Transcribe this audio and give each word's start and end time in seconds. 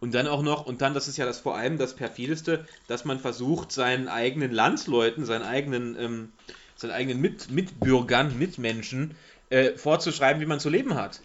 Und 0.00 0.14
dann 0.14 0.26
auch 0.26 0.42
noch, 0.42 0.66
und 0.66 0.82
dann, 0.82 0.94
das 0.94 1.08
ist 1.08 1.16
ja 1.16 1.24
das 1.24 1.40
vor 1.40 1.56
allem 1.56 1.78
das 1.78 1.96
perfideste, 1.96 2.66
dass 2.86 3.04
man 3.04 3.18
versucht, 3.18 3.72
seinen 3.72 4.08
eigenen 4.08 4.52
Landsleuten, 4.52 5.24
seinen 5.24 5.44
eigenen, 5.44 5.96
ähm, 5.98 6.32
seinen 6.76 6.92
eigenen 6.92 7.20
Mit 7.20 7.50
Mitbürgern, 7.50 8.38
Mitmenschen 8.38 9.14
äh, 9.50 9.72
vorzuschreiben, 9.72 10.40
wie 10.42 10.46
man 10.46 10.60
zu 10.60 10.68
leben 10.68 10.94
hat. 10.94 11.20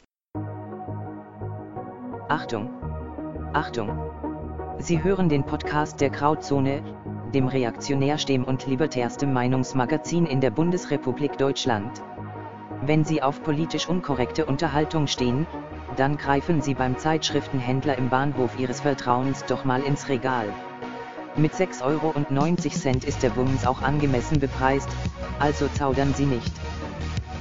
Achtung! 2.30 2.70
Achtung! 3.54 4.00
Sie 4.80 5.04
hören 5.04 5.28
den 5.28 5.46
Podcast 5.46 6.00
der 6.00 6.10
Krautzone, 6.10 6.82
dem 7.34 7.48
reaktionärstem 7.48 8.44
und 8.44 8.66
libertärstem 8.68 9.34
Meinungsmagazin 9.34 10.26
in 10.26 10.42
der 10.42 10.52
Bundesrepublik 10.52 11.38
Deutschland. 11.38 12.02
Wenn 12.84 13.06
Sie 13.06 13.22
auf 13.22 13.44
politisch 13.44 13.88
unkorrekte 13.88 14.46
Unterhaltung 14.46 15.06
stehen, 15.06 15.46
dann 15.98 16.18
greifen 16.18 16.64
Sie 16.64 16.74
beim 16.74 16.98
Zeitschriftenhändler 16.98 17.96
im 17.96 18.10
Bahnhof 18.10 18.58
Ihres 18.58 18.82
Vertrauens 18.82 19.46
doch 19.46 19.66
mal 19.66 19.84
ins 19.84 20.10
Regal. 20.10 20.48
Mit 21.36 21.54
6,90 21.54 21.84
Euro 21.84 22.14
ist 23.08 23.22
der 23.22 23.30
Bums 23.30 23.68
auch 23.68 23.84
angemessen 23.84 24.40
bepreist, 24.40 24.90
also 25.40 25.68
zaudern 25.68 26.16
Sie 26.16 26.26
nicht. 26.26 26.52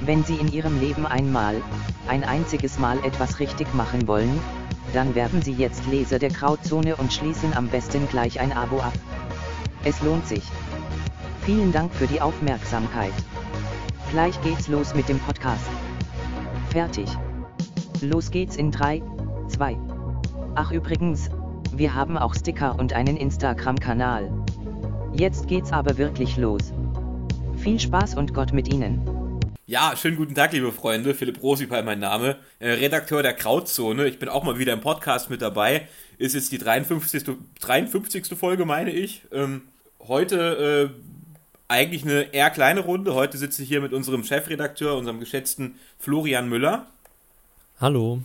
Wenn 0.01 0.23
Sie 0.23 0.35
in 0.35 0.53
Ihrem 0.53 0.79
Leben 0.79 1.07
einmal, 1.07 1.55
ein 2.07 2.23
einziges 2.23 2.77
Mal 2.77 3.03
etwas 3.03 3.39
richtig 3.39 3.73
machen 3.73 4.07
wollen, 4.07 4.39
dann 4.93 5.15
werden 5.15 5.41
Sie 5.41 5.53
jetzt 5.53 5.87
Leser 5.87 6.19
der 6.19 6.29
Krautzone 6.29 6.95
und 6.95 7.13
schließen 7.13 7.53
am 7.55 7.67
besten 7.67 8.07
gleich 8.07 8.39
ein 8.39 8.53
Abo 8.53 8.79
ab. 8.79 8.93
Es 9.85 10.01
lohnt 10.01 10.27
sich. 10.27 10.43
Vielen 11.41 11.71
Dank 11.71 11.91
für 11.93 12.05
die 12.05 12.21
Aufmerksamkeit. 12.21 13.13
Gleich 14.11 14.41
geht's 14.41 14.67
los 14.67 14.93
mit 14.93 15.07
dem 15.07 15.19
Podcast. 15.19 15.65
Fertig. 16.69 17.07
Los 18.01 18.29
geht's 18.29 18.57
in 18.57 18.69
3, 18.69 19.01
2. 19.47 19.77
Ach 20.55 20.69
übrigens, 20.73 21.29
wir 21.73 21.95
haben 21.95 22.17
auch 22.17 22.35
Sticker 22.35 22.77
und 22.77 22.91
einen 22.91 23.15
Instagram-Kanal. 23.15 24.29
Jetzt 25.13 25.47
geht's 25.47 25.71
aber 25.71 25.97
wirklich 25.97 26.35
los. 26.35 26.73
Viel 27.55 27.79
Spaß 27.79 28.15
und 28.15 28.33
Gott 28.33 28.51
mit 28.51 28.67
Ihnen. 28.67 29.39
Ja, 29.65 29.93
schönen 29.95 30.17
guten 30.17 30.35
Tag, 30.35 30.51
liebe 30.51 30.73
Freunde. 30.73 31.15
Philipp 31.15 31.41
Rosipal 31.41 31.83
mein 31.83 31.99
Name, 31.99 32.35
äh, 32.59 32.71
Redakteur 32.71 33.23
der 33.23 33.33
Krautzone. 33.33 34.07
Ich 34.07 34.19
bin 34.19 34.27
auch 34.27 34.43
mal 34.43 34.59
wieder 34.59 34.73
im 34.73 34.81
Podcast 34.81 35.29
mit 35.29 35.41
dabei. 35.41 35.87
Ist 36.17 36.35
jetzt 36.35 36.51
die 36.51 36.57
53. 36.57 37.23
53. 37.61 38.37
Folge, 38.37 38.65
meine 38.65 38.91
ich. 38.91 39.21
Ähm, 39.31 39.61
heute 40.05 40.91
äh, 40.93 41.10
eigentlich 41.71 42.03
eine 42.03 42.33
eher 42.33 42.49
kleine 42.49 42.81
Runde. 42.81 43.15
Heute 43.15 43.37
sitze 43.37 43.63
ich 43.63 43.69
hier 43.69 43.81
mit 43.81 43.93
unserem 43.93 44.23
Chefredakteur, 44.25 44.97
unserem 44.97 45.19
geschätzten 45.21 45.79
Florian 45.97 46.49
Müller. 46.49 46.87
Hallo. 47.79 48.21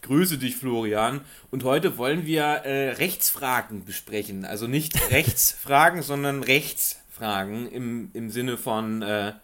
Grüße 0.00 0.38
dich, 0.38 0.56
Florian. 0.56 1.20
Und 1.50 1.62
heute 1.64 1.98
wollen 1.98 2.24
wir 2.24 2.42
äh, 2.42 2.92
Rechtsfragen 2.92 3.84
besprechen. 3.84 4.44
Also 4.46 4.66
nicht 4.66 5.10
Rechtsfragen, 5.10 6.00
sondern 6.00 6.42
Rechtsfragen 6.42 7.70
im, 7.70 8.10
im 8.14 8.30
Sinne 8.30 8.56
von, 8.56 9.02
äh, 9.02 9.34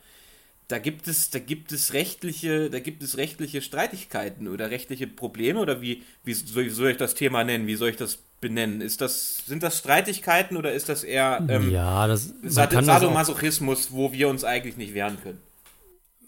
da 0.69 0.78
gibt 0.78 1.06
es, 1.06 1.28
da 1.28 1.39
gibt 1.39 1.73
es 1.73 1.92
rechtliche, 1.92 2.70
da 2.70 2.80
gibt 2.80 3.03
es 3.03 3.19
rechtliche 3.19 3.61
Streitigkeiten 3.61 4.48
oder 4.48 4.70
rechtliche 4.70 5.06
Probleme 5.06 5.61
oder 5.61 5.83
wie, 5.83 6.03
wie 6.25 6.33
soll 6.33 6.91
ich 6.91 6.97
das 6.97 7.14
Thema 7.14 7.45
nennen? 7.45 7.67
Wie 7.67 7.75
soll 7.75 7.91
ich 7.91 7.97
das 7.97 8.19
benennen? 8.43 8.83
Ist 8.83 9.01
das, 9.01 9.39
sind 9.47 9.62
das 9.62 9.79
Streitigkeiten 9.79 10.59
oder 10.59 10.75
ist 10.75 10.91
das 10.91 11.05
eher 11.05 11.43
ähm, 11.48 11.71
ja, 11.71 12.07
das, 12.07 12.35
Sadomasochismus, 12.43 13.93
wo 13.93 14.12
wir 14.12 14.29
uns 14.29 14.45
eigentlich 14.45 14.77
nicht 14.77 14.93
wehren 14.93 15.17
können? 15.23 15.41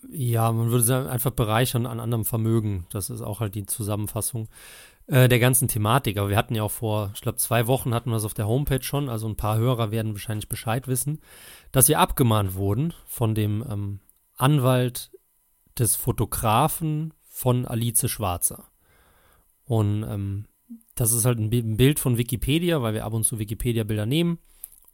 Ja, 0.08 0.50
man 0.52 0.70
würde 0.70 0.84
sagen, 0.84 1.08
einfach 1.08 1.32
bereichern 1.32 1.84
an 1.84 2.00
anderem 2.00 2.24
Vermögen. 2.24 2.86
Das 2.90 3.10
ist 3.10 3.20
auch 3.20 3.40
halt 3.40 3.54
die 3.54 3.66
Zusammenfassung 3.66 4.48
äh, 5.06 5.28
der 5.28 5.38
ganzen 5.38 5.68
Thematik. 5.68 6.16
Aber 6.16 6.30
wir 6.30 6.36
hatten 6.36 6.54
ja 6.54 6.62
auch 6.62 6.70
vor, 6.70 7.10
ich 7.14 7.20
glaube, 7.20 7.36
zwei 7.36 7.66
Wochen 7.66 7.92
hatten 7.92 8.10
wir 8.10 8.16
es 8.16 8.24
auf 8.24 8.34
der 8.34 8.46
Homepage 8.46 8.82
schon. 8.82 9.08
Also 9.08 9.28
ein 9.28 9.36
paar 9.36 9.58
Hörer 9.58 9.90
werden 9.90 10.12
wahrscheinlich 10.12 10.48
Bescheid 10.48 10.88
wissen, 10.88 11.20
dass 11.72 11.88
wir 11.88 11.98
abgemahnt 11.98 12.54
wurden 12.54 12.94
von 13.06 13.34
dem 13.34 13.64
ähm, 13.68 14.00
Anwalt 14.36 15.10
des 15.78 15.96
Fotografen 15.96 17.12
von 17.24 17.66
Alice 17.66 18.08
Schwarzer. 18.08 18.64
Und 19.64 20.04
ähm, 20.04 20.44
das 20.94 21.12
ist 21.12 21.24
halt 21.24 21.38
ein 21.38 21.76
Bild 21.76 21.98
von 21.98 22.18
Wikipedia, 22.18 22.82
weil 22.82 22.94
wir 22.94 23.04
ab 23.04 23.12
und 23.12 23.24
zu 23.24 23.38
Wikipedia-Bilder 23.38 24.06
nehmen. 24.06 24.38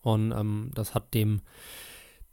Und 0.03 0.33
ähm, 0.33 0.71
das 0.75 0.95
hat 0.95 1.15
dem 1.15 1.43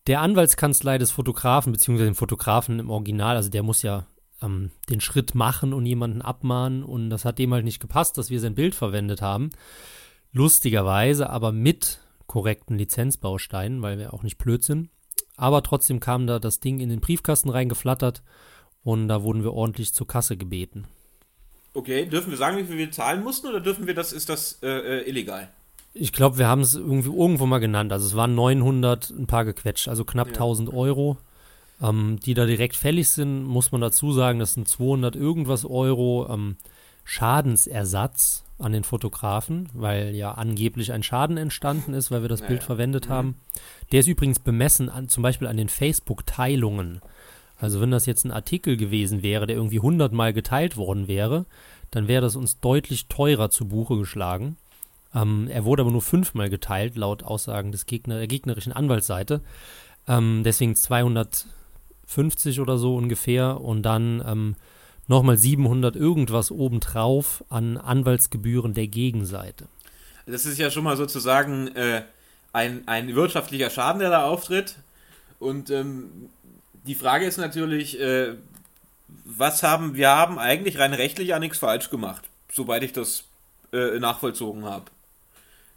der 0.08 0.22
Anwaltskanzlei 0.22 0.97
des 0.97 1.12
Fotografen, 1.12 1.74
beziehungsweise 1.74 2.09
dem 2.09 2.16
Fotografen 2.16 2.80
im 2.80 2.90
Original, 2.90 3.35
also 3.35 3.50
der 3.50 3.63
muss 3.63 3.81
ja 3.81 4.08
ähm, 4.41 4.72
den 4.90 5.02
Schritt 5.02 5.35
machen 5.35 5.74
und 5.74 5.85
jemanden 5.85 6.22
abmahnen. 6.22 6.84
Und 6.84 7.09
das 7.09 7.25
hat 7.25 7.40
dem 7.40 7.53
halt 7.53 7.66
nicht 7.66 7.81
gepasst, 7.81 8.18
dass 8.18 8.30
wir 8.30 8.40
sein 8.40 8.56
Bild 8.56 8.74
verwendet 8.74 9.22
haben. 9.22 9.50
Lustigerweise, 10.31 11.29
aber 11.29 11.52
mit 11.52 12.00
korrekten 12.25 12.78
Lizenzbausteinen, 12.78 13.81
weil 13.81 13.97
wir 13.97 14.14
auch 14.14 14.24
nicht 14.24 14.38
blöd 14.38 14.64
sind. 14.64 14.90
Aber 15.35 15.62
trotzdem 15.62 16.00
kam 16.00 16.25
da 16.28 16.40
das 16.40 16.59
Ding 16.59 16.79
in 16.79 16.90
den 16.90 17.00
Briefkasten 17.00 17.50
reingeflattert 17.50 18.24
und 18.81 19.08
da 19.08 19.24
wurden 19.24 19.44
wir 19.44 19.53
ordentlich 19.53 19.94
zur 19.94 20.08
Kasse 20.08 20.38
gebeten. 20.38 20.88
Okay, 21.78 22.08
dürfen 22.08 22.32
wir 22.32 22.40
sagen, 22.40 22.58
wie 22.58 22.64
viel 22.64 22.80
wir 22.80 22.92
zahlen 22.92 23.24
mussten 23.24 23.46
oder 23.46 23.60
dürfen 23.60 23.86
wir 23.86 23.94
das, 23.94 24.12
ist 24.12 24.30
das 24.30 24.58
äh, 24.64 24.68
äh 24.68 25.08
illegal? 25.08 25.48
Ich 25.94 26.12
glaube, 26.12 26.40
wir 26.40 26.48
haben 26.48 26.62
es 26.62 26.74
irgendwie 26.74 27.16
irgendwo 27.16 27.46
mal 27.46 27.60
genannt. 27.60 27.94
Also 27.94 28.08
es 28.08 28.16
waren 28.16 28.34
900 28.34 29.12
ein 29.12 29.28
paar 29.28 29.46
gequetscht, 29.46 29.88
also 29.88 30.04
knapp 30.04 30.30
ja. 30.30 30.34
1000 30.34 30.74
Euro, 30.74 31.18
ähm, 31.80 32.20
die 32.26 32.34
da 32.34 32.48
direkt 32.48 32.76
fällig 32.76 33.10
sind. 33.10 33.44
Muss 33.44 33.72
man 33.72 33.80
dazu 33.80 34.12
sagen, 34.12 34.40
das 34.40 34.56
sind 34.56 34.68
200 34.68 35.16
irgendwas 35.16 35.66
Euro 35.66 36.28
ähm, 36.32 36.56
Schadensersatz 37.04 38.44
an 38.58 38.72
den 38.72 38.84
Fotografen, 38.84 39.70
weil 39.76 40.16
ja 40.16 40.32
angeblich 40.32 40.94
ein 40.94 41.04
Schaden 41.04 41.38
entstanden 41.38 41.94
ist, 41.94 42.09
weil 42.09 42.24
wir 42.24 42.30
das 42.30 42.40
naja. 42.40 42.50
Bild 42.50 42.64
verwendet 42.64 43.09
mhm. 43.09 43.14
haben. 43.14 43.36
Der 43.92 44.00
ist 44.00 44.08
übrigens 44.08 44.40
bemessen 44.40 44.90
an, 44.90 45.09
zum 45.09 45.22
Beispiel 45.22 45.48
an 45.48 45.58
den 45.58 45.70
Facebook-Teilungen. 45.70 47.02
Also 47.59 47.81
wenn 47.81 47.91
das 47.91 48.06
jetzt 48.06 48.25
ein 48.25 48.31
Artikel 48.31 48.78
gewesen 48.78 49.23
wäre, 49.23 49.47
der 49.47 49.56
irgendwie 49.56 49.79
hundertmal 49.79 50.34
geteilt 50.34 50.78
worden 50.78 51.07
wäre, 51.07 51.45
dann 51.91 52.07
wäre 52.07 52.22
das 52.22 52.35
uns 52.35 52.59
deutlich 52.59 53.07
teurer 53.07 53.50
zu 53.50 53.68
Buche 53.68 53.97
geschlagen. 53.97 54.57
Ähm, 55.13 55.47
er 55.50 55.66
wurde 55.66 55.81
aber 55.81 55.91
nur 55.91 56.01
fünfmal 56.01 56.50
geteilt, 56.50 56.96
laut 56.96 57.23
Aussagen 57.23 57.72
des 57.72 57.85
Gegner, 57.85 58.17
der 58.17 58.28
gegnerischen 58.28 58.73
Anwaltsseite. 58.73 59.41
Ähm, 60.07 60.41
deswegen 60.44 60.75
250 60.75 62.59
oder 62.59 62.78
so 62.78 62.96
ungefähr 62.96 63.62
und 63.62 63.84
dann 63.84 64.23
ähm, 64.25 64.56
nochmal 65.07 65.38
700 65.38 65.96
irgendwas 65.96 66.51
obendrauf 66.51 67.44
an 67.50 67.78
Anwaltsgebühren 67.78 68.73
der 68.73 68.88
Gegenseite. 68.88 69.67
Das 70.25 70.46
ist 70.46 70.57
ja 70.57 70.69
schon 70.69 70.84
mal 70.84 70.97
sozusagen 70.97 71.69
äh, 71.69 72.03
ein, 72.51 72.88
ein 72.88 73.16
wirtschaftlicher 73.16 73.69
Schaden, 73.69 74.00
der 74.00 74.09
da 74.09 74.25
auftritt. 74.25 74.75
Und 75.40 75.69
ähm, 75.69 76.29
die 76.88 76.96
Frage 76.96 77.25
ist 77.25 77.38
natürlich, 77.38 78.00
äh, 78.00 78.36
was 79.08 79.64
haben 79.64 79.96
wir 79.96 80.09
haben 80.09 80.40
eigentlich 80.40 80.80
rein 80.80 80.94
rechtlich 80.94 81.30
ja 81.30 81.40
nichts 81.40 81.59
falsch 81.59 81.90
gemacht, 81.90 82.24
soweit 82.52 82.84
ich 82.84 82.94
das 82.94 83.25
äh, 83.74 84.00
nachvollzogen 84.00 84.66
habe. 84.66 84.86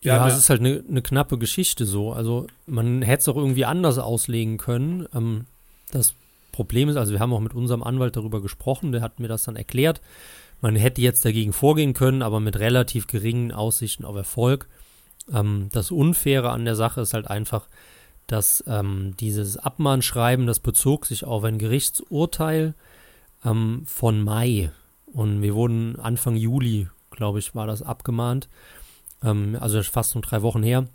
Ja, 0.02 0.26
es 0.26 0.38
ist 0.38 0.48
halt 0.48 0.60
eine 0.60 0.82
ne 0.88 1.02
knappe 1.02 1.36
Geschichte 1.36 1.84
so. 1.84 2.12
Also 2.12 2.46
man 2.66 3.02
hätte 3.02 3.20
es 3.20 3.28
auch 3.28 3.36
irgendwie 3.36 3.66
anders 3.66 3.98
auslegen 3.98 4.56
können. 4.56 5.06
Ähm, 5.14 5.44
das 5.92 6.14
Problem 6.52 6.88
ist, 6.88 6.96
also 6.96 7.12
wir 7.12 7.20
haben 7.20 7.32
auch 7.34 7.40
mit 7.40 7.54
unserem 7.54 7.82
Anwalt 7.82 8.16
darüber 8.16 8.40
gesprochen, 8.40 8.92
der 8.92 9.02
hat 9.02 9.20
mir 9.20 9.28
das 9.28 9.44
dann 9.44 9.56
erklärt. 9.56 10.00
Man 10.62 10.76
hätte 10.76 11.00
jetzt 11.00 11.24
dagegen 11.24 11.52
vorgehen 11.52 11.92
können, 11.92 12.22
aber 12.22 12.40
mit 12.40 12.58
relativ 12.58 13.06
geringen 13.06 13.52
Aussichten 13.52 14.04
auf 14.04 14.16
Erfolg. 14.16 14.68
Ähm, 15.32 15.68
das 15.72 15.90
Unfaire 15.90 16.50
an 16.50 16.64
der 16.64 16.76
Sache 16.76 17.02
ist 17.02 17.12
halt 17.12 17.28
einfach, 17.28 17.68
dass 18.32 18.62
ähm, 18.66 19.14
dieses 19.18 19.56
Abmahnschreiben, 19.56 20.46
das 20.46 20.60
bezog 20.60 21.06
sich 21.06 21.24
auf 21.24 21.44
ein 21.44 21.58
Gerichtsurteil 21.58 22.74
ähm, 23.44 23.82
von 23.86 24.22
Mai. 24.22 24.70
Und 25.06 25.42
wir 25.42 25.54
wurden 25.54 25.98
Anfang 25.98 26.36
Juli, 26.36 26.88
glaube 27.10 27.40
ich, 27.40 27.54
war 27.54 27.66
das 27.66 27.82
abgemahnt. 27.82 28.48
Ähm, 29.22 29.56
also 29.58 29.82
fast 29.82 30.14
nur 30.14 30.22
drei 30.22 30.42
Wochen 30.42 30.62
her. 30.62 30.86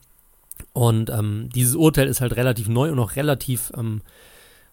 Und 0.74 1.10
ähm, 1.10 1.50
dieses 1.54 1.76
Urteil 1.76 2.08
ist 2.08 2.22
halt 2.22 2.36
relativ 2.36 2.70
neu 2.70 2.92
und 2.92 3.00
auch 3.00 3.16
relativ 3.16 3.74
ähm, 3.76 4.02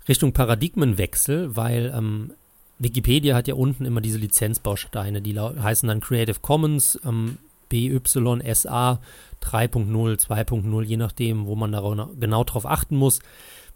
Richtung 0.08 0.32
Paradigmenwechsel, 0.32 1.56
weil 1.56 1.92
ähm, 1.96 2.32
Wikipedia 2.78 3.34
hat 3.34 3.48
ja 3.48 3.54
unten 3.54 3.84
immer 3.84 4.00
diese 4.00 4.18
Lizenzbausteine, 4.18 5.22
die 5.22 5.38
heißen 5.38 5.88
dann 5.88 6.00
Creative 6.00 6.38
Commons, 6.40 6.98
BYSA 7.72 9.00
3.0, 9.42 10.20
2.0, 10.20 10.82
je 10.82 10.96
nachdem, 10.96 11.46
wo 11.46 11.56
man 11.56 11.72
da 11.72 12.08
genau 12.18 12.44
drauf 12.44 12.66
achten 12.66 12.96
muss, 12.96 13.20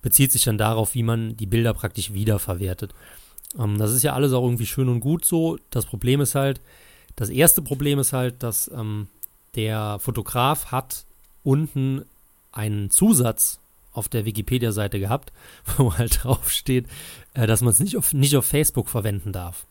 bezieht 0.03 0.31
sich 0.31 0.45
dann 0.45 0.59
darauf, 0.59 0.95
wie 0.95 1.03
man 1.03 1.37
die 1.37 1.47
Bilder 1.47 1.75
praktisch 1.75 2.13
wiederverwertet. 2.13 2.95
Ähm, 3.59 3.79
das 3.79 3.93
ist 3.93 4.03
ja 4.03 4.13
alles 4.13 4.33
auch 4.33 4.45
irgendwie 4.45 4.67
schön 4.67 4.89
und 4.89 5.01
gut 5.01 5.25
so. 5.25 5.59
Das 5.71 5.87
Problem 5.87 6.21
ist 6.21 6.35
halt, 6.35 6.61
das 7.17 7.31
erste 7.31 7.63
Problem 7.63 7.99
ist 7.99 8.13
halt, 8.13 8.43
dass 8.43 8.71
ähm, 8.73 9.09
der 9.55 9.99
Fotograf 9.99 10.67
hat 10.67 11.07
unten 11.43 12.05
einen 12.53 12.91
Zusatz 12.91 13.59
auf 13.93 14.09
der 14.09 14.27
Wikipedia-Seite 14.27 15.01
gehabt, 15.01 15.33
wo 15.77 15.97
halt 15.97 16.23
drauf 16.23 16.51
steht, 16.51 16.87
äh, 17.35 17.47
dass 17.47 17.63
man 17.63 17.71
es 17.71 17.81
nicht 17.81 17.97
auf, 17.97 18.13
nicht 18.13 18.37
auf 18.37 18.45
Facebook 18.45 18.89
verwenden 18.89 19.33
darf. 19.33 19.67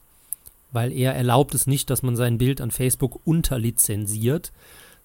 Weil 0.76 0.92
er 0.92 1.16
erlaubt 1.16 1.56
es 1.56 1.66
nicht, 1.66 1.90
dass 1.90 2.04
man 2.04 2.16
sein 2.16 2.38
Bild 2.38 2.62
an 2.62 2.70
Facebook 2.70 3.20
unterlizenziert. 3.26 4.52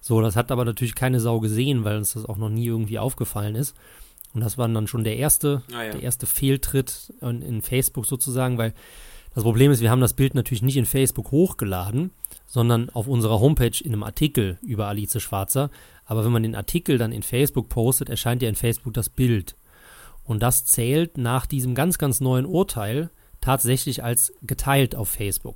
So, 0.01 0.21
das 0.21 0.35
hat 0.35 0.51
aber 0.51 0.65
natürlich 0.65 0.95
keine 0.95 1.19
Sau 1.19 1.39
gesehen, 1.39 1.83
weil 1.83 1.97
uns 1.97 2.13
das 2.13 2.25
auch 2.25 2.37
noch 2.37 2.49
nie 2.49 2.65
irgendwie 2.67 2.99
aufgefallen 2.99 3.55
ist. 3.55 3.75
Und 4.33 4.41
das 4.41 4.57
war 4.57 4.67
dann 4.67 4.87
schon 4.87 5.03
der 5.03 5.17
erste, 5.17 5.63
ah, 5.73 5.83
ja. 5.83 5.91
der 5.91 6.03
erste 6.03 6.25
Fehltritt 6.25 7.13
in, 7.21 7.41
in 7.41 7.61
Facebook 7.61 8.05
sozusagen, 8.05 8.57
weil 8.57 8.73
das 9.33 9.43
Problem 9.43 9.71
ist, 9.71 9.81
wir 9.81 9.89
haben 9.89 10.01
das 10.01 10.13
Bild 10.13 10.35
natürlich 10.35 10.61
nicht 10.61 10.77
in 10.77 10.85
Facebook 10.85 11.31
hochgeladen, 11.31 12.11
sondern 12.45 12.89
auf 12.89 13.07
unserer 13.07 13.39
Homepage 13.39 13.81
in 13.81 13.93
einem 13.93 14.03
Artikel 14.03 14.57
über 14.61 14.87
Alice 14.87 15.21
Schwarzer. 15.21 15.69
Aber 16.05 16.25
wenn 16.25 16.33
man 16.33 16.43
den 16.43 16.55
Artikel 16.55 16.97
dann 16.97 17.13
in 17.13 17.23
Facebook 17.23 17.69
postet, 17.69 18.09
erscheint 18.09 18.41
ja 18.41 18.49
in 18.49 18.55
Facebook 18.55 18.93
das 18.93 19.09
Bild. 19.09 19.55
Und 20.25 20.43
das 20.43 20.65
zählt 20.65 21.17
nach 21.17 21.45
diesem 21.45 21.75
ganz, 21.75 21.97
ganz 21.97 22.19
neuen 22.19 22.45
Urteil 22.45 23.09
tatsächlich 23.41 24.03
als 24.03 24.33
geteilt 24.41 24.95
auf 24.95 25.09
Facebook. 25.09 25.55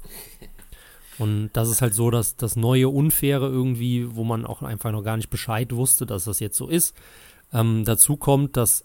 Und 1.17 1.51
das 1.53 1.69
ist 1.69 1.81
halt 1.81 1.93
so, 1.93 2.11
dass 2.11 2.35
das 2.35 2.55
neue 2.55 2.89
Unfaire 2.89 3.47
irgendwie, 3.47 4.15
wo 4.15 4.23
man 4.23 4.45
auch 4.45 4.61
einfach 4.61 4.91
noch 4.91 5.03
gar 5.03 5.15
nicht 5.15 5.29
Bescheid 5.29 5.73
wusste, 5.73 6.05
dass 6.05 6.25
das 6.25 6.39
jetzt 6.39 6.57
so 6.57 6.67
ist. 6.67 6.95
Ähm, 7.53 7.85
dazu 7.85 8.17
kommt, 8.17 8.57
dass 8.57 8.83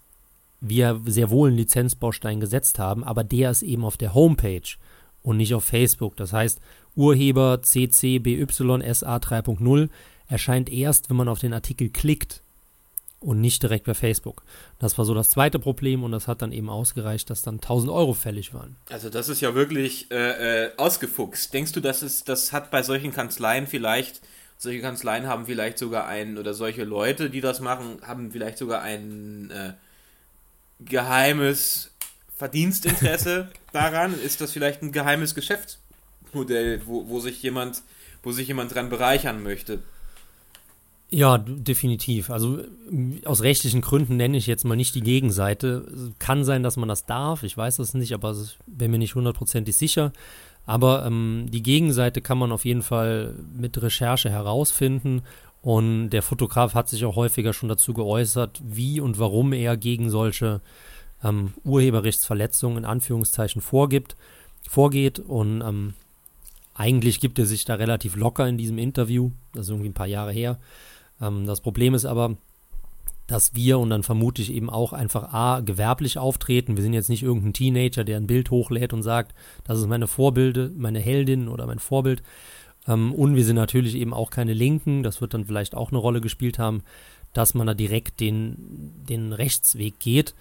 wir 0.61 1.01
sehr 1.05 1.29
wohl 1.29 1.49
einen 1.49 1.57
Lizenzbaustein 1.57 2.39
gesetzt 2.39 2.79
haben, 2.79 3.03
aber 3.03 3.23
der 3.23 3.51
ist 3.51 3.63
eben 3.63 3.83
auf 3.83 3.97
der 3.97 4.13
Homepage 4.13 4.77
und 5.23 5.37
nicht 5.37 5.53
auf 5.53 5.65
Facebook. 5.65 6.15
Das 6.15 6.31
heißt, 6.31 6.61
Urheber 6.95 7.61
CCBYSA 7.61 9.17
3.0 9.17 9.89
erscheint 10.27 10.71
erst, 10.71 11.09
wenn 11.09 11.17
man 11.17 11.27
auf 11.27 11.39
den 11.39 11.53
Artikel 11.53 11.89
klickt 11.89 12.43
und 13.21 13.39
nicht 13.39 13.61
direkt 13.61 13.85
bei 13.85 13.93
Facebook. 13.93 14.43
Das 14.79 14.97
war 14.97 15.05
so 15.05 15.13
das 15.13 15.29
zweite 15.29 15.59
Problem 15.59 16.03
und 16.03 16.11
das 16.11 16.27
hat 16.27 16.41
dann 16.41 16.51
eben 16.51 16.69
ausgereicht, 16.69 17.29
dass 17.29 17.43
dann 17.43 17.55
1000 17.55 17.91
Euro 17.91 18.13
fällig 18.13 18.53
waren. 18.53 18.75
Also 18.89 19.09
das 19.09 19.29
ist 19.29 19.41
ja 19.41 19.53
wirklich 19.53 20.11
äh, 20.11 20.65
äh, 20.65 20.71
ausgefuchst. 20.77 21.53
Denkst 21.53 21.71
du, 21.71 21.79
das, 21.79 22.01
ist, 22.01 22.27
das 22.27 22.51
hat 22.51 22.71
bei 22.71 22.81
solchen 22.81 23.13
Kanzleien 23.13 23.67
vielleicht, 23.67 24.21
solche 24.57 24.81
Kanzleien 24.81 25.27
haben 25.27 25.45
vielleicht 25.45 25.77
sogar 25.77 26.07
einen, 26.07 26.37
oder 26.37 26.53
solche 26.55 26.83
Leute, 26.83 27.29
die 27.29 27.41
das 27.41 27.61
machen, 27.61 27.99
haben 28.01 28.31
vielleicht 28.31 28.57
sogar 28.57 28.81
ein 28.81 29.51
äh, 29.51 29.73
geheimes 30.79 31.91
Verdienstinteresse 32.35 33.49
daran? 33.71 34.19
Ist 34.19 34.41
das 34.41 34.51
vielleicht 34.51 34.81
ein 34.81 34.91
geheimes 34.91 35.35
Geschäftsmodell, 35.35 36.81
wo, 36.87 37.07
wo 37.07 37.19
sich 37.19 37.41
jemand, 37.43 37.83
wo 38.23 38.31
sich 38.31 38.47
jemand 38.47 38.73
dran 38.73 38.89
bereichern 38.89 39.43
möchte? 39.43 39.83
Ja, 41.13 41.37
definitiv. 41.37 42.29
Also 42.29 42.59
aus 43.25 43.43
rechtlichen 43.43 43.81
Gründen 43.81 44.15
nenne 44.15 44.37
ich 44.37 44.47
jetzt 44.47 44.63
mal 44.63 44.77
nicht 44.77 44.95
die 44.95 45.01
Gegenseite. 45.01 45.85
Kann 46.19 46.45
sein, 46.45 46.63
dass 46.63 46.77
man 46.77 46.87
das 46.87 47.05
darf, 47.05 47.43
ich 47.43 47.55
weiß 47.57 47.77
das 47.77 47.93
nicht, 47.93 48.13
aber 48.13 48.33
bin 48.65 48.91
mir 48.91 48.97
nicht 48.97 49.15
hundertprozentig 49.15 49.75
sicher. 49.75 50.13
Aber 50.65 51.05
ähm, 51.05 51.47
die 51.51 51.63
Gegenseite 51.63 52.21
kann 52.21 52.37
man 52.37 52.53
auf 52.53 52.63
jeden 52.63 52.81
Fall 52.81 53.35
mit 53.53 53.81
Recherche 53.81 54.29
herausfinden. 54.29 55.23
Und 55.61 56.11
der 56.11 56.21
Fotograf 56.21 56.75
hat 56.75 56.87
sich 56.87 57.03
auch 57.03 57.17
häufiger 57.17 57.51
schon 57.51 57.67
dazu 57.69 57.93
geäußert, 57.93 58.61
wie 58.63 59.01
und 59.01 59.19
warum 59.19 59.51
er 59.51 59.75
gegen 59.75 60.09
solche 60.09 60.61
ähm, 61.23 61.53
Urheberrechtsverletzungen 61.65 62.79
in 62.79 62.85
Anführungszeichen 62.85 63.61
vorgibt, 63.61 64.15
vorgeht. 64.67 65.19
Und 65.19 65.61
ähm, 65.61 65.93
eigentlich 66.73 67.19
gibt 67.19 67.37
er 67.37 67.45
sich 67.45 67.65
da 67.65 67.75
relativ 67.75 68.15
locker 68.15 68.47
in 68.47 68.57
diesem 68.57 68.77
Interview. 68.77 69.31
Das 69.53 69.65
ist 69.65 69.71
irgendwie 69.71 69.89
ein 69.89 69.93
paar 69.93 70.07
Jahre 70.07 70.31
her. 70.31 70.57
Ähm, 71.21 71.45
das 71.45 71.61
Problem 71.61 71.93
ist 71.93 72.05
aber, 72.05 72.37
dass 73.27 73.55
wir 73.55 73.79
und 73.79 73.89
dann 73.89 74.03
vermute 74.03 74.41
ich 74.41 74.51
eben 74.51 74.69
auch 74.69 74.91
einfach 74.91 75.33
A, 75.33 75.61
gewerblich 75.61 76.17
auftreten. 76.17 76.75
Wir 76.75 76.83
sind 76.83 76.93
jetzt 76.93 77.09
nicht 77.09 77.23
irgendein 77.23 77.53
Teenager, 77.53 78.03
der 78.03 78.17
ein 78.17 78.27
Bild 78.27 78.51
hochlädt 78.51 78.91
und 78.93 79.03
sagt, 79.03 79.33
das 79.63 79.79
ist 79.79 79.87
meine 79.87 80.07
Vorbilde, 80.07 80.71
meine 80.75 80.99
Heldin 80.99 81.47
oder 81.47 81.65
mein 81.65 81.79
Vorbild. 81.79 82.23
Ähm, 82.87 83.13
und 83.13 83.35
wir 83.35 83.45
sind 83.45 83.55
natürlich 83.55 83.95
eben 83.95 84.13
auch 84.13 84.31
keine 84.31 84.53
Linken, 84.53 85.03
das 85.03 85.21
wird 85.21 85.33
dann 85.33 85.45
vielleicht 85.45 85.75
auch 85.75 85.91
eine 85.91 85.99
Rolle 85.99 86.21
gespielt 86.21 86.59
haben, 86.59 86.83
dass 87.33 87.53
man 87.53 87.67
da 87.67 87.73
direkt 87.73 88.19
den, 88.19 88.93
den 89.07 89.31
Rechtsweg 89.31 89.99
geht. 89.99 90.35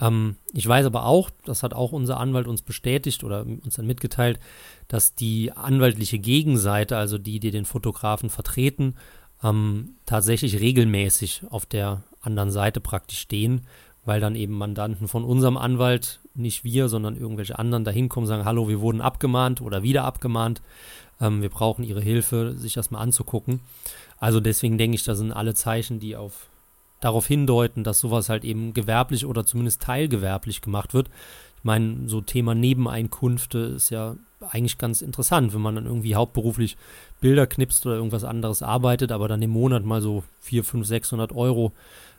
Ähm, 0.00 0.36
ich 0.52 0.66
weiß 0.66 0.86
aber 0.86 1.06
auch, 1.06 1.30
das 1.44 1.62
hat 1.62 1.74
auch 1.74 1.92
unser 1.92 2.18
Anwalt 2.18 2.46
uns 2.46 2.62
bestätigt 2.62 3.24
oder 3.24 3.44
uns 3.44 3.74
dann 3.74 3.86
mitgeteilt, 3.86 4.38
dass 4.86 5.14
die 5.14 5.52
anwaltliche 5.52 6.18
Gegenseite, 6.18 6.96
also 6.96 7.18
die, 7.18 7.40
die 7.40 7.50
den 7.50 7.64
Fotografen 7.64 8.30
vertreten, 8.30 8.94
ähm, 9.42 9.96
tatsächlich 10.06 10.60
regelmäßig 10.60 11.42
auf 11.50 11.66
der 11.66 12.02
anderen 12.20 12.50
Seite 12.50 12.80
praktisch 12.80 13.20
stehen, 13.20 13.62
weil 14.04 14.20
dann 14.20 14.34
eben 14.36 14.54
Mandanten 14.54 15.08
von 15.08 15.24
unserem 15.24 15.56
Anwalt, 15.56 16.20
nicht 16.34 16.64
wir, 16.64 16.88
sondern 16.88 17.16
irgendwelche 17.16 17.58
anderen 17.58 17.84
dahin 17.84 18.08
kommen, 18.08 18.26
sagen, 18.26 18.44
hallo, 18.44 18.68
wir 18.68 18.80
wurden 18.80 19.00
abgemahnt 19.00 19.60
oder 19.60 19.82
wieder 19.82 20.04
abgemahnt, 20.04 20.62
ähm, 21.20 21.42
wir 21.42 21.50
brauchen 21.50 21.84
ihre 21.84 22.00
Hilfe, 22.00 22.54
sich 22.56 22.74
das 22.74 22.90
mal 22.90 23.00
anzugucken. 23.00 23.60
Also 24.18 24.40
deswegen 24.40 24.78
denke 24.78 24.94
ich, 24.94 25.04
da 25.04 25.14
sind 25.14 25.32
alle 25.32 25.54
Zeichen, 25.54 26.00
die 26.00 26.16
auf 26.16 26.48
darauf 27.00 27.26
hindeuten, 27.26 27.84
dass 27.84 27.98
sowas 27.98 28.28
halt 28.28 28.44
eben 28.44 28.74
gewerblich 28.74 29.26
oder 29.26 29.44
zumindest 29.44 29.82
teilgewerblich 29.82 30.62
gemacht 30.62 30.94
wird. 30.94 31.08
Ich 31.58 31.64
meine, 31.64 32.08
so 32.08 32.20
Thema 32.20 32.54
Nebeneinkünfte 32.54 33.58
ist 33.58 33.90
ja 33.90 34.16
eigentlich 34.40 34.78
ganz 34.78 35.02
interessant, 35.02 35.54
wenn 35.54 35.60
man 35.60 35.74
dann 35.74 35.86
irgendwie 35.86 36.14
hauptberuflich 36.14 36.76
Bilder 37.22 37.46
knipst 37.46 37.86
oder 37.86 37.94
irgendwas 37.94 38.24
anderes 38.24 38.62
arbeitet, 38.62 39.12
aber 39.12 39.28
dann 39.28 39.40
im 39.40 39.50
Monat 39.50 39.84
mal 39.84 40.02
so 40.02 40.24
4, 40.40 40.64
5, 40.64 40.86
600 40.86 41.32
Euro 41.32 41.72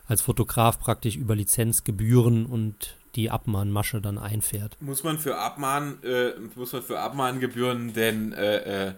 als 0.08 0.22
Fotograf 0.22 0.80
praktisch 0.80 1.14
über 1.14 1.36
Lizenzgebühren 1.36 2.46
und 2.46 2.96
die 3.14 3.30
Abmahnmasche 3.30 4.00
dann 4.00 4.18
einfährt. 4.18 4.76
Muss 4.80 5.04
man 5.04 5.18
für 5.18 5.38
Abmahn, 5.38 6.02
äh, 6.02 6.32
muss 6.56 6.72
man 6.72 6.82
für 6.82 6.98
Abmahngebühren 6.98 7.92
denn 7.92 8.32
äh, 8.32 8.88
äh, 8.88 8.92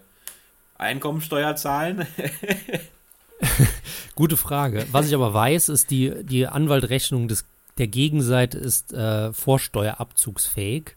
Einkommensteuer 0.78 1.56
zahlen? 1.56 2.06
Gute 4.14 4.38
Frage. 4.38 4.86
Was 4.92 5.08
ich 5.08 5.14
aber 5.14 5.34
weiß, 5.34 5.68
ist, 5.68 5.90
die, 5.90 6.24
die 6.24 6.46
Anwaltrechnung 6.46 7.28
des, 7.28 7.44
der 7.76 7.88
Gegenseite 7.88 8.56
ist 8.56 8.94
äh, 8.94 9.32
vorsteuerabzugsfähig. 9.32 10.96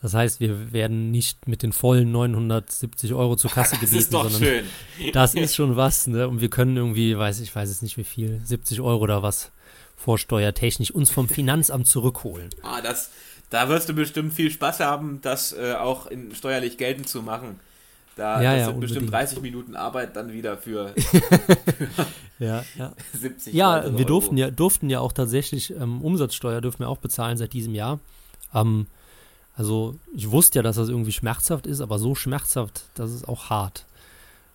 Das 0.00 0.14
heißt, 0.14 0.38
wir 0.38 0.72
werden 0.72 1.10
nicht 1.10 1.48
mit 1.48 1.62
den 1.62 1.72
vollen 1.72 2.12
970 2.12 3.14
Euro 3.14 3.34
zur 3.36 3.50
Kasse 3.50 3.76
gebeten, 3.76 3.92
das 3.94 4.00
ist 4.04 4.14
doch 4.14 4.30
sondern 4.30 4.42
schön. 4.42 5.12
das 5.12 5.34
ist 5.34 5.56
schon 5.56 5.76
was, 5.76 6.06
ne? 6.06 6.28
Und 6.28 6.40
wir 6.40 6.50
können 6.50 6.76
irgendwie, 6.76 7.18
weiß 7.18 7.40
ich 7.40 7.54
weiß 7.54 7.68
es 7.68 7.82
nicht 7.82 7.96
wie 7.96 8.04
viel, 8.04 8.40
70 8.44 8.80
Euro 8.80 9.02
oder 9.02 9.22
was 9.22 9.50
vorsteuertechnisch 9.96 10.92
uns 10.92 11.10
vom 11.10 11.28
Finanzamt 11.28 11.88
zurückholen. 11.88 12.50
Ah, 12.62 12.80
das, 12.80 13.10
da 13.50 13.68
wirst 13.68 13.88
du 13.88 13.94
bestimmt 13.94 14.32
viel 14.32 14.50
Spaß 14.50 14.80
haben, 14.80 15.20
das 15.22 15.52
äh, 15.52 15.74
auch 15.74 16.06
in, 16.06 16.34
steuerlich 16.34 16.78
geltend 16.78 17.08
zu 17.08 17.22
machen. 17.22 17.58
Da 18.14 18.42
ja, 18.42 18.56
ja, 18.56 18.64
sind 18.64 18.74
unbedingt. 18.74 18.80
bestimmt 18.80 19.12
30 19.12 19.42
Minuten 19.42 19.76
Arbeit 19.76 20.16
dann 20.16 20.32
wieder 20.32 20.56
für, 20.56 20.92
für 20.96 21.88
ja, 22.38 22.64
ja. 22.76 22.92
70 23.12 23.54
Ja, 23.54 23.96
wir 23.96 24.04
durften 24.04 24.36
ja, 24.36 24.50
durften 24.50 24.90
ja 24.90 25.00
auch 25.00 25.12
tatsächlich 25.12 25.70
ähm, 25.70 26.02
Umsatzsteuer 26.02 26.60
dürfen 26.60 26.80
wir 26.80 26.88
auch 26.88 26.98
bezahlen 26.98 27.36
seit 27.36 27.52
diesem 27.52 27.74
Jahr. 27.74 28.00
Ähm, 28.54 28.86
also 29.58 29.96
ich 30.14 30.30
wusste 30.30 30.60
ja, 30.60 30.62
dass 30.62 30.76
das 30.76 30.88
irgendwie 30.88 31.12
schmerzhaft 31.12 31.66
ist, 31.66 31.80
aber 31.80 31.98
so 31.98 32.14
schmerzhaft, 32.14 32.84
das 32.94 33.12
ist 33.12 33.28
auch 33.28 33.50
hart. 33.50 33.84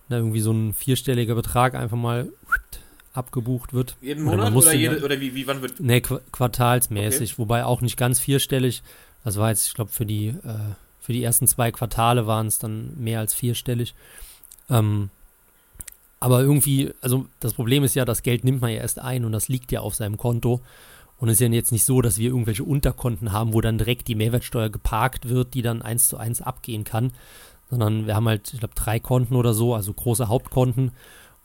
Da 0.10 0.18
irgendwie 0.18 0.40
so 0.40 0.52
ein 0.52 0.74
vierstelliger 0.74 1.36
Betrag 1.36 1.76
einfach 1.76 1.98
mal 1.98 2.30
abgebucht 3.14 3.74
wird. 3.74 3.96
Jeden 4.02 4.24
Monat 4.24 4.54
oder, 4.54 4.58
oder, 4.58 4.74
jede, 4.74 5.04
oder 5.04 5.20
wie, 5.20 5.36
wie, 5.36 5.46
wann 5.46 5.62
wird? 5.62 5.80
Nee, 5.80 6.02
qu 6.02 6.20
quartalsmäßig, 6.32 7.34
okay. 7.34 7.38
wobei 7.38 7.66
auch 7.66 7.82
nicht 7.82 7.98
ganz 7.98 8.20
vierstellig. 8.20 8.82
Das 9.24 9.38
war 9.38 9.50
jetzt, 9.50 9.68
ich 9.68 9.74
glaube, 9.76 9.92
für 9.92 10.06
die 10.06 10.30
äh, 10.30 10.74
für 11.04 11.12
die 11.12 11.24
ersten 11.24 11.48
zwei 11.48 11.70
Quartale 11.74 12.28
waren 12.28 12.48
es 12.48 12.60
dann 12.60 12.98
mehr 12.98 13.20
als 13.20 13.34
vierstellig. 13.34 13.94
Ähm, 14.70 15.10
aber 16.22 16.40
irgendwie, 16.40 16.94
also 17.02 17.26
das 17.42 17.54
Problem 17.54 17.84
ist 17.84 17.94
ja, 17.94 18.06
das 18.06 18.24
Geld 18.24 18.46
nimmt 18.46 18.62
man 18.62 18.72
ja 18.72 18.78
erst 18.78 19.00
ein 19.00 19.26
und 19.26 19.34
das 19.34 19.50
liegt 19.50 19.74
ja 19.74 19.82
auf 19.82 19.96
seinem 19.96 20.16
Konto. 20.16 20.62
Und 21.24 21.30
es 21.30 21.36
ist 21.36 21.40
ja 21.40 21.48
jetzt 21.48 21.72
nicht 21.72 21.86
so, 21.86 22.02
dass 22.02 22.18
wir 22.18 22.32
irgendwelche 22.32 22.66
Unterkonten 22.66 23.32
haben, 23.32 23.54
wo 23.54 23.62
dann 23.62 23.78
direkt 23.78 24.10
die 24.10 24.16
Mehrwertsteuer 24.16 24.68
geparkt 24.68 25.30
wird, 25.30 25.54
die 25.54 25.62
dann 25.62 25.82
eins 25.82 26.10
zu 26.10 26.18
eins 26.18 26.42
abgehen 26.42 26.84
kann. 26.84 27.14
Sondern 27.70 28.08
wir 28.08 28.16
haben 28.16 28.28
halt, 28.28 28.54
ich 28.54 28.60
glaube, 28.60 28.76
drei 28.76 29.00
Konten 29.00 29.38
oder 29.38 29.54
so, 29.54 29.74
also 29.74 29.94
große 29.94 30.28
Hauptkonten. 30.28 30.92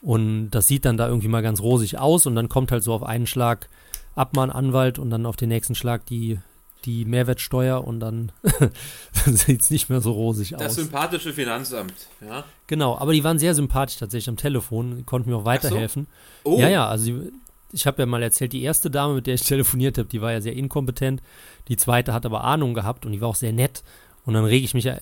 Und 0.02 0.50
das 0.50 0.66
sieht 0.66 0.84
dann 0.84 0.96
da 0.96 1.06
irgendwie 1.06 1.28
mal 1.28 1.44
ganz 1.44 1.60
rosig 1.60 1.96
aus 1.96 2.26
und 2.26 2.34
dann 2.34 2.48
kommt 2.48 2.72
halt 2.72 2.82
so 2.82 2.92
auf 2.92 3.04
einen 3.04 3.28
Schlag 3.28 3.68
Abmahnanwalt 4.16 4.98
und 4.98 5.10
dann 5.10 5.26
auf 5.26 5.36
den 5.36 5.48
nächsten 5.48 5.76
Schlag 5.76 6.04
die 6.06 6.40
die 6.84 7.04
Mehrwertsteuer 7.04 7.84
und 7.84 8.00
dann 8.00 8.32
sieht 9.26 9.62
es 9.62 9.70
nicht 9.70 9.90
mehr 9.90 10.00
so 10.00 10.10
rosig 10.10 10.50
das 10.50 10.60
aus. 10.60 10.66
Das 10.66 10.74
sympathische 10.76 11.32
Finanzamt, 11.32 11.94
ja. 12.20 12.44
Genau, 12.66 12.96
aber 12.98 13.12
die 13.12 13.22
waren 13.22 13.38
sehr 13.38 13.54
sympathisch 13.54 13.98
tatsächlich 13.98 14.28
am 14.28 14.36
Telefon, 14.36 14.96
die 14.96 15.02
konnten 15.04 15.30
mir 15.30 15.36
auch 15.36 15.44
weiterhelfen. 15.44 16.08
So? 16.44 16.52
Oh. 16.52 16.58
Ja, 16.58 16.68
ja, 16.68 16.88
also 16.88 17.12
ich 17.72 17.86
habe 17.86 18.02
ja 18.02 18.06
mal 18.06 18.22
erzählt, 18.22 18.52
die 18.52 18.62
erste 18.62 18.90
Dame, 18.90 19.14
mit 19.14 19.26
der 19.26 19.34
ich 19.34 19.42
telefoniert 19.42 19.98
habe, 19.98 20.08
die 20.08 20.20
war 20.20 20.32
ja 20.32 20.40
sehr 20.40 20.54
inkompetent. 20.54 21.22
Die 21.68 21.76
zweite 21.76 22.12
hat 22.14 22.24
aber 22.26 22.44
Ahnung 22.44 22.74
gehabt 22.74 23.04
und 23.04 23.12
die 23.12 23.20
war 23.20 23.28
auch 23.28 23.34
sehr 23.34 23.52
nett. 23.52 23.82
Und 24.24 24.34
dann 24.34 24.44
rege 24.44 24.64
ich 24.64 24.74
mich 24.74 24.84
ja 24.84 24.98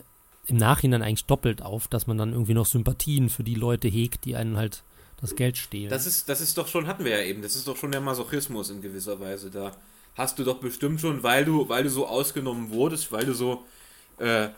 im 0.46 0.56
Nachhinein 0.56 1.02
eigentlich 1.02 1.26
doppelt 1.26 1.62
auf, 1.62 1.88
dass 1.88 2.06
man 2.06 2.18
dann 2.18 2.32
irgendwie 2.32 2.54
noch 2.54 2.66
Sympathien 2.66 3.28
für 3.28 3.44
die 3.44 3.54
Leute 3.54 3.88
hegt, 3.88 4.24
die 4.24 4.36
einen 4.36 4.56
halt 4.56 4.82
das 5.20 5.34
Geld 5.34 5.56
stehlen. 5.56 5.90
Das 5.90 6.06
ist, 6.06 6.28
das 6.28 6.40
ist 6.40 6.58
doch 6.58 6.68
schon, 6.68 6.86
hatten 6.86 7.04
wir 7.04 7.18
ja 7.18 7.24
eben, 7.24 7.42
das 7.42 7.56
ist 7.56 7.66
doch 7.66 7.76
schon 7.76 7.90
der 7.90 8.00
Masochismus 8.00 8.70
in 8.70 8.82
gewisser 8.82 9.18
Weise 9.18 9.50
da 9.50 9.72
hast 10.16 10.38
du 10.38 10.44
doch 10.44 10.58
bestimmt 10.58 11.00
schon, 11.00 11.22
weil 11.22 11.44
du, 11.44 11.68
weil 11.68 11.84
du 11.84 11.90
so 11.90 12.06
ausgenommen 12.06 12.70
wurdest, 12.70 13.12
weil 13.12 13.26
du 13.26 13.34
so, 13.34 13.64
äh, 14.18 14.48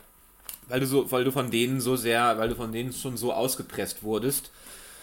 weil 0.69 0.81
du 0.81 0.87
so, 0.87 1.11
weil 1.11 1.25
du 1.25 1.33
von 1.33 1.51
denen 1.51 1.81
so 1.81 1.97
sehr, 1.97 2.39
weil 2.39 2.49
du 2.49 2.55
von 2.55 2.73
denen 2.73 2.93
schon 2.93 3.17
so 3.17 3.33
ausgepresst 3.33 4.03
wurdest, 4.03 4.51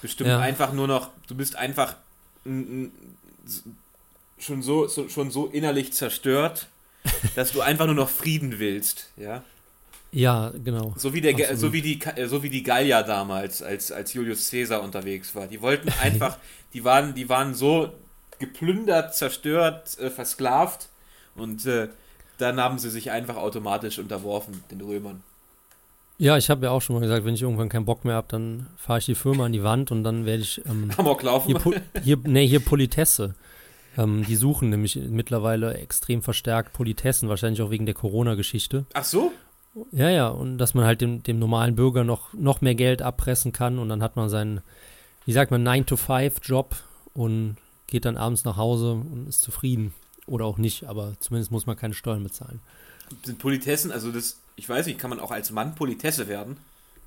bestimmt 0.01 0.29
Ja. 0.29 0.39
einfach 0.39 0.71
nur 0.71 0.88
noch, 0.88 1.09
du 1.27 1.35
bist 1.35 1.55
einfach 1.55 1.95
schon 4.37 4.61
so, 4.61 4.87
so 4.87 5.09
schon 5.09 5.31
so 5.31 5.47
innerlich 5.47 5.93
zerstört, 5.93 6.67
dass 7.35 7.51
du 7.51 7.61
einfach 7.61 7.85
nur 7.85 7.95
noch 7.95 8.09
Frieden 8.09 8.59
willst, 8.59 9.11
ja. 9.17 9.43
Ja, 10.11 10.53
genau. 10.63 10.93
So 10.95 11.13
wie 11.13 11.19
der, 11.19 11.33
Absolut. 11.33 11.59
so 11.59 11.73
wie 11.73 11.81
die, 11.81 12.01
äh, 12.01 12.27
so 12.27 12.41
wie 12.41 12.49
die 12.49 12.63
Gallier 12.63 13.03
damals, 13.03 13.61
als, 13.61 13.91
als 13.91 14.13
Julius 14.13 14.49
Caesar 14.49 14.81
unterwegs 14.81 15.35
war. 15.35 15.47
Die 15.47 15.61
wollten 15.61 15.89
einfach, 16.01 16.37
die 16.73 16.85
waren, 16.85 17.13
die 17.15 17.27
waren 17.27 17.53
so 17.53 17.91
geplündert, 18.39 19.13
zerstört, 19.13 19.97
äh, 19.99 20.09
versklavt 20.09 20.87
und 21.35 21.65
äh, 21.65 21.89
dann 22.37 22.59
haben 22.61 22.79
sie 22.79 22.89
sich 22.89 23.11
einfach 23.11 23.35
automatisch 23.35 23.99
unterworfen, 23.99 24.63
den 24.71 24.81
Römern. 24.81 25.23
Ja, 26.17 26.38
ich 26.38 26.50
habe 26.50 26.65
ja 26.65 26.72
auch 26.72 26.81
schon 26.81 26.95
mal 26.95 27.01
gesagt, 27.01 27.25
wenn 27.25 27.34
ich 27.36 27.41
irgendwann 27.41 27.67
keinen 27.69 27.86
Bock 27.86 28.05
mehr 28.05 28.15
habe, 28.15 28.27
dann 28.29 28.67
fahre 28.77 29.00
ich 29.00 29.05
die 29.05 29.15
Firma 29.15 29.45
an 29.45 29.51
die 29.51 29.63
Wand 29.63 29.91
und 29.91 30.03
dann 30.03 30.25
werde 30.25 30.41
ich 30.43 30.62
ähm, 30.65 30.89
Amok 30.98 31.24
laufen. 31.24 31.48
hier, 31.48 31.60
Po- 31.60 31.74
hier, 32.03 32.17
nee, 32.24 32.48
hier 32.48 32.62
Politesse. 32.62 33.36
Ähm, 33.98 34.25
die 34.25 34.36
suchen 34.36 34.69
nämlich 34.69 34.95
mittlerweile 34.95 35.74
extrem 35.75 36.22
verstärkt 36.22 36.74
Politessen, 36.74 37.27
wahrscheinlich 37.29 37.62
auch 37.62 37.69
wegen 37.69 37.86
der 37.86 37.95
Corona-Geschichte. 37.95 38.86
Ach 38.93 39.03
so? 39.03 39.31
Ja, 39.91 40.10
ja, 40.10 40.27
und 40.29 40.57
dass 40.57 40.74
man 40.74 40.86
halt 40.86 41.01
dem, 41.01 41.22
dem 41.24 41.38
normalen 41.38 41.75
Bürger 41.75 42.05
noch, 42.05 42.34
noch 42.34 42.62
mehr 42.62 42.75
Geld 42.75 43.01
abpressen 43.01 43.51
kann 43.51 43.77
und 43.77 43.89
dann 43.89 44.01
hat 44.01 44.15
man 44.15 44.29
seinen, 44.29 44.62
wie 45.25 45.34
sagt 45.34 45.51
man, 45.51 45.67
9-to-5-Job 45.67 46.75
und 47.13 47.57
geht 47.88 48.05
dann 48.05 48.15
abends 48.15 48.45
nach 48.45 48.55
Hause 48.55 48.91
und 48.93 49.27
ist 49.27 49.41
zufrieden. 49.41 49.93
Oder 50.27 50.45
auch 50.45 50.57
nicht, 50.57 50.86
aber 50.86 51.13
zumindest 51.19 51.51
muss 51.51 51.65
man 51.67 51.75
keine 51.75 51.93
Steuern 51.93 52.24
bezahlen. 52.24 52.60
Sind 53.24 53.39
Politessen, 53.39 53.91
also 53.91 54.12
das, 54.12 54.39
ich 54.55 54.67
weiß 54.67 54.85
nicht, 54.88 55.00
kann 55.00 55.09
man 55.09 55.19
auch 55.19 55.31
als 55.31 55.51
Mann 55.51 55.75
Politesse 55.75 56.27
werden? 56.27 56.57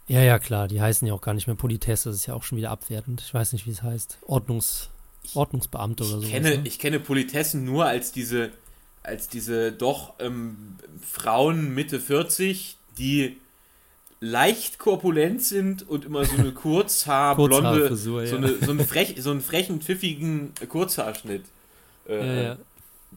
Ja, 0.06 0.22
ja, 0.22 0.38
klar, 0.38 0.68
die 0.68 0.80
heißen 0.80 1.06
ja 1.06 1.12
auch 1.12 1.20
gar 1.20 1.34
nicht 1.34 1.46
mehr 1.46 1.56
Politesse, 1.56 2.08
das 2.08 2.18
ist 2.18 2.26
ja 2.26 2.34
auch 2.34 2.42
schon 2.42 2.56
wieder 2.56 2.70
abwertend. 2.70 3.22
Ich 3.24 3.34
weiß 3.34 3.52
nicht, 3.52 3.66
wie 3.66 3.70
es 3.70 3.82
heißt. 3.82 4.18
Ordnungs, 4.26 4.88
Ordnungsbeamte 5.34 6.04
oder 6.04 6.20
so. 6.20 6.22
Ich 6.22 6.30
kenne, 6.30 6.60
ich 6.64 6.78
kenne 6.78 6.98
Politessen 6.98 7.64
nur 7.64 7.84
als 7.84 8.10
diese, 8.10 8.50
als 9.02 9.28
diese 9.28 9.70
doch 9.70 10.14
ähm, 10.18 10.76
Frauen 11.02 11.74
Mitte 11.74 12.00
40, 12.00 12.78
die 12.96 13.36
leicht 14.20 14.78
korpulent 14.78 15.42
sind 15.42 15.88
und 15.88 16.04
immer 16.04 16.24
so 16.24 16.36
eine 16.36 16.52
Kurzhaar, 16.54 17.36
blonde, 17.36 17.94
so, 17.94 18.20
ja. 18.20 18.36
eine, 18.36 18.56
so, 18.64 18.70
einen 18.70 18.86
frech, 18.86 19.14
so 19.18 19.30
einen 19.30 19.40
frechen, 19.42 19.80
pfiffigen 19.80 20.52
Kurzhaarschnitt 20.68 21.44
äh, 22.08 22.16
Ja, 22.16 22.42
ja. 22.42 22.56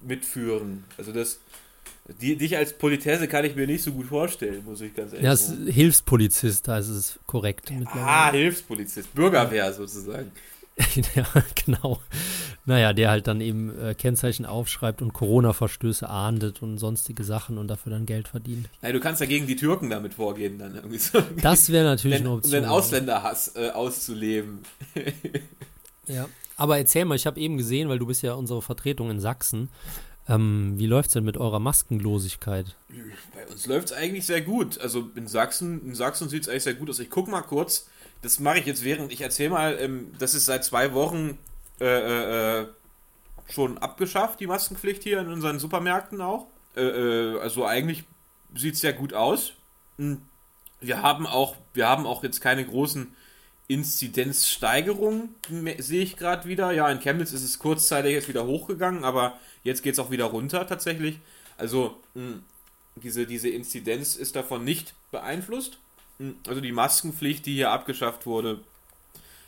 mitführen. 0.04 0.84
Also 0.98 1.12
das, 1.12 1.40
die, 2.20 2.36
dich 2.36 2.58
als 2.58 2.74
Politesse 2.78 3.28
kann 3.28 3.46
ich 3.46 3.56
mir 3.56 3.68
nicht 3.68 3.84
so 3.84 3.92
gut 3.92 4.08
vorstellen, 4.08 4.64
muss 4.66 4.82
ich 4.82 4.94
ganz 4.96 5.12
ehrlich 5.14 5.26
Ja, 5.26 5.36
sagen. 5.36 5.68
ist 5.68 5.74
Hilfspolizist, 5.74 6.68
da 6.68 6.78
ist 6.80 6.90
es 6.90 7.20
korrekt 7.28 7.72
Ah. 7.94 8.32
Hilfspolizist, 8.32 9.14
Bürgerwehr 9.14 9.72
sozusagen. 9.74 10.32
ja, 11.16 11.26
genau. 11.66 12.00
Naja, 12.66 12.94
der 12.94 13.10
halt 13.12 13.28
dann 13.28 13.42
eben 13.42 13.78
äh, 13.80 13.94
Kennzeichen 13.94 14.46
aufschreibt 14.46 15.02
und 15.02 15.14
Corona-Verstöße 15.14 16.10
ahndet 16.10 16.62
und 16.62 16.78
sonstige 16.78 17.24
Sachen 17.24 17.58
und 17.58 17.68
dafür 17.68 17.92
dann 17.92 18.06
Geld 18.06 18.28
verdient. 18.28 18.70
Nein, 18.82 18.94
du 18.94 19.00
kannst 19.00 19.20
ja 19.22 19.28
gegen 19.28 19.48
die 19.48 19.56
Türken 19.58 19.90
damit 19.90 20.14
vorgehen, 20.14 20.58
dann 20.60 20.76
irgendwie 20.76 20.98
so. 20.98 21.22
Das 21.42 21.72
wäre 21.72 21.84
natürlich 21.86 22.18
den, 22.18 22.26
eine 22.26 22.32
um 22.34 22.38
Option. 22.38 22.54
den 22.54 22.66
Ausländerhass 22.66 23.54
äh, 23.56 23.70
auszuleben. 23.70 24.60
Ja. 26.08 26.28
Aber 26.58 26.78
erzähl 26.78 27.06
mal, 27.06 27.16
ich 27.16 27.26
habe 27.26 27.40
eben 27.40 27.58
gesehen, 27.58 27.88
weil 27.88 28.00
du 28.00 28.06
bist 28.06 28.22
ja 28.22 28.34
unsere 28.34 28.62
Vertretung 28.62 29.10
in 29.12 29.20
Sachsen. 29.20 29.70
Ähm, 30.32 30.74
wie 30.78 30.88
läuft's 30.88 31.14
denn 31.14 31.26
mit 31.26 31.38
eurer 31.38 31.60
Maskenlosigkeit? 31.60 32.76
Bei 33.36 33.46
uns 33.48 33.66
läuft 33.66 33.88
es 33.88 33.94
eigentlich 33.94 34.26
sehr 34.26 34.42
gut. 34.42 34.80
Also 34.80 35.10
in 35.16 35.28
Sachsen, 35.28 35.86
in 35.86 35.96
Sachsen 35.96 36.30
sieht 36.30 36.44
es 36.44 36.50
eigentlich 36.50 36.64
sehr 36.64 36.74
gut 36.74 36.90
aus. 36.90 37.00
Ich 37.00 37.10
guck 37.10 37.28
mal 37.28 37.42
kurz. 37.42 37.90
Das 38.22 38.40
mache 38.40 38.60
ich 38.60 38.66
jetzt 38.66 38.84
während 38.84 39.12
ich 39.12 39.22
erzähle 39.22 39.50
mal. 39.50 39.78
Ähm, 39.80 40.14
das 40.20 40.34
ist 40.34 40.46
seit 40.46 40.64
zwei 40.64 40.94
Wochen 40.94 41.38
äh, 41.80 41.86
äh, 41.86 42.62
äh, 42.62 42.68
schon 43.50 43.78
abgeschafft, 43.80 44.40
die 44.40 44.48
Maskenpflicht 44.48 45.04
hier 45.04 45.20
in 45.20 45.28
unseren 45.28 45.60
Supermärkten 45.60 46.22
auch. 46.22 46.48
Äh, 46.76 46.84
äh, 46.84 47.40
also 47.40 47.66
eigentlich 47.66 48.06
sieht 48.56 48.76
es 48.76 48.82
sehr 48.82 48.94
gut 48.94 49.14
aus. 49.14 49.54
Hm. 49.98 50.22
Wir 50.80 51.04
haben 51.04 51.28
auch, 51.28 51.58
wir 51.74 51.88
haben 51.88 52.08
auch 52.08 52.24
jetzt 52.24 52.42
keine 52.42 52.66
großen 52.66 53.14
Inzidenzsteigerungen, 53.68 55.30
me- 55.50 55.82
sehe 55.82 56.04
ich 56.04 56.18
gerade 56.18 56.48
wieder. 56.48 56.72
Ja, 56.72 56.90
in 56.90 57.00
Chemnitz 57.00 57.32
ist 57.34 57.44
es 57.44 57.60
kurzzeitig 57.60 58.12
jetzt 58.14 58.28
wieder 58.28 58.46
hochgegangen, 58.46 59.04
aber 59.04 59.40
jetzt 59.64 59.84
geht 59.84 59.94
es 59.94 60.00
auch 60.00 60.12
wieder 60.12 60.26
runter 60.26 60.68
tatsächlich. 60.68 61.20
Also 61.58 61.96
mh, 62.16 62.40
diese, 62.96 63.26
diese 63.26 63.50
Inzidenz 63.50 64.16
ist 64.16 64.36
davon 64.36 64.64
nicht 64.64 64.94
beeinflusst. 65.12 65.78
Mh, 66.20 66.34
Also 66.48 66.62
die 66.62 66.72
Maskenpflicht, 66.72 67.46
die 67.46 67.54
hier 67.54 67.72
abgeschafft 67.72 68.26
wurde, 68.26 68.60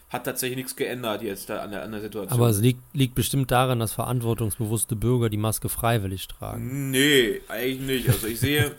hat 0.09 0.25
tatsächlich 0.25 0.57
nichts 0.57 0.75
geändert 0.75 1.23
jetzt 1.23 1.49
an 1.49 1.71
der, 1.71 1.81
an 1.83 1.91
der 1.91 2.01
Situation. 2.01 2.39
Aber 2.39 2.49
es 2.49 2.59
liegt, 2.59 2.81
liegt 2.93 3.15
bestimmt 3.15 3.49
daran, 3.49 3.79
dass 3.79 3.93
verantwortungsbewusste 3.93 4.95
Bürger 4.95 5.29
die 5.29 5.37
Maske 5.37 5.69
freiwillig 5.69 6.27
tragen. 6.27 6.91
Nee, 6.91 7.41
eigentlich 7.47 7.79
nicht. 7.81 8.09
Also 8.09 8.27
ich 8.27 8.39
sehe, 8.39 8.75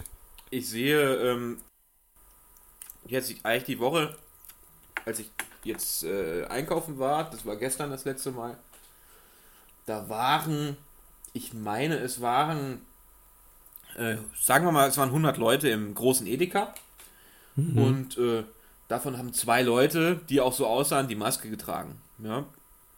ich 0.51 0.69
sehe 0.69 1.17
ähm, 1.17 1.59
jetzt 3.09 3.35
eigentlich 3.43 3.65
die 3.65 3.79
Woche, 3.81 4.17
als 5.07 5.19
ich 5.19 5.31
jetzt 5.65 6.05
äh, 6.05 6.45
einkaufen 6.47 6.99
war, 6.99 7.31
das 7.31 7.45
war 7.47 7.57
gestern 7.57 7.91
das 7.91 8.05
letzte 8.05 8.31
Mal, 8.33 8.57
da 9.87 10.09
waren, 10.09 10.77
ich 11.33 11.53
meine, 11.53 11.97
es 11.99 12.21
waren, 12.21 12.81
äh, 13.97 14.17
sagen 14.41 14.65
wir 14.65 14.73
mal, 14.73 14.89
es 14.89 14.97
waren 14.97 15.09
100 15.11 15.37
Leute 15.37 15.69
im 15.69 15.95
großen 15.95 16.27
Edeka 16.27 16.75
Mhm. 17.57 17.79
und 17.79 18.19
äh, 18.19 18.43
davon 18.89 19.17
haben 19.17 19.33
zwei 19.33 19.63
Leute, 19.63 20.21
die 20.29 20.41
auch 20.41 20.53
so 20.53 20.67
aussahen, 20.67 21.07
die 21.07 21.15
Maske 21.15 21.49
getragen. 21.51 22.01
Ja. 22.19 22.45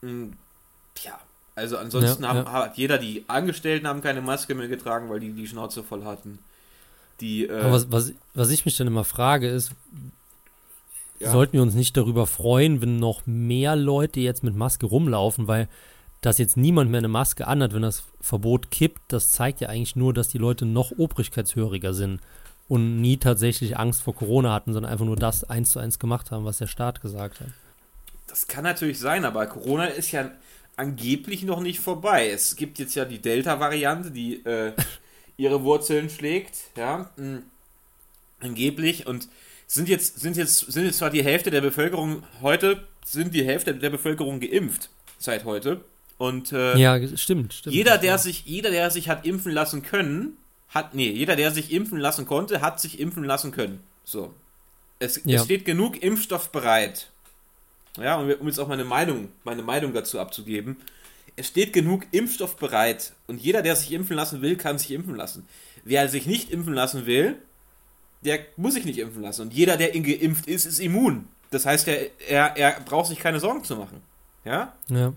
Mm, 0.00 0.30
Tja, 0.94 1.18
also 1.54 1.76
ansonsten 1.76 2.22
Ja, 2.22 2.28
haben, 2.30 2.38
ja. 2.46 2.52
hat 2.52 2.78
jeder, 2.78 2.96
die 2.96 3.24
Angestellten 3.28 3.86
haben 3.86 4.00
keine 4.00 4.22
Maske 4.22 4.54
mehr 4.54 4.68
getragen, 4.68 5.10
weil 5.10 5.20
die 5.20 5.32
die 5.32 5.46
Schnauze 5.46 5.82
voll 5.84 6.04
hatten. 6.04 6.38
Die, 7.20 7.44
äh, 7.46 7.60
Aber 7.60 7.72
was, 7.72 7.90
was, 7.92 8.12
was 8.32 8.48
ich 8.50 8.64
mich 8.64 8.78
dann 8.78 8.86
immer 8.86 9.04
frage, 9.04 9.46
ist, 9.48 9.72
Ja. 11.18 11.30
sollten 11.30 11.54
wir 11.54 11.62
uns 11.62 11.74
nicht 11.74 11.96
darüber 11.96 12.26
freuen, 12.26 12.80
wenn 12.82 12.98
noch 12.98 13.22
mehr 13.26 13.76
Leute 13.76 14.20
jetzt 14.20 14.42
mit 14.42 14.54
Maske 14.54 14.86
rumlaufen, 14.86 15.48
weil 15.48 15.68
dass 16.20 16.38
jetzt 16.38 16.56
niemand 16.56 16.90
mehr 16.90 16.98
eine 16.98 17.08
Maske 17.08 17.46
anhat, 17.46 17.72
wenn 17.74 17.82
das 17.82 18.04
Verbot 18.20 18.70
kippt, 18.70 19.00
das 19.08 19.30
zeigt 19.30 19.60
ja 19.60 19.68
eigentlich 19.68 19.96
nur, 19.96 20.12
dass 20.12 20.28
die 20.28 20.38
Leute 20.38 20.66
noch 20.66 20.90
obrigkeitshöriger 20.96 21.94
sind 21.94 22.20
und 22.68 23.00
nie 23.00 23.16
tatsächlich 23.16 23.76
Angst 23.76 24.02
vor 24.02 24.14
Corona 24.14 24.52
hatten, 24.52 24.72
sondern 24.72 24.90
einfach 24.90 25.04
nur 25.04 25.16
das 25.16 25.44
eins 25.44 25.70
zu 25.70 25.78
eins 25.78 25.98
gemacht 25.98 26.30
haben, 26.30 26.44
was 26.44 26.58
der 26.58 26.66
Staat 26.66 27.00
gesagt 27.00 27.40
hat. 27.40 27.48
Das 28.26 28.48
kann 28.48 28.64
natürlich 28.64 28.98
sein, 28.98 29.24
aber 29.24 29.46
Corona 29.46 29.86
ist 29.86 30.10
ja 30.10 30.30
angeblich 30.76 31.44
noch 31.44 31.60
nicht 31.60 31.80
vorbei. 31.80 32.28
Es 32.28 32.56
gibt 32.56 32.78
jetzt 32.78 32.94
ja 32.94 33.04
die 33.04 33.20
Delta-Variante, 33.20 34.10
die 34.10 34.44
äh, 34.44 34.72
ihre 35.36 35.62
Wurzeln 35.62 36.10
schlägt, 36.10 36.56
ja, 36.76 37.10
mh, 37.16 37.42
angeblich 38.40 39.06
und 39.06 39.28
sind 39.66 39.88
jetzt 39.88 40.20
sind 40.20 40.36
jetzt 40.36 40.58
sind 40.70 40.84
jetzt 40.84 40.98
zwar 40.98 41.10
die 41.10 41.22
Hälfte 41.24 41.50
der 41.50 41.60
Bevölkerung 41.60 42.22
heute 42.40 42.86
sind 43.04 43.34
die 43.34 43.44
Hälfte 43.44 43.74
der 43.74 43.90
Bevölkerung 43.90 44.40
geimpft 44.40 44.90
seit 45.18 45.44
heute 45.44 45.80
und 46.18 46.52
äh, 46.52 46.76
Ja, 46.78 46.98
stimmt, 47.16 47.52
stimmt. 47.54 47.74
jeder 47.74 47.98
der 47.98 48.18
sich 48.18 48.44
jeder 48.46 48.70
der 48.70 48.90
sich 48.90 49.08
hat 49.08 49.26
impfen 49.26 49.52
lassen 49.52 49.82
können 49.82 50.36
hat 50.68 50.94
nee 50.94 51.10
jeder 51.10 51.36
der 51.36 51.50
sich 51.50 51.72
impfen 51.72 51.98
lassen 51.98 52.26
konnte 52.26 52.60
hat 52.60 52.80
sich 52.80 53.00
impfen 53.00 53.24
lassen 53.24 53.50
können 53.50 53.80
so 54.04 54.32
es, 54.98 55.20
Ja. 55.24 55.36
es 55.40 55.44
steht 55.44 55.64
genug 55.64 56.02
Impfstoff 56.02 56.50
bereit 56.52 57.10
ja, 57.98 58.16
und 58.16 58.30
um 58.40 58.46
jetzt 58.46 58.58
auch 58.58 58.68
meine 58.68 58.84
Meinung, 58.84 59.30
meine 59.42 59.62
Meinung 59.62 59.94
dazu 59.94 60.20
abzugeben. 60.20 60.76
Es 61.34 61.46
steht 61.48 61.72
genug 61.72 62.04
Impfstoff 62.12 62.56
bereit 62.56 63.14
und 63.26 63.40
jeder, 63.40 63.62
der 63.62 63.74
sich 63.74 63.90
impfen 63.90 64.14
lassen 64.16 64.42
will, 64.42 64.56
kann 64.56 64.78
sich 64.78 64.90
impfen 64.90 65.16
lassen. 65.16 65.46
Wer 65.82 66.06
sich 66.10 66.26
nicht 66.26 66.50
impfen 66.50 66.74
lassen 66.74 67.06
will, 67.06 67.36
der 68.26 68.40
muss 68.56 68.74
sich 68.74 68.84
nicht 68.84 68.98
impfen 68.98 69.22
lassen. 69.22 69.42
Und 69.42 69.54
jeder, 69.54 69.76
der 69.76 69.90
geimpft 69.90 70.46
ist, 70.46 70.66
ist 70.66 70.80
immun. 70.80 71.28
Das 71.50 71.64
heißt, 71.64 71.88
er, 71.88 72.10
er, 72.28 72.56
er 72.56 72.80
braucht 72.80 73.08
sich 73.08 73.18
keine 73.18 73.40
Sorgen 73.40 73.64
zu 73.64 73.76
machen. 73.76 74.02
Ja? 74.44 74.74
Ja. 74.88 75.12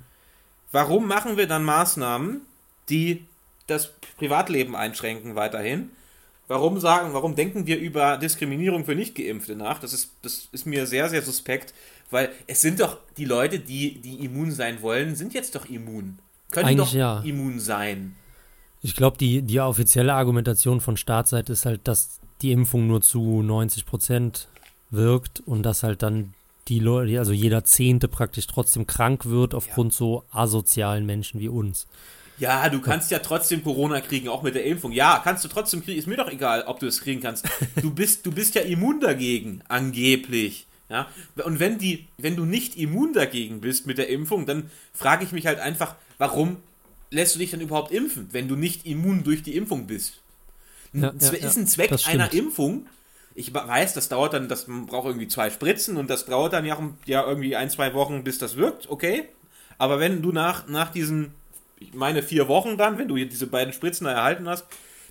Warum 0.72 1.08
machen 1.08 1.38
wir 1.38 1.48
dann 1.48 1.64
Maßnahmen, 1.64 2.42
die 2.90 3.26
das 3.68 3.92
Privatleben 4.18 4.76
einschränken 4.76 5.36
weiterhin? 5.36 5.90
Warum 6.48 6.80
sagen, 6.80 7.14
warum 7.14 7.36
denken 7.36 7.68
wir 7.68 7.78
über 7.78 8.18
Diskriminierung 8.18 8.86
für 8.86 8.96
Nichtgeimpfte 8.96 9.56
nach? 9.56 9.80
Das 9.80 9.94
ist, 9.94 10.12
das 10.22 10.50
ist 10.52 10.66
mir 10.66 10.88
sehr, 10.88 11.10
sehr 11.10 11.22
suspekt, 11.22 11.74
weil 12.10 12.32
es 12.48 12.62
sind 12.62 12.80
doch 12.80 12.98
die 13.18 13.26
Leute, 13.26 13.60
die, 13.60 14.00
die 14.02 14.26
immun 14.26 14.52
sein 14.52 14.82
wollen, 14.82 15.16
sind 15.16 15.34
jetzt 15.34 15.56
doch 15.56 15.66
immun. 15.66 16.18
Können 16.52 16.66
Eigentlich 16.66 16.90
doch 16.90 16.96
ja. 16.96 17.22
immun 17.22 17.60
sein. 17.60 18.16
Ich 18.82 18.96
glaube, 18.96 19.18
die, 19.18 19.42
die 19.42 19.60
offizielle 19.60 20.14
Argumentation 20.14 20.82
von 20.82 20.98
Staatsseite 20.98 21.54
ist 21.54 21.66
halt, 21.66 21.88
dass 21.88 22.19
die 22.42 22.52
Impfung 22.52 22.88
nur 22.88 23.02
zu 23.02 23.42
90 23.42 23.86
Prozent 23.86 24.48
wirkt 24.90 25.42
und 25.42 25.64
dass 25.64 25.84
halt 25.84 26.02
dann 26.02 26.34
die 26.68 26.80
Leute, 26.80 27.20
also 27.20 27.32
jeder 27.32 27.64
Zehnte 27.64 28.08
praktisch 28.08 28.48
trotzdem 28.48 28.88
krank 28.88 29.26
wird 29.26 29.54
aufgrund 29.54 29.94
so 29.94 30.24
asozialen 30.32 31.06
Menschen 31.06 31.40
wie 31.40 31.50
uns. 31.50 31.88
Ja, 32.38 32.70
du 32.70 32.80
kannst 32.80 33.12
ja 33.12 33.20
trotzdem 33.20 33.64
Corona 33.64 34.00
kriegen, 34.00 34.30
auch 34.30 34.44
mit 34.44 34.56
der 34.56 34.64
Impfung. 34.64 34.94
Ja, 34.94 35.20
kannst 35.22 35.44
du 35.44 35.50
trotzdem 35.50 35.84
kriegen. 35.84 36.00
Ist 36.00 36.08
mir 36.08 36.16
doch 36.16 36.32
egal, 36.32 36.64
ob 36.64 36.80
du 36.80 36.88
es 36.88 37.02
kriegen 37.02 37.22
kannst. 37.22 37.46
Du 37.82 37.92
bist, 37.92 38.26
du 38.26 38.32
bist 38.32 38.56
ja 38.56 38.62
immun 38.62 39.02
dagegen, 39.02 39.62
angeblich. 39.68 40.68
Ja, 40.90 41.08
und 41.44 41.60
wenn 41.60 41.78
die, 41.78 42.08
wenn 42.18 42.36
du 42.36 42.46
nicht 42.46 42.76
immun 42.78 43.14
dagegen 43.14 43.62
bist 43.62 43.86
mit 43.86 43.98
der 43.98 44.10
Impfung, 44.10 44.46
dann 44.46 44.72
frage 44.94 45.24
ich 45.24 45.32
mich 45.32 45.46
halt 45.46 45.60
einfach, 45.60 45.96
warum 46.18 46.58
lässt 47.12 47.36
du 47.36 47.40
dich 47.40 47.52
dann 47.52 47.62
überhaupt 47.62 47.92
impfen, 47.92 48.30
wenn 48.32 48.48
du 48.48 48.56
nicht 48.56 48.86
immun 48.86 49.24
durch 49.24 49.44
die 49.44 49.56
Impfung 49.56 49.86
bist? 49.86 50.22
Ja, 50.94 51.14
ja, 51.20 51.30
ist 51.32 51.58
ein 51.58 51.68
Zweck 51.68 51.92
einer 52.08 52.34
Impfung. 52.34 52.88
Ich 53.36 53.54
weiß, 53.54 53.94
das 53.94 54.10
dauert 54.10 54.34
dann, 54.34 54.50
das 54.50 54.68
man 54.68 54.86
braucht 54.86 55.08
irgendwie 55.08 55.28
zwei 55.28 55.50
Spritzen 55.50 55.98
und 55.98 56.10
das 56.10 56.26
dauert 56.26 56.54
dann 56.54 56.66
ja, 56.66 56.78
ja 57.06 57.26
irgendwie 57.26 57.56
ein, 57.56 57.70
zwei 57.70 57.94
Wochen, 57.94 58.24
bis 58.24 58.38
das 58.38 58.56
wirkt, 58.58 58.90
okay. 58.90 59.30
Aber 59.78 60.00
wenn 60.00 60.22
du 60.22 60.32
nach, 60.32 60.68
nach 60.68 60.90
diesen, 60.92 61.34
ich 61.80 61.94
meine 61.94 62.22
vier 62.22 62.48
Wochen 62.48 62.78
dann, 62.78 62.98
wenn 62.98 63.08
du 63.08 63.16
diese 63.16 63.48
beiden 63.48 63.74
Spritzen 63.74 64.08
erhalten 64.08 64.50
hast, 64.50 64.66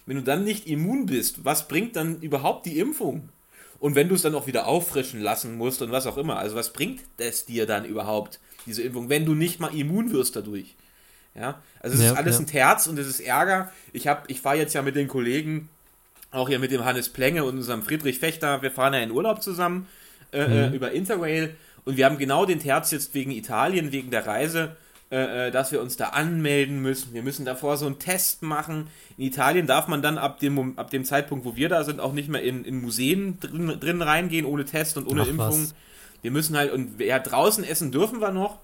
wenn 0.04 0.16
du 0.16 0.23
dann 0.23 0.44
nicht 0.44 0.66
immun 0.66 1.06
bist, 1.06 1.44
was 1.44 1.68
bringt 1.68 1.97
dann 1.97 2.20
überhaupt 2.20 2.66
die 2.66 2.78
Impfung? 2.78 3.30
Und 3.80 3.94
wenn 3.94 4.08
du 4.08 4.14
es 4.14 4.23
dann 4.23 4.35
auch 4.35 4.47
wieder 4.47 4.66
auffrischen 4.66 5.20
lassen 5.20 5.56
musst 5.56 5.80
und 5.82 5.92
was 5.92 6.06
auch 6.06 6.16
immer, 6.16 6.38
also 6.38 6.56
was 6.56 6.73
bringt 6.73 7.00
es 7.16 7.44
dir 7.44 7.66
dann 7.66 7.85
überhaupt, 7.85 8.40
diese 8.66 8.82
Impfung, 8.82 9.08
wenn 9.08 9.25
du 9.25 9.35
nicht 9.35 9.61
mal 9.61 9.75
immun 9.75 10.11
wirst 10.12 10.37
dadurch? 10.37 10.75
Ja, 11.38 11.62
also 11.80 11.97
es 11.97 12.02
ja, 12.02 12.12
ist 12.12 12.18
alles 12.18 12.37
ja. 12.37 12.40
ein 12.40 12.47
Terz 12.47 12.87
und 12.87 12.99
es 12.99 13.07
ist 13.07 13.21
Ärger. 13.21 13.71
Ich 13.92 14.09
habe, 14.09 14.23
ich 14.28 14.40
fahre 14.40 14.57
jetzt 14.57 14.75
ja 14.75 14.83
mit 14.83 14.97
den 14.97 15.09
Kollegen, 15.09 15.68
auch 16.30 16.49
hier 16.49 16.59
mit 16.59 16.71
dem 16.71 16.85
Hannes 16.85 17.09
Plenge 17.09 17.45
und 17.45 17.57
unserem 17.57 17.83
Friedrich 17.83 18.18
Fechter, 18.18 18.62
wir 18.62 18.71
fahren 18.71 18.95
ja 18.95 19.00
in 19.00 19.11
Urlaub 19.11 19.42
zusammen 19.42 19.87
äh, 20.33 20.40
äh, 20.40 20.68
mhm. 20.68 20.75
über 20.75 20.92
Interrail 20.92 21.57
und 21.85 21.97
wir 21.97 22.07
haben 22.07 22.18
genau 22.18 22.45
den 22.45 22.59
Terz 22.59 22.90
jetzt 22.90 23.14
wegen 23.14 23.30
Italien, 23.30 23.92
wegen 23.92 24.11
der 24.11 24.26
Reise 24.26 24.76
äh, 25.11 25.47
äh, 25.47 25.50
dass 25.50 25.73
wir 25.73 25.80
uns 25.80 25.97
da 25.97 26.09
anmelden 26.09 26.83
müssen. 26.83 27.14
Wir 27.14 27.23
müssen 27.23 27.47
davor 27.47 27.78
so 27.78 27.87
einen 27.87 27.99
Test 27.99 28.42
machen. 28.42 28.88
In 29.16 29.25
Italien 29.25 29.66
darf 29.66 29.88
man 29.88 30.02
dann 30.02 30.18
ab 30.18 30.38
dem, 30.38 30.78
ab 30.78 30.90
dem 30.90 31.02
Zeitpunkt, 31.07 31.47
wo 31.47 31.57
wir 31.57 31.71
da 31.71 31.83
sind, 31.83 31.99
auch 31.99 32.12
nicht 32.12 32.28
mehr 32.28 32.42
in, 32.42 32.62
in 32.62 32.83
Museen 32.83 33.40
drin, 33.40 33.75
drin 33.80 34.02
reingehen, 34.02 34.45
ohne 34.45 34.66
Test 34.66 34.99
und 34.99 35.07
ohne 35.07 35.23
Ach, 35.23 35.28
Impfung. 35.28 35.62
Was. 35.62 35.75
Wir 36.21 36.30
müssen 36.30 36.59
halt, 36.59 36.73
und 36.73 37.00
ja, 37.00 37.18
draußen 37.21 37.64
essen 37.64 37.90
dürfen 37.90 38.21
wir 38.21 38.33
noch, 38.33 38.59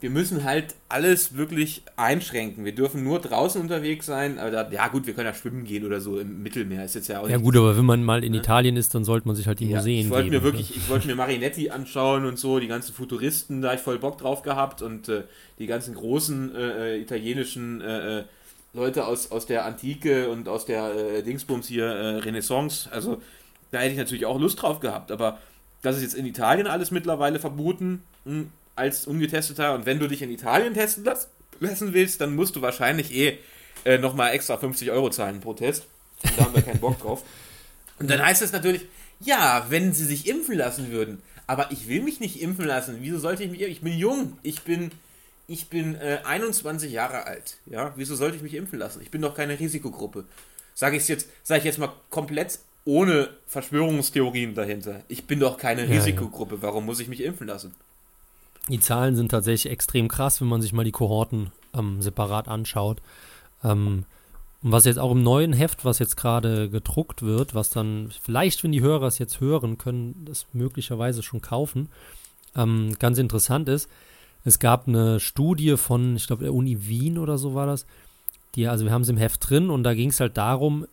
wir 0.00 0.08
müssen 0.08 0.44
halt 0.44 0.74
alles 0.88 1.36
wirklich 1.36 1.82
einschränken. 1.96 2.64
Wir 2.64 2.74
dürfen 2.74 3.04
nur 3.04 3.20
draußen 3.20 3.60
unterwegs 3.60 4.06
sein. 4.06 4.38
Aber 4.38 4.72
ja, 4.72 4.88
gut, 4.88 5.06
wir 5.06 5.12
können 5.12 5.26
ja 5.26 5.34
schwimmen 5.34 5.64
gehen 5.64 5.84
oder 5.84 6.00
so 6.00 6.18
im 6.18 6.42
Mittelmeer. 6.42 6.84
Ist 6.86 6.94
jetzt 6.94 7.08
ja 7.08 7.20
auch 7.20 7.28
Ja, 7.28 7.36
gut, 7.36 7.54
aber 7.56 7.76
wenn 7.76 7.84
man 7.84 8.02
mal 8.02 8.24
in 8.24 8.32
Italien 8.32 8.76
ist, 8.76 8.94
dann 8.94 9.04
sollte 9.04 9.28
man 9.28 9.36
sich 9.36 9.46
halt 9.46 9.60
die 9.60 9.68
ja, 9.68 9.78
Museen 9.78 10.06
ich 10.06 10.10
wollte 10.10 10.30
Mir 10.30 10.42
wirklich, 10.42 10.74
ich 10.74 10.88
wollte 10.88 11.06
mir 11.06 11.16
Marinetti 11.16 11.68
anschauen 11.68 12.24
und 12.24 12.38
so, 12.38 12.58
die 12.58 12.66
ganzen 12.66 12.94
Futuristen, 12.94 13.60
da 13.60 13.68
habe 13.68 13.76
ich 13.76 13.82
voll 13.82 13.98
Bock 13.98 14.16
drauf 14.16 14.42
gehabt 14.42 14.80
und 14.80 15.10
äh, 15.10 15.24
die 15.58 15.66
ganzen 15.66 15.94
großen 15.94 16.54
äh, 16.54 16.94
äh 16.94 17.00
italienischen 17.02 17.82
äh, 17.82 18.20
äh, 18.20 18.24
Leute 18.72 19.06
aus, 19.06 19.30
aus 19.30 19.44
der 19.44 19.66
Antike 19.66 20.30
und 20.30 20.48
aus 20.48 20.64
der 20.64 20.94
äh, 20.94 21.22
Dingsbums 21.22 21.68
hier 21.68 22.20
Renaissance. 22.24 22.88
Also 22.90 23.20
da 23.70 23.80
hätte 23.80 23.92
ich 23.92 23.98
natürlich 23.98 24.24
auch 24.24 24.40
Lust 24.40 24.62
drauf 24.62 24.80
gehabt. 24.80 25.12
Aber 25.12 25.38
das 25.82 25.96
ist 25.96 26.02
jetzt 26.02 26.14
in 26.14 26.24
Italien 26.24 26.66
alles 26.66 26.90
mittlerweile 26.90 27.38
verboten. 27.38 28.02
Hm 28.24 28.50
als 28.80 29.06
Ungetesteter. 29.06 29.74
Und 29.74 29.86
wenn 29.86 30.00
du 30.00 30.08
dich 30.08 30.22
in 30.22 30.30
Italien 30.30 30.74
testen 30.74 31.04
lassen 31.04 31.92
willst, 31.92 32.20
dann 32.20 32.34
musst 32.34 32.56
du 32.56 32.62
wahrscheinlich 32.62 33.14
eh 33.14 33.38
äh, 33.84 33.98
nochmal 33.98 34.32
extra 34.32 34.56
50 34.56 34.90
Euro 34.90 35.10
zahlen 35.10 35.40
pro 35.40 35.54
Test. 35.54 35.86
Und 36.22 36.38
da 36.38 36.44
haben 36.44 36.54
wir 36.54 36.62
keinen 36.62 36.80
Bock 36.80 36.98
drauf. 37.02 37.22
Und 37.98 38.10
dann 38.10 38.24
heißt 38.24 38.42
es 38.42 38.52
natürlich, 38.52 38.86
ja, 39.20 39.66
wenn 39.68 39.92
sie 39.92 40.06
sich 40.06 40.26
impfen 40.26 40.56
lassen 40.56 40.90
würden. 40.90 41.22
Aber 41.46 41.70
ich 41.70 41.88
will 41.88 42.02
mich 42.02 42.20
nicht 42.20 42.40
impfen 42.40 42.64
lassen. 42.64 42.98
Wieso 43.00 43.18
sollte 43.18 43.44
ich 43.44 43.50
mich 43.50 43.60
impfen? 43.60 43.72
Ich 43.72 43.82
bin 43.82 43.92
jung. 43.92 44.38
Ich 44.42 44.62
bin, 44.62 44.90
ich 45.46 45.68
bin 45.68 45.96
äh, 45.96 46.20
21 46.24 46.90
Jahre 46.90 47.26
alt. 47.26 47.58
Ja, 47.66 47.92
wieso 47.96 48.16
sollte 48.16 48.36
ich 48.36 48.42
mich 48.42 48.54
impfen 48.54 48.78
lassen? 48.78 49.02
Ich 49.02 49.10
bin 49.10 49.20
doch 49.20 49.34
keine 49.34 49.58
Risikogruppe. 49.58 50.24
Sage 50.74 50.96
ich 50.96 51.06
jetzt, 51.08 51.28
sage 51.42 51.58
ich 51.58 51.64
jetzt 51.64 51.78
mal 51.78 51.92
komplett 52.08 52.60
ohne 52.84 53.28
Verschwörungstheorien 53.46 54.54
dahinter. 54.54 55.02
Ich 55.08 55.26
bin 55.26 55.40
doch 55.40 55.58
keine 55.58 55.84
ja, 55.84 55.90
Risikogruppe. 55.90 56.62
Warum 56.62 56.86
muss 56.86 57.00
ich 57.00 57.08
mich 57.08 57.22
impfen 57.22 57.46
lassen? 57.46 57.74
Die 58.70 58.80
Zahlen 58.80 59.16
sind 59.16 59.30
tatsächlich 59.30 59.72
extrem 59.72 60.08
krass, 60.08 60.40
wenn 60.40 60.48
man 60.48 60.62
sich 60.62 60.72
mal 60.72 60.84
die 60.84 60.92
Kohorten 60.92 61.50
ähm, 61.74 62.00
separat 62.00 62.48
anschaut. 62.48 63.02
Ähm, 63.64 64.04
was 64.62 64.84
jetzt 64.84 64.98
auch 64.98 65.12
im 65.12 65.22
neuen 65.22 65.52
Heft, 65.52 65.84
was 65.84 65.98
jetzt 65.98 66.16
gerade 66.16 66.68
gedruckt 66.68 67.22
wird, 67.22 67.54
was 67.54 67.70
dann 67.70 68.10
vielleicht, 68.22 68.62
wenn 68.62 68.72
die 68.72 68.82
Hörer 68.82 69.06
es 69.06 69.18
jetzt 69.18 69.40
hören, 69.40 69.78
können 69.78 70.24
das 70.26 70.46
möglicherweise 70.52 71.22
schon 71.22 71.40
kaufen, 71.40 71.88
ähm, 72.54 72.94
ganz 72.98 73.18
interessant 73.18 73.68
ist, 73.68 73.88
es 74.44 74.58
gab 74.58 74.86
eine 74.86 75.20
Studie 75.20 75.76
von, 75.76 76.16
ich 76.16 76.26
glaube, 76.26 76.44
der 76.44 76.54
Uni 76.54 76.86
Wien 76.86 77.18
oder 77.18 77.38
so 77.38 77.54
war 77.54 77.66
das, 77.66 77.86
die, 78.54 78.68
also 78.68 78.84
wir 78.84 78.92
haben 78.92 79.02
es 79.02 79.08
im 79.08 79.16
Heft 79.16 79.48
drin 79.48 79.70
und 79.70 79.82
da 79.82 79.94
ging 79.94 80.10
es 80.10 80.20
halt 80.20 80.36
darum, 80.36 80.86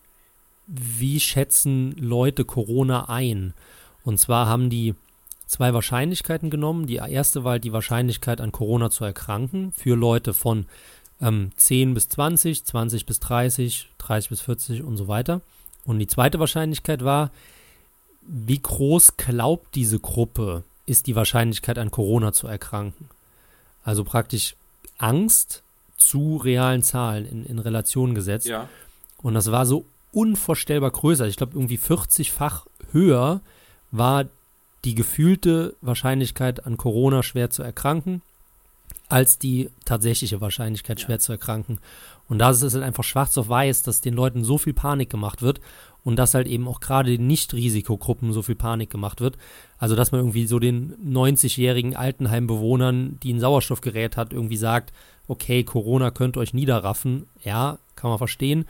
wie 0.68 1.20
schätzen 1.20 1.94
Leute 1.98 2.46
Corona 2.46 3.10
ein. 3.10 3.54
Und 4.04 4.20
zwar 4.20 4.48
haben 4.48 4.70
die 4.70 4.96
zwei 5.48 5.74
Wahrscheinlichkeiten 5.74 6.50
genommen. 6.50 6.86
Die 6.86 6.96
erste 6.96 7.44
war 7.44 7.54
halt 7.54 7.64
die 7.64 7.74
Wahrscheinlichkeit, 7.74 8.42
an 8.42 8.52
Corona 8.52 8.90
zu 8.90 9.04
erkranken 9.04 9.72
für 9.72 9.96
Leute 9.96 10.34
von 10.34 10.66
ähm, 11.22 11.52
10 11.56 11.94
bis 11.94 12.10
20, 12.10 12.66
20 12.66 13.06
bis 13.06 13.20
30, 13.20 13.90
30 13.98 14.30
bis 14.30 14.42
40 14.42 14.84
und 14.84 14.98
so 14.98 15.08
weiter. 15.08 15.42
Und 15.86 16.00
die 16.00 16.08
zweite 16.08 16.40
Wahrscheinlichkeit 16.40 17.04
war, 17.04 17.32
wie 18.22 18.60
groß 18.60 19.16
glaubt 19.18 19.74
diese 19.76 20.00
Gruppe, 20.00 20.64
ist 20.86 21.08
die 21.08 21.16
Wahrscheinlichkeit, 21.16 21.80
an 21.80 21.92
Corona 21.92 22.34
zu 22.34 22.48
erkranken. 22.48 23.10
Also 23.84 24.04
praktisch 24.04 24.56
Angst 24.98 25.64
zu 25.98 26.38
realen 26.38 26.84
Zahlen 26.84 27.26
in, 27.26 27.46
in 27.46 27.60
Relation 27.60 28.16
gesetzt. 28.16 28.48
Ja. 28.48 28.68
Und 29.22 29.34
das 29.34 29.52
war 29.52 29.66
so 29.66 29.86
unvorstellbar 30.12 30.92
größer. 30.92 31.28
Ich 31.28 31.38
glaube, 31.38 31.54
irgendwie 31.56 31.78
40-fach 31.78 32.66
höher 32.92 33.42
war 33.92 34.26
die 34.86 34.96
gefühlte 34.96 35.76
Wahrscheinlichkeit 35.82 36.66
an 36.66 36.78
Corona 36.78 37.24
schwer 37.24 37.50
zu 37.50 37.64
erkranken, 37.64 38.22
als 39.10 39.40
die 39.40 39.70
tatsächliche 39.86 40.42
Wahrscheinlichkeit 40.42 41.00
schwer 41.00 41.16
ja. 41.16 41.20
zu 41.20 41.32
erkranken. 41.32 41.80
Und 42.30 42.40
da 42.40 42.50
ist 42.50 42.62
es 42.62 42.74
halt 42.74 42.84
einfach 42.84 43.04
schwarz 43.04 43.38
auf 43.38 43.48
weiß, 43.50 43.84
dass 43.84 44.02
den 44.02 44.14
Leuten 44.14 44.44
so 44.44 44.58
viel 44.58 44.74
Panik 44.74 45.10
gemacht 45.10 45.42
wird 45.42 45.62
und 46.04 46.18
dass 46.18 46.34
halt 46.34 46.48
eben 46.48 46.68
auch 46.68 46.80
gerade 46.80 47.12
den 47.12 47.28
Nicht-Risikogruppen 47.28 48.34
so 48.34 48.42
viel 48.42 48.56
Panik 48.56 48.90
gemacht 48.90 49.22
wird. 49.22 49.38
Also, 49.78 49.96
dass 49.96 50.12
man 50.12 50.22
irgendwie 50.22 50.46
so 50.46 50.60
den 50.60 50.94
90-jährigen 51.06 51.96
Altenheimbewohnern, 51.96 53.20
die 53.24 53.34
ein 53.34 53.40
Sauerstoffgerät 53.40 54.18
hat, 54.18 54.34
irgendwie 54.34 54.58
sagt, 54.58 54.94
okay, 55.28 55.64
Corona 55.64 56.12
könnte 56.12 56.40
euch 56.40 56.54
niederraffen. 56.54 57.28
Ja, 57.44 57.78
kann 57.96 58.10
man 58.10 58.18
verstehen. 58.18 58.66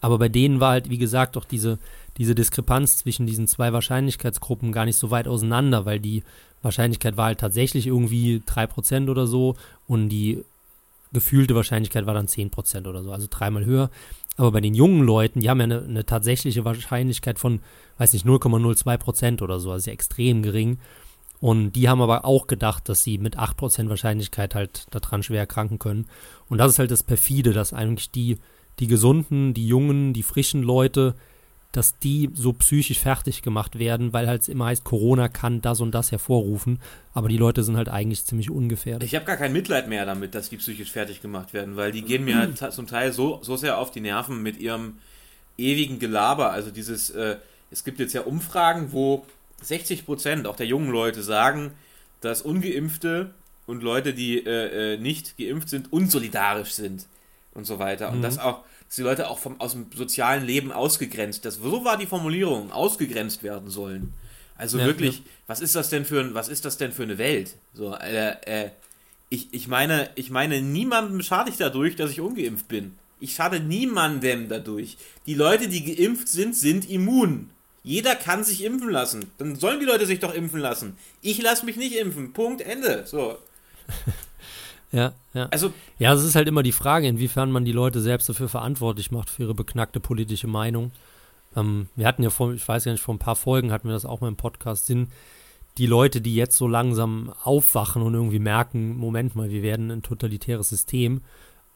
Aber 0.00 0.18
bei 0.18 0.28
denen 0.28 0.60
war 0.60 0.72
halt, 0.72 0.90
wie 0.90 0.98
gesagt, 0.98 1.36
auch 1.36 1.46
diese, 1.46 1.78
diese 2.16 2.34
Diskrepanz 2.34 2.98
zwischen 2.98 3.26
diesen 3.26 3.46
zwei 3.46 3.72
Wahrscheinlichkeitsgruppen 3.72 4.72
gar 4.72 4.84
nicht 4.84 4.96
so 4.96 5.10
weit 5.10 5.28
auseinander, 5.28 5.84
weil 5.84 6.00
die 6.00 6.22
Wahrscheinlichkeit 6.62 7.16
war 7.16 7.26
halt 7.26 7.40
tatsächlich 7.40 7.86
irgendwie 7.86 8.42
3% 8.46 9.10
oder 9.10 9.26
so 9.26 9.56
und 9.86 10.08
die 10.08 10.44
gefühlte 11.12 11.54
Wahrscheinlichkeit 11.54 12.06
war 12.06 12.14
dann 12.14 12.26
10% 12.26 12.88
oder 12.88 13.02
so, 13.02 13.12
also 13.12 13.26
dreimal 13.30 13.64
höher. 13.64 13.90
Aber 14.36 14.50
bei 14.50 14.60
den 14.60 14.74
jungen 14.74 15.02
Leuten, 15.02 15.40
die 15.40 15.48
haben 15.48 15.60
ja 15.60 15.64
eine, 15.64 15.82
eine 15.82 16.04
tatsächliche 16.04 16.64
Wahrscheinlichkeit 16.64 17.38
von, 17.38 17.60
weiß 17.98 18.12
nicht, 18.12 18.26
0,02% 18.26 19.42
oder 19.42 19.60
so, 19.60 19.70
also 19.70 19.90
extrem 19.90 20.42
gering. 20.42 20.78
Und 21.40 21.72
die 21.72 21.88
haben 21.88 22.00
aber 22.00 22.24
auch 22.24 22.46
gedacht, 22.46 22.88
dass 22.88 23.04
sie 23.04 23.18
mit 23.18 23.38
8% 23.38 23.88
Wahrscheinlichkeit 23.88 24.54
halt 24.54 24.86
daran 24.90 25.22
schwer 25.22 25.40
erkranken 25.40 25.78
können. 25.78 26.06
Und 26.48 26.58
das 26.58 26.72
ist 26.72 26.78
halt 26.78 26.90
das 26.90 27.02
Perfide, 27.02 27.52
dass 27.52 27.72
eigentlich 27.72 28.10
die, 28.10 28.38
die 28.80 28.86
gesunden, 28.86 29.54
die 29.54 29.68
jungen, 29.68 30.12
die 30.14 30.22
frischen 30.22 30.62
Leute 30.62 31.14
dass 31.76 31.98
die 31.98 32.30
so 32.34 32.52
psychisch 32.52 33.00
fertig 33.00 33.42
gemacht 33.42 33.78
werden, 33.78 34.12
weil 34.12 34.28
halt 34.28 34.48
immer 34.48 34.66
heißt, 34.66 34.84
Corona 34.84 35.28
kann 35.28 35.60
das 35.60 35.80
und 35.80 35.92
das 35.92 36.12
hervorrufen, 36.12 36.80
aber 37.12 37.28
die 37.28 37.36
Leute 37.36 37.64
sind 37.64 37.76
halt 37.76 37.88
eigentlich 37.88 38.24
ziemlich 38.24 38.50
ungefährdet. 38.50 39.02
Ich 39.02 39.14
habe 39.14 39.24
gar 39.24 39.36
kein 39.36 39.52
Mitleid 39.52 39.88
mehr 39.88 40.06
damit, 40.06 40.34
dass 40.34 40.50
die 40.50 40.56
psychisch 40.56 40.92
fertig 40.92 41.20
gemacht 41.20 41.52
werden, 41.52 41.76
weil 41.76 41.90
die 41.90 42.02
gehen 42.02 42.24
mir 42.24 42.46
mhm. 42.46 42.54
zum 42.54 42.86
Teil 42.86 43.12
so, 43.12 43.40
so 43.42 43.56
sehr 43.56 43.78
auf 43.78 43.90
die 43.90 44.00
Nerven 44.00 44.42
mit 44.42 44.58
ihrem 44.58 44.98
ewigen 45.58 45.98
Gelaber. 45.98 46.52
Also 46.52 46.70
dieses, 46.70 47.10
äh, 47.10 47.36
es 47.70 47.82
gibt 47.82 47.98
jetzt 47.98 48.12
ja 48.12 48.22
Umfragen, 48.22 48.92
wo 48.92 49.24
60 49.62 50.06
Prozent 50.06 50.46
auch 50.46 50.56
der 50.56 50.66
jungen 50.66 50.90
Leute 50.90 51.22
sagen, 51.22 51.72
dass 52.20 52.42
Ungeimpfte 52.42 53.30
und 53.66 53.82
Leute, 53.82 54.14
die 54.14 54.38
äh, 54.38 54.94
äh 54.94 54.96
nicht 54.98 55.36
geimpft 55.36 55.68
sind, 55.68 55.92
unsolidarisch 55.92 56.72
sind 56.72 57.06
und 57.52 57.64
so 57.64 57.78
weiter. 57.78 58.10
Und 58.10 58.18
mhm. 58.18 58.22
das 58.22 58.38
auch 58.38 58.60
dass 58.94 58.96
die 58.96 59.02
Leute 59.02 59.28
auch 59.28 59.40
vom, 59.40 59.60
aus 59.60 59.72
dem 59.72 59.86
sozialen 59.92 60.46
Leben 60.46 60.70
ausgegrenzt, 60.70 61.44
das, 61.44 61.56
so 61.56 61.84
war 61.84 61.96
die 61.96 62.06
Formulierung, 62.06 62.70
ausgegrenzt 62.70 63.42
werden 63.42 63.68
sollen. 63.68 64.14
Also 64.54 64.78
ja, 64.78 64.86
wirklich, 64.86 65.18
ja. 65.18 65.24
was 65.48 65.60
ist 65.60 65.74
das 65.74 65.90
denn 65.90 66.04
für 66.04 66.20
ein, 66.20 66.34
was 66.34 66.48
ist 66.48 66.64
das 66.64 66.76
denn 66.76 66.92
für 66.92 67.02
eine 67.02 67.18
Welt? 67.18 67.56
So, 67.72 67.92
äh, 67.96 68.36
äh, 68.46 68.70
ich, 69.30 69.52
ich 69.52 69.66
meine, 69.66 70.10
ich 70.14 70.30
meine, 70.30 70.62
niemandem 70.62 71.22
schade 71.22 71.50
ich 71.50 71.56
dadurch, 71.56 71.96
dass 71.96 72.12
ich 72.12 72.20
ungeimpft 72.20 72.68
bin. 72.68 72.94
Ich 73.18 73.34
schade 73.34 73.58
niemandem 73.58 74.48
dadurch. 74.48 74.96
Die 75.26 75.34
Leute, 75.34 75.66
die 75.66 75.96
geimpft 75.96 76.28
sind, 76.28 76.54
sind 76.54 76.88
immun. 76.88 77.50
Jeder 77.82 78.14
kann 78.14 78.44
sich 78.44 78.62
impfen 78.62 78.90
lassen. 78.90 79.32
Dann 79.38 79.56
sollen 79.56 79.80
die 79.80 79.86
Leute 79.86 80.06
sich 80.06 80.20
doch 80.20 80.32
impfen 80.32 80.60
lassen. 80.60 80.96
Ich 81.20 81.42
lasse 81.42 81.66
mich 81.66 81.76
nicht 81.76 81.96
impfen. 81.96 82.32
Punkt, 82.32 82.60
Ende. 82.60 83.02
So. 83.06 83.38
Ja, 84.92 85.12
ja. 85.32 85.46
Also, 85.50 85.72
ja, 85.98 86.12
es 86.12 86.22
ist 86.22 86.36
halt 86.36 86.48
immer 86.48 86.62
die 86.62 86.72
Frage, 86.72 87.08
inwiefern 87.08 87.50
man 87.50 87.64
die 87.64 87.72
Leute 87.72 88.00
selbst 88.00 88.28
dafür 88.28 88.48
verantwortlich 88.48 89.10
macht, 89.10 89.30
für 89.30 89.42
ihre 89.42 89.54
beknackte 89.54 90.00
politische 90.00 90.46
Meinung. 90.46 90.92
Ähm, 91.56 91.88
wir 91.96 92.06
hatten 92.06 92.22
ja 92.22 92.30
vor, 92.30 92.52
ich 92.52 92.66
weiß 92.66 92.84
gar 92.84 92.92
nicht, 92.92 93.02
vor 93.02 93.14
ein 93.14 93.18
paar 93.18 93.36
Folgen 93.36 93.72
hatten 93.72 93.88
wir 93.88 93.94
das 93.94 94.04
auch 94.04 94.20
mal 94.20 94.28
im 94.28 94.36
Podcast, 94.36 94.86
sind 94.86 95.10
die 95.78 95.86
Leute, 95.86 96.20
die 96.20 96.34
jetzt 96.34 96.56
so 96.56 96.68
langsam 96.68 97.32
aufwachen 97.42 98.02
und 98.02 98.14
irgendwie 98.14 98.38
merken, 98.38 98.96
Moment 98.96 99.34
mal, 99.34 99.50
wir 99.50 99.62
werden 99.62 99.90
ein 99.90 100.02
totalitäres 100.02 100.68
System, 100.68 101.22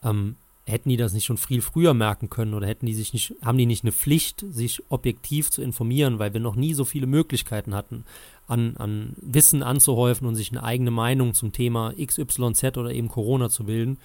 ähm, 0.03 0.35
hätten 0.69 0.89
die 0.89 0.97
das 0.97 1.13
nicht 1.13 1.25
schon 1.25 1.37
viel 1.37 1.61
früher 1.61 1.93
merken 1.93 2.29
können 2.29 2.53
oder 2.53 2.67
hätten 2.67 2.85
die 2.85 2.93
sich 2.93 3.13
nicht, 3.13 3.35
haben 3.43 3.57
die 3.57 3.65
nicht 3.65 3.83
eine 3.83 3.91
Pflicht, 3.91 4.45
sich 4.49 4.83
objektiv 4.89 5.51
zu 5.51 5.61
informieren, 5.61 6.19
weil 6.19 6.33
wir 6.33 6.39
noch 6.39 6.55
nie 6.55 6.73
so 6.73 6.85
viele 6.85 7.07
Möglichkeiten 7.07 7.73
hatten, 7.73 8.05
an, 8.47 8.77
an 8.77 9.15
Wissen 9.21 9.63
anzuhäufen 9.63 10.27
und 10.27 10.35
sich 10.35 10.51
eine 10.51 10.63
eigene 10.63 10.91
Meinung 10.91 11.33
zum 11.33 11.51
Thema 11.51 11.93
XYZ 11.93 12.77
oder 12.77 12.91
eben 12.91 13.07
Corona 13.07 13.49
zu 13.49 13.65
bilden. 13.65 13.97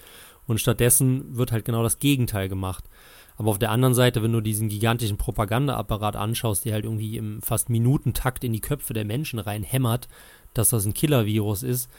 Und 0.47 0.61
stattdessen 0.61 1.37
wird 1.37 1.53
halt 1.53 1.65
genau 1.65 1.83
das 1.83 1.99
Gegenteil 1.99 2.49
gemacht. 2.49 2.85
Aber 3.37 3.51
auf 3.51 3.59
der 3.59 3.71
anderen 3.71 3.95
Seite, 3.95 4.23
wenn 4.23 4.33
du 4.33 4.41
diesen 4.41 4.69
gigantischen 4.69 5.17
Propagandaapparat 5.17 6.17
anschaust, 6.17 6.65
der 6.65 6.75
halt 6.75 6.85
irgendwie 6.85 7.17
im 7.17 7.43
fast 7.43 7.69
Minutentakt 7.71 8.45
in 8.45 8.53
die 8.53 8.61
Köpfe 8.61 8.93
der 8.93 9.05
Menschen 9.05 9.39
reinhämmert, 9.39 10.09
dass 10.53 10.69
das 10.69 10.85
ein 10.87 10.95
Killer-Virus 10.95 11.63
ist, 11.63 11.91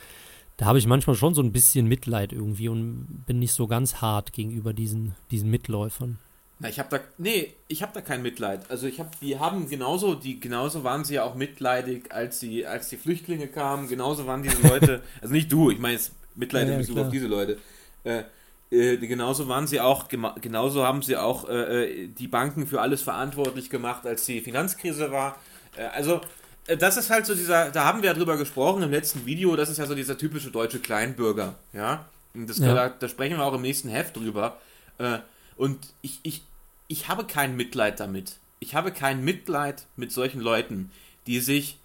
da 0.58 0.66
habe 0.66 0.78
ich 0.78 0.88
manchmal 0.88 1.16
schon 1.16 1.34
so 1.34 1.42
ein 1.42 1.52
bisschen 1.52 1.88
Mitleid 1.88 2.32
irgendwie 2.32 2.70
und 2.70 3.26
bin 3.26 3.40
nicht 3.40 3.54
so 3.54 3.68
ganz 3.68 3.96
hart 3.96 4.34
gegenüber 4.34 4.74
diesen, 4.74 5.16
diesen 5.32 5.50
Mitläufern. 5.50 6.18
Na, 6.60 6.70
ich 6.70 6.80
habe 6.80 6.90
da, 6.90 7.04
nee, 7.18 7.54
ich 7.68 7.82
habe 7.82 7.92
da 7.94 8.00
kein 8.00 8.22
Mitleid. 8.22 8.70
Also 8.70 8.88
ich 8.88 9.00
habe, 9.00 9.10
die 9.22 9.38
haben 9.38 9.68
genauso, 9.68 10.16
die 10.16 10.40
genauso 10.40 10.86
waren 10.86 11.04
sie 11.04 11.16
ja 11.16 11.24
auch 11.24 11.36
mitleidig, 11.36 12.14
als 12.14 12.40
sie, 12.40 12.66
als 12.66 12.88
die 12.88 12.96
Flüchtlinge 12.96 13.48
kamen. 13.48 13.90
Genauso 13.90 14.26
waren 14.26 14.42
diese 14.42 14.66
Leute, 14.66 15.02
also 15.22 15.34
nicht 15.34 15.52
du, 15.52 15.72
ich 15.72 15.80
meine 15.80 15.96
jetzt 15.96 16.14
Mitleid 16.36 16.70
in 16.70 16.78
Bezug 16.78 16.98
auf 16.98 17.10
diese 17.10 17.28
Leute. 17.28 17.58
Äh, 18.06 18.24
äh, 18.72 18.98
genauso 18.98 19.50
waren 19.50 19.68
sie 19.68 19.82
auch, 19.82 20.08
genauso 20.08 20.86
haben 20.86 21.02
sie 21.02 21.18
auch 21.18 21.50
äh, 21.50 22.04
äh, 22.04 22.08
die 22.08 22.28
Banken 22.28 22.66
für 22.66 22.82
alles 22.82 23.02
verantwortlich 23.02 23.70
gemacht, 23.70 24.06
als 24.08 24.26
die 24.26 24.40
Finanzkrise 24.40 25.12
war. 25.12 25.38
Äh, 25.76 25.84
also 25.88 26.22
das 26.68 26.98
ist 26.98 27.10
halt 27.10 27.26
so 27.26 27.36
dieser, 27.36 27.72
da 27.72 27.86
haben 27.86 28.02
wir 28.02 28.10
ja 28.10 28.14
drüber 28.16 28.38
gesprochen 28.38 28.82
im 28.82 28.92
letzten 28.92 29.26
Video, 29.26 29.56
das 29.56 29.70
ist 29.70 29.78
ja 29.78 29.86
so 29.86 29.96
dieser 29.96 30.18
typische 30.18 30.52
deutsche 30.52 30.80
Kleinbürger, 30.80 31.56
ja. 31.74 32.06
Das, 32.34 32.58
ja. 32.58 32.74
Da, 32.74 32.90
da, 32.90 33.08
sprechen 33.08 33.38
wir 33.38 33.46
auch 33.46 33.54
im 33.54 33.62
nächsten 33.62 33.88
Heft 33.88 34.18
drüber. 34.18 34.58
Äh, 34.98 35.20
und 35.56 35.94
ich, 36.02 36.20
ich, 36.24 36.42
ich 36.88 37.08
habe 37.08 37.26
kein 37.26 37.56
Mitleid 37.56 38.00
damit. 38.00 38.38
Ich 38.60 38.76
habe 38.76 38.92
kein 38.92 39.24
Mitleid 39.24 39.86
mit 39.96 40.12
solchen 40.12 40.42
Leuten, 40.42 40.92
die 41.28 41.40
sich, 41.40 41.80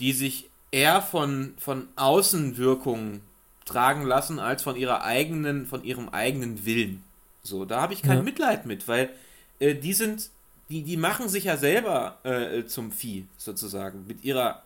die 0.00 0.12
sich 0.12 0.50
eher 0.72 1.02
von, 1.02 1.54
von 1.58 1.88
Außenwirkungen 1.94 3.20
tragen 3.64 4.02
lassen, 4.02 4.38
als 4.38 4.62
von 4.62 4.76
ihrer 4.76 5.04
eigenen, 5.04 5.66
von 5.66 5.84
ihrem 5.84 6.08
eigenen 6.08 6.66
Willen. 6.66 7.04
So, 7.42 7.64
da 7.64 7.80
habe 7.80 7.92
ich 7.92 8.02
kein 8.02 8.18
ja. 8.18 8.22
Mitleid 8.22 8.66
mit, 8.66 8.88
weil 8.88 9.10
äh, 9.60 9.74
die 9.74 9.92
sind, 9.92 10.30
die, 10.68 10.82
die 10.82 10.96
machen 10.96 11.28
sich 11.28 11.44
ja 11.44 11.56
selber 11.56 12.18
äh, 12.24 12.64
zum 12.64 12.90
Vieh, 12.92 13.26
sozusagen, 13.36 14.06
mit 14.06 14.24
ihrer, 14.24 14.62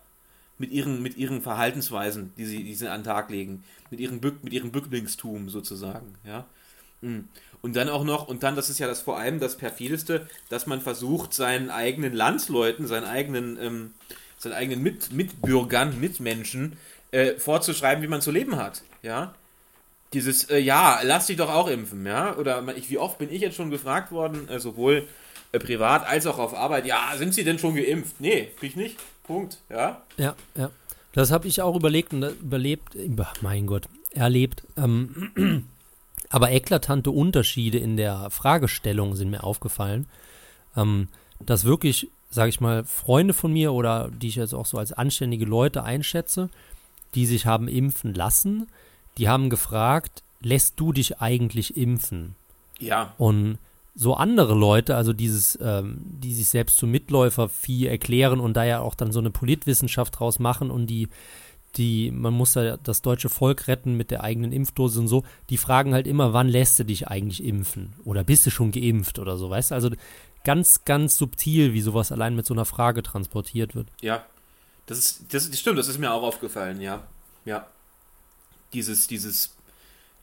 mit 0.59 0.71
ihren, 0.71 1.03
mit 1.03 1.17
ihren 1.17 1.43
Verhaltensweisen, 1.43 2.33
die 2.37 2.47
sie, 2.47 2.65
die 2.65 2.75
sie 2.75 2.89
an 2.89 3.01
den 3.01 3.07
Tag 3.07 3.31
legen, 3.31 3.65
mit 3.91 4.01
ihrem 4.01 4.21
Bück, 4.21 4.43
mit 4.43 4.53
ihrem 4.53 4.73
Bücklingstum 4.73 5.49
sozusagen, 5.49 6.15
ja. 6.25 6.47
Mm. 7.03 7.21
Und 7.63 7.77
dann 7.77 7.91
auch 7.91 8.05
noch, 8.05 8.27
und 8.27 8.43
dann, 8.43 8.57
das 8.57 8.71
ist 8.71 8.79
ja 8.79 8.87
das 8.87 9.03
vor 9.03 9.19
allem 9.19 9.39
das 9.39 9.59
perfideste, 9.59 10.27
dass 10.49 10.67
man 10.67 10.81
versucht, 10.81 11.35
seinen 11.35 11.69
eigenen 11.69 12.15
Landsleuten, 12.15 12.87
seinen 12.87 13.05
eigenen, 13.05 13.59
ähm, 13.61 13.91
seinen 14.39 14.55
eigenen 14.55 14.83
Mit 14.83 15.13
Mitbürgern, 15.13 16.01
Mitmenschen 16.01 16.79
äh, 17.11 17.35
vorzuschreiben, 17.35 18.03
wie 18.03 18.09
man 18.09 18.23
zu 18.23 18.31
leben 18.31 18.57
hat, 18.57 18.83
ja. 19.03 19.35
Dieses, 20.15 20.51
äh, 20.51 20.59
ja, 20.59 21.01
lass 21.03 21.27
dich 21.27 21.37
doch 21.37 21.51
auch 21.51 21.69
impfen, 21.69 22.07
ja. 22.07 22.37
Oder 22.37 22.65
ich, 22.77 22.89
wie 22.89 22.99
oft 22.99 23.19
bin 23.19 23.31
ich 23.31 23.43
jetzt 23.43 23.57
schon 23.57 23.71
gefragt 23.71 24.11
worden, 24.11 24.49
äh, 24.49 24.59
sowohl 24.59 25.07
privat 25.59 26.07
als 26.07 26.27
auch 26.27 26.39
auf 26.39 26.55
Arbeit, 26.55 26.87
ja, 26.87 27.13
sind 27.17 27.35
Sie 27.35 27.45
denn 27.45 27.59
schon 27.59 27.75
geimpft? 27.75 28.21
Nee, 28.21 28.51
bin 28.61 28.69
ich 28.71 28.77
nicht. 28.77 28.97
Punkt, 29.25 29.59
ja. 29.69 30.03
Ja, 30.17 30.35
ja. 30.57 30.71
Das 31.13 31.33
habe 31.33 31.49
ich 31.49 31.61
auch 31.61 31.75
überlegt 31.75 32.13
und 32.13 32.23
überlebt, 32.23 32.97
mein 33.41 33.67
Gott, 33.67 33.89
erlebt. 34.13 34.63
Ähm, 34.77 35.67
aber 36.31 36.53
eklatante 36.53 37.11
Unterschiede 37.11 37.79
in 37.79 37.97
der 37.97 38.31
Fragestellung 38.31 39.17
sind 39.17 39.31
mir 39.31 39.43
aufgefallen. 39.43 40.07
Ähm, 40.77 41.09
dass 41.41 41.65
wirklich, 41.65 42.09
sage 42.31 42.51
ich 42.51 42.61
mal, 42.61 42.85
Freunde 42.85 43.35
von 43.35 43.53
mir 43.53 43.73
oder 43.73 44.11
die 44.11 44.29
ich 44.29 44.37
jetzt 44.37 44.55
auch 44.55 44.67
so 44.67 44.79
als 44.79 44.93
anständige 44.93 45.47
Leute 45.47 45.83
einschätze, 45.83 46.49
die 47.15 47.27
sich 47.27 47.47
haben 47.47 47.67
impfen 47.67 48.15
lassen, 48.15 48.69
die 49.19 49.29
haben 49.29 49.51
gefragt, 49.51 50.23
lässt 50.41 50.79
du 50.79 50.93
dich 50.93 51.21
eigentlich 51.21 51.77
impfen? 51.77 52.37
Ja. 52.79 53.15
Und 53.19 53.59
so 53.95 54.15
andere 54.15 54.55
Leute, 54.55 54.97
also 54.97 55.13
dieses, 55.13 55.59
ähm, 55.61 55.99
die 56.01 56.35
sich 56.35 56.49
selbst 56.49 56.77
zum 56.77 56.91
Mitläufer-Vieh 56.91 57.87
erklären 57.87 58.41
und 58.41 58.55
da 58.55 58.65
ja 58.65 58.81
auch 58.81 58.95
dann 58.95 59.13
so 59.13 59.19
eine 59.19 59.31
Politwissenschaft 59.31 60.19
draus 60.19 60.39
machen 60.39 60.71
und 60.71 60.87
die, 60.87 61.09
die, 61.77 62.11
man 62.11 62.33
muss 62.35 62.53
da 62.53 62.77
das 62.77 63.03
deutsche 63.03 63.29
Volk 63.29 63.69
retten 63.69 63.97
mit 63.97 64.11
der 64.11 64.23
eigenen 64.23 64.53
Impfdose 64.53 65.01
und 65.01 65.09
so, 65.09 65.25
die 65.51 65.57
fragen 65.57 65.93
halt 65.93 66.07
immer, 66.07 66.33
wann 66.33 66.49
lässt 66.49 66.79
du 66.79 66.85
dich 66.85 67.09
eigentlich 67.09 67.45
impfen? 67.45 67.95
Oder 68.05 68.25
bist 68.25 68.47
du 68.47 68.51
schon 68.51 68.73
geimpft 68.73 69.19
oder 69.19 69.37
so, 69.37 69.51
weißt 69.51 69.71
du? 69.71 69.75
Also 69.75 69.91
ganz, 70.45 70.85
ganz 70.85 71.17
subtil, 71.17 71.73
wie 71.75 71.81
sowas 71.81 72.13
allein 72.13 72.35
mit 72.35 72.47
so 72.47 72.55
einer 72.55 72.65
Frage 72.65 73.03
transportiert 73.03 73.75
wird. 73.75 73.89
Ja, 74.01 74.25
das 74.87 74.99
ist, 74.99 75.35
das, 75.35 75.51
das 75.51 75.61
stimmt, 75.61 75.79
das 75.79 75.89
ist 75.89 75.99
mir 75.99 76.13
auch 76.13 76.23
aufgefallen, 76.23 76.81
ja. 76.81 77.07
Ja. 77.45 77.67
Dieses, 78.73 79.07
dieses, 79.07 79.57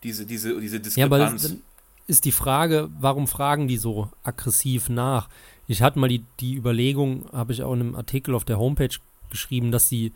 diese, 0.03 0.25
diese, 0.25 0.59
diese 0.59 0.79
Diskrepanz. 0.79 1.43
Ja, 1.43 1.49
aber 1.49 1.57
ist 2.07 2.25
die 2.25 2.31
Frage, 2.31 2.89
warum 2.99 3.27
fragen 3.27 3.67
die 3.67 3.77
so 3.77 4.09
aggressiv 4.23 4.89
nach? 4.89 5.29
Ich 5.67 5.81
hatte 5.81 5.99
mal 5.99 6.07
die, 6.07 6.23
die 6.39 6.55
Überlegung, 6.55 7.25
habe 7.33 7.51
ich 7.53 7.61
auch 7.63 7.73
in 7.73 7.81
einem 7.81 7.95
Artikel 7.95 8.33
auf 8.33 8.45
der 8.45 8.57
Homepage 8.57 8.95
geschrieben, 9.29 9.71
dass 9.71 9.89
sie 9.89 10.13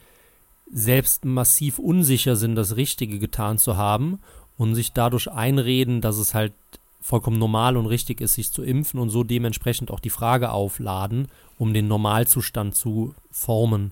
selbst 0.72 1.26
massiv 1.26 1.80
unsicher 1.80 2.38
sind, 2.38 2.56
das 2.56 2.78
Richtige 2.78 3.20
getan 3.20 3.58
zu 3.58 3.76
haben 3.76 4.20
und 4.58 4.76
sich 4.76 4.94
dadurch 4.94 5.30
einreden, 5.30 6.00
dass 6.00 6.18
es 6.18 6.34
halt 6.34 6.54
vollkommen 7.02 7.40
normal 7.40 7.76
und 7.76 7.88
richtig 7.88 8.22
ist, 8.22 8.36
sich 8.36 8.52
zu 8.52 8.64
impfen 8.64 9.00
und 9.00 9.10
so 9.10 9.24
dementsprechend 9.24 9.92
auch 9.92 10.00
die 10.00 10.10
Frage 10.10 10.52
aufladen, 10.52 11.28
um 11.58 11.74
den 11.74 11.88
Normalzustand 11.88 12.76
zu 12.76 13.14
formen. 13.32 13.92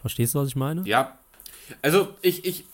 Verstehst 0.00 0.34
du, 0.34 0.40
was 0.40 0.48
ich 0.48 0.56
meine? 0.56 0.82
Ja. 0.86 1.18
Also 1.82 2.08
ich, 2.22 2.44
ich, 2.44 2.64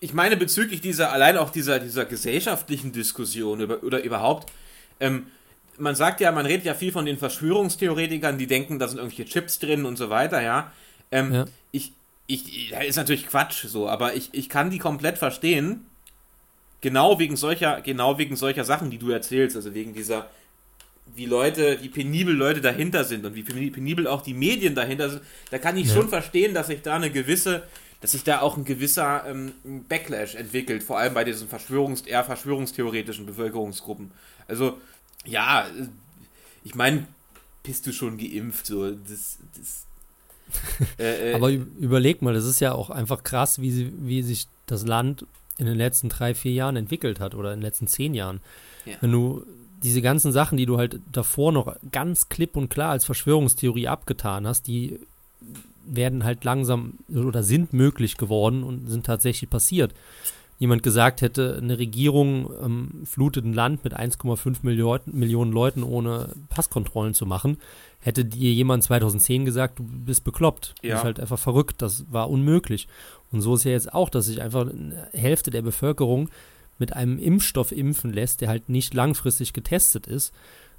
ich 0.00 0.12
meine 0.12 0.36
bezüglich 0.36 0.80
dieser, 0.80 1.12
allein 1.12 1.36
auch 1.36 1.50
dieser, 1.50 1.80
dieser 1.80 2.04
gesellschaftlichen 2.04 2.92
Diskussion 2.92 3.60
über, 3.60 3.82
oder 3.82 4.02
überhaupt, 4.02 4.50
ähm, 5.00 5.26
man 5.76 5.94
sagt 5.94 6.20
ja, 6.20 6.32
man 6.32 6.46
redet 6.46 6.66
ja 6.66 6.74
viel 6.74 6.92
von 6.92 7.06
den 7.06 7.18
Verschwörungstheoretikern, 7.18 8.38
die 8.38 8.46
denken, 8.46 8.78
da 8.78 8.88
sind 8.88 8.98
irgendwelche 8.98 9.24
Chips 9.24 9.58
drin 9.58 9.84
und 9.84 9.96
so 9.96 10.10
weiter, 10.10 10.42
ja. 10.42 10.72
Ähm, 11.10 11.32
ja. 11.32 11.44
Ich, 11.70 11.92
ich, 12.26 12.70
das 12.70 12.84
ist 12.84 12.96
natürlich 12.96 13.26
Quatsch 13.26 13.64
so, 13.66 13.88
aber 13.88 14.14
ich, 14.14 14.30
ich 14.32 14.48
kann 14.48 14.70
die 14.70 14.78
komplett 14.78 15.18
verstehen. 15.18 15.86
Genau 16.80 17.18
wegen 17.18 17.36
solcher, 17.36 17.80
genau 17.80 18.18
wegen 18.18 18.36
solcher 18.36 18.64
Sachen, 18.64 18.90
die 18.90 18.98
du 18.98 19.10
erzählst, 19.10 19.56
also 19.56 19.74
wegen 19.74 19.94
dieser, 19.94 20.28
wie 21.14 21.26
Leute, 21.26 21.78
wie 21.82 21.88
penibel 21.88 22.34
Leute 22.34 22.60
dahinter 22.60 23.04
sind 23.04 23.24
und 23.24 23.34
wie 23.34 23.42
penibel 23.42 24.06
auch 24.06 24.22
die 24.22 24.34
Medien 24.34 24.74
dahinter 24.74 25.10
sind, 25.10 25.22
da 25.50 25.58
kann 25.58 25.76
ich 25.76 25.88
ja. 25.88 25.94
schon 25.94 26.08
verstehen, 26.08 26.54
dass 26.54 26.68
sich 26.68 26.82
da 26.82 26.96
eine 26.96 27.10
gewisse, 27.10 27.64
dass 28.00 28.12
sich 28.12 28.24
da 28.24 28.40
auch 28.40 28.56
ein 28.56 28.64
gewisser 28.64 29.24
ähm, 29.26 29.52
Backlash 29.88 30.34
entwickelt, 30.34 30.82
vor 30.82 30.98
allem 30.98 31.14
bei 31.14 31.24
diesen 31.24 31.48
Verschwörungs 31.48 32.02
eher 32.02 32.24
verschwörungstheoretischen 32.24 33.26
Bevölkerungsgruppen. 33.26 34.12
Also, 34.46 34.78
ja, 35.24 35.66
ich 36.64 36.74
meine, 36.74 37.06
bist 37.62 37.86
du 37.86 37.92
schon 37.92 38.18
geimpft? 38.18 38.66
So, 38.66 38.90
das, 38.90 39.38
das 39.56 39.86
äh, 40.98 41.32
äh, 41.32 41.34
Aber 41.34 41.50
überleg 41.50 42.22
mal, 42.22 42.34
das 42.34 42.44
ist 42.44 42.60
ja 42.60 42.72
auch 42.72 42.90
einfach 42.90 43.22
krass, 43.22 43.60
wie, 43.60 43.70
sie, 43.70 43.92
wie 43.98 44.22
sich 44.22 44.46
das 44.66 44.86
Land 44.86 45.26
in 45.58 45.66
den 45.66 45.76
letzten 45.76 46.08
drei, 46.08 46.34
vier 46.34 46.52
Jahren 46.52 46.76
entwickelt 46.76 47.20
hat 47.20 47.34
oder 47.34 47.52
in 47.52 47.58
den 47.58 47.64
letzten 47.64 47.88
zehn 47.88 48.14
Jahren. 48.14 48.40
Ja. 48.84 48.96
Wenn 49.00 49.12
du 49.12 49.44
diese 49.82 50.02
ganzen 50.02 50.32
Sachen, 50.32 50.56
die 50.56 50.66
du 50.66 50.78
halt 50.78 51.00
davor 51.10 51.52
noch 51.52 51.76
ganz 51.92 52.28
klipp 52.28 52.56
und 52.56 52.68
klar 52.68 52.90
als 52.90 53.04
Verschwörungstheorie 53.04 53.88
abgetan 53.88 54.46
hast, 54.46 54.66
die 54.66 54.98
werden 55.94 56.24
halt 56.24 56.44
langsam 56.44 56.94
oder 57.08 57.42
sind 57.42 57.72
möglich 57.72 58.16
geworden 58.16 58.62
und 58.62 58.88
sind 58.88 59.06
tatsächlich 59.06 59.50
passiert. 59.50 59.94
Jemand 60.58 60.82
gesagt 60.82 61.20
hätte, 61.22 61.56
eine 61.62 61.78
Regierung 61.78 62.50
ähm, 62.60 63.02
flutet 63.04 63.44
ein 63.44 63.52
Land 63.52 63.84
mit 63.84 63.96
1,5 63.96 64.58
Millionen, 64.62 65.02
Millionen 65.06 65.52
Leuten 65.52 65.84
ohne 65.84 66.30
Passkontrollen 66.48 67.14
zu 67.14 67.26
machen, 67.26 67.58
hätte 68.00 68.24
dir 68.24 68.52
jemand 68.52 68.82
2010 68.82 69.44
gesagt, 69.44 69.78
du 69.78 69.84
bist 69.84 70.24
bekloppt. 70.24 70.74
Ja. 70.82 70.88
Du 70.88 70.94
bist 70.94 71.04
halt 71.04 71.20
einfach 71.20 71.38
verrückt. 71.38 71.80
Das 71.80 72.04
war 72.10 72.28
unmöglich. 72.28 72.88
Und 73.30 73.40
so 73.40 73.54
ist 73.54 73.64
ja 73.64 73.70
jetzt 73.70 73.94
auch, 73.94 74.08
dass 74.08 74.26
sich 74.26 74.42
einfach 74.42 74.68
eine 74.68 75.08
Hälfte 75.12 75.50
der 75.50 75.62
Bevölkerung 75.62 76.28
mit 76.78 76.92
einem 76.92 77.18
Impfstoff 77.18 77.70
impfen 77.70 78.12
lässt, 78.12 78.40
der 78.40 78.48
halt 78.48 78.68
nicht 78.68 78.94
langfristig 78.94 79.52
getestet 79.52 80.06
ist. 80.06 80.32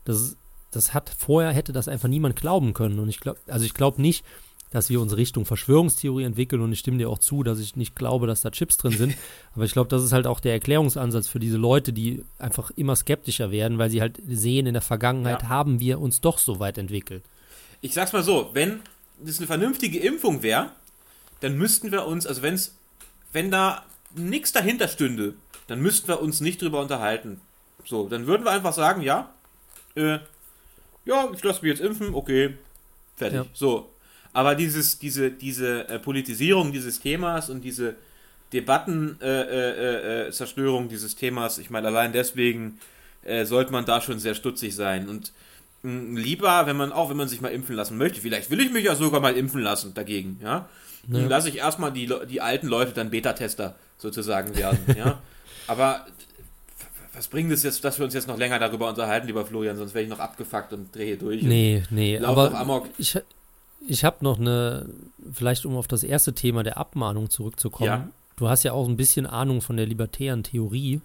Das, 0.03 0.35
das 0.71 0.93
hat 0.93 1.09
vorher 1.09 1.51
hätte 1.51 1.71
das 1.71 1.87
einfach 1.87 2.09
niemand 2.09 2.35
glauben 2.35 2.73
können. 2.73 2.99
Und 2.99 3.09
ich 3.09 3.19
glaube, 3.19 3.39
also 3.47 3.65
ich 3.65 3.73
glaube 3.73 4.01
nicht, 4.01 4.25
dass 4.71 4.89
wir 4.89 5.01
uns 5.01 5.17
Richtung 5.17 5.45
Verschwörungstheorie 5.45 6.23
entwickeln 6.23 6.61
und 6.61 6.71
ich 6.71 6.79
stimme 6.79 6.97
dir 6.97 7.09
auch 7.09 7.19
zu, 7.19 7.43
dass 7.43 7.59
ich 7.59 7.75
nicht 7.75 7.95
glaube, 7.95 8.27
dass 8.27 8.41
da 8.41 8.51
Chips 8.51 8.77
drin 8.77 8.91
sind. 8.91 9.15
Aber 9.55 9.65
ich 9.65 9.73
glaube, 9.73 9.89
das 9.89 10.03
ist 10.03 10.11
halt 10.11 10.27
auch 10.27 10.39
der 10.39 10.53
Erklärungsansatz 10.53 11.27
für 11.27 11.39
diese 11.39 11.57
Leute, 11.57 11.91
die 11.91 12.23
einfach 12.37 12.71
immer 12.71 12.95
skeptischer 12.95 13.51
werden, 13.51 13.77
weil 13.77 13.89
sie 13.89 14.01
halt 14.01 14.21
sehen, 14.27 14.67
in 14.67 14.73
der 14.73 14.81
Vergangenheit 14.81 15.43
ja. 15.43 15.49
haben 15.49 15.79
wir 15.79 15.99
uns 15.99 16.21
doch 16.21 16.37
so 16.37 16.59
weit 16.59 16.77
entwickelt. 16.77 17.23
Ich 17.81 17.93
sag's 17.93 18.13
mal 18.13 18.23
so, 18.23 18.49
wenn 18.53 18.81
das 19.19 19.39
eine 19.39 19.47
vernünftige 19.47 19.99
Impfung 19.99 20.43
wäre, 20.43 20.71
dann 21.39 21.57
müssten 21.57 21.91
wir 21.91 22.05
uns, 22.05 22.27
also 22.27 22.41
wenn's, 22.41 22.75
wenn 23.31 23.49
da 23.51 23.85
nichts 24.15 24.51
dahinter 24.51 24.87
stünde, 24.87 25.35
dann 25.67 25.81
müssten 25.81 26.07
wir 26.07 26.21
uns 26.21 26.41
nicht 26.41 26.61
drüber 26.61 26.81
unterhalten. 26.81 27.41
So, 27.85 28.07
dann 28.07 28.27
würden 28.27 28.43
wir 28.43 28.51
einfach 28.51 28.73
sagen, 28.73 29.01
ja, 29.01 29.31
äh, 29.95 30.19
ja, 31.05 31.27
ich 31.33 31.43
lasse 31.43 31.61
mich 31.61 31.69
jetzt 31.69 31.81
impfen, 31.81 32.13
okay, 32.13 32.55
fertig. 33.15 33.39
Ja. 33.39 33.45
So, 33.53 33.89
aber 34.33 34.55
dieses, 34.55 34.99
diese, 34.99 35.31
diese 35.31 35.87
äh, 35.87 35.99
Politisierung 35.99 36.71
dieses 36.71 36.99
Themas 36.99 37.49
und 37.49 37.61
diese 37.61 37.95
Debattenzerstörung 38.53 40.81
äh, 40.81 40.83
äh, 40.83 40.85
äh 40.85 40.89
dieses 40.89 41.15
Themas, 41.15 41.57
ich 41.57 41.69
meine, 41.69 41.87
allein 41.87 42.13
deswegen 42.13 42.79
äh, 43.23 43.45
sollte 43.45 43.71
man 43.71 43.85
da 43.85 44.01
schon 44.01 44.19
sehr 44.19 44.35
stutzig 44.35 44.75
sein. 44.75 45.09
Und 45.09 45.31
mh, 45.83 45.91
mm, 45.91 46.17
lieber, 46.17 46.65
wenn 46.65 46.77
man, 46.77 46.91
auch 46.91 47.09
wenn 47.09 47.17
man 47.17 47.27
sich 47.27 47.41
mal 47.41 47.49
impfen 47.49 47.75
lassen 47.75 47.97
möchte, 47.97 48.21
vielleicht 48.21 48.49
will 48.49 48.59
ich 48.59 48.71
mich 48.71 48.85
ja 48.85 48.95
sogar 48.95 49.19
mal 49.19 49.35
impfen 49.35 49.61
lassen 49.61 49.93
dagegen, 49.93 50.39
ja. 50.41 50.49
ja. 50.49 50.69
Dann 51.07 51.29
lasse 51.29 51.49
ich 51.49 51.57
erstmal 51.57 51.91
die, 51.91 52.11
die 52.29 52.41
alten 52.41 52.67
Leute 52.67 52.91
dann 52.93 53.09
Beta-Tester 53.09 53.75
sozusagen 53.97 54.55
werden, 54.55 54.79
ja. 54.97 55.21
Aber 55.67 56.05
was 57.13 57.27
bringt 57.27 57.51
es 57.51 57.63
jetzt, 57.63 57.83
dass 57.83 57.99
wir 57.99 58.05
uns 58.05 58.13
jetzt 58.13 58.27
noch 58.27 58.37
länger 58.37 58.59
darüber 58.59 58.89
unterhalten, 58.89 59.27
lieber 59.27 59.45
Florian, 59.45 59.75
sonst 59.75 59.93
wäre 59.93 60.03
ich 60.03 60.09
noch 60.09 60.19
abgefuckt 60.19 60.73
und 60.73 60.95
drehe 60.95 61.17
durch. 61.17 61.43
Nee, 61.43 61.83
nee, 61.89 62.17
aber 62.17 62.85
ich, 62.97 63.17
ich 63.89 64.03
habe 64.03 64.17
noch 64.21 64.39
eine, 64.39 64.87
vielleicht 65.31 65.65
um 65.65 65.75
auf 65.75 65.87
das 65.87 66.03
erste 66.03 66.33
Thema 66.33 66.63
der 66.63 66.77
Abmahnung 66.77 67.29
zurückzukommen. 67.29 67.87
Ja. 67.87 68.09
Du 68.35 68.47
hast 68.47 68.63
ja 68.63 68.71
auch 68.71 68.87
ein 68.87 68.97
bisschen 68.97 69.25
Ahnung 69.25 69.61
von 69.61 69.77
der 69.77 69.85
libertären 69.85 70.43
Theorie, 70.43 71.01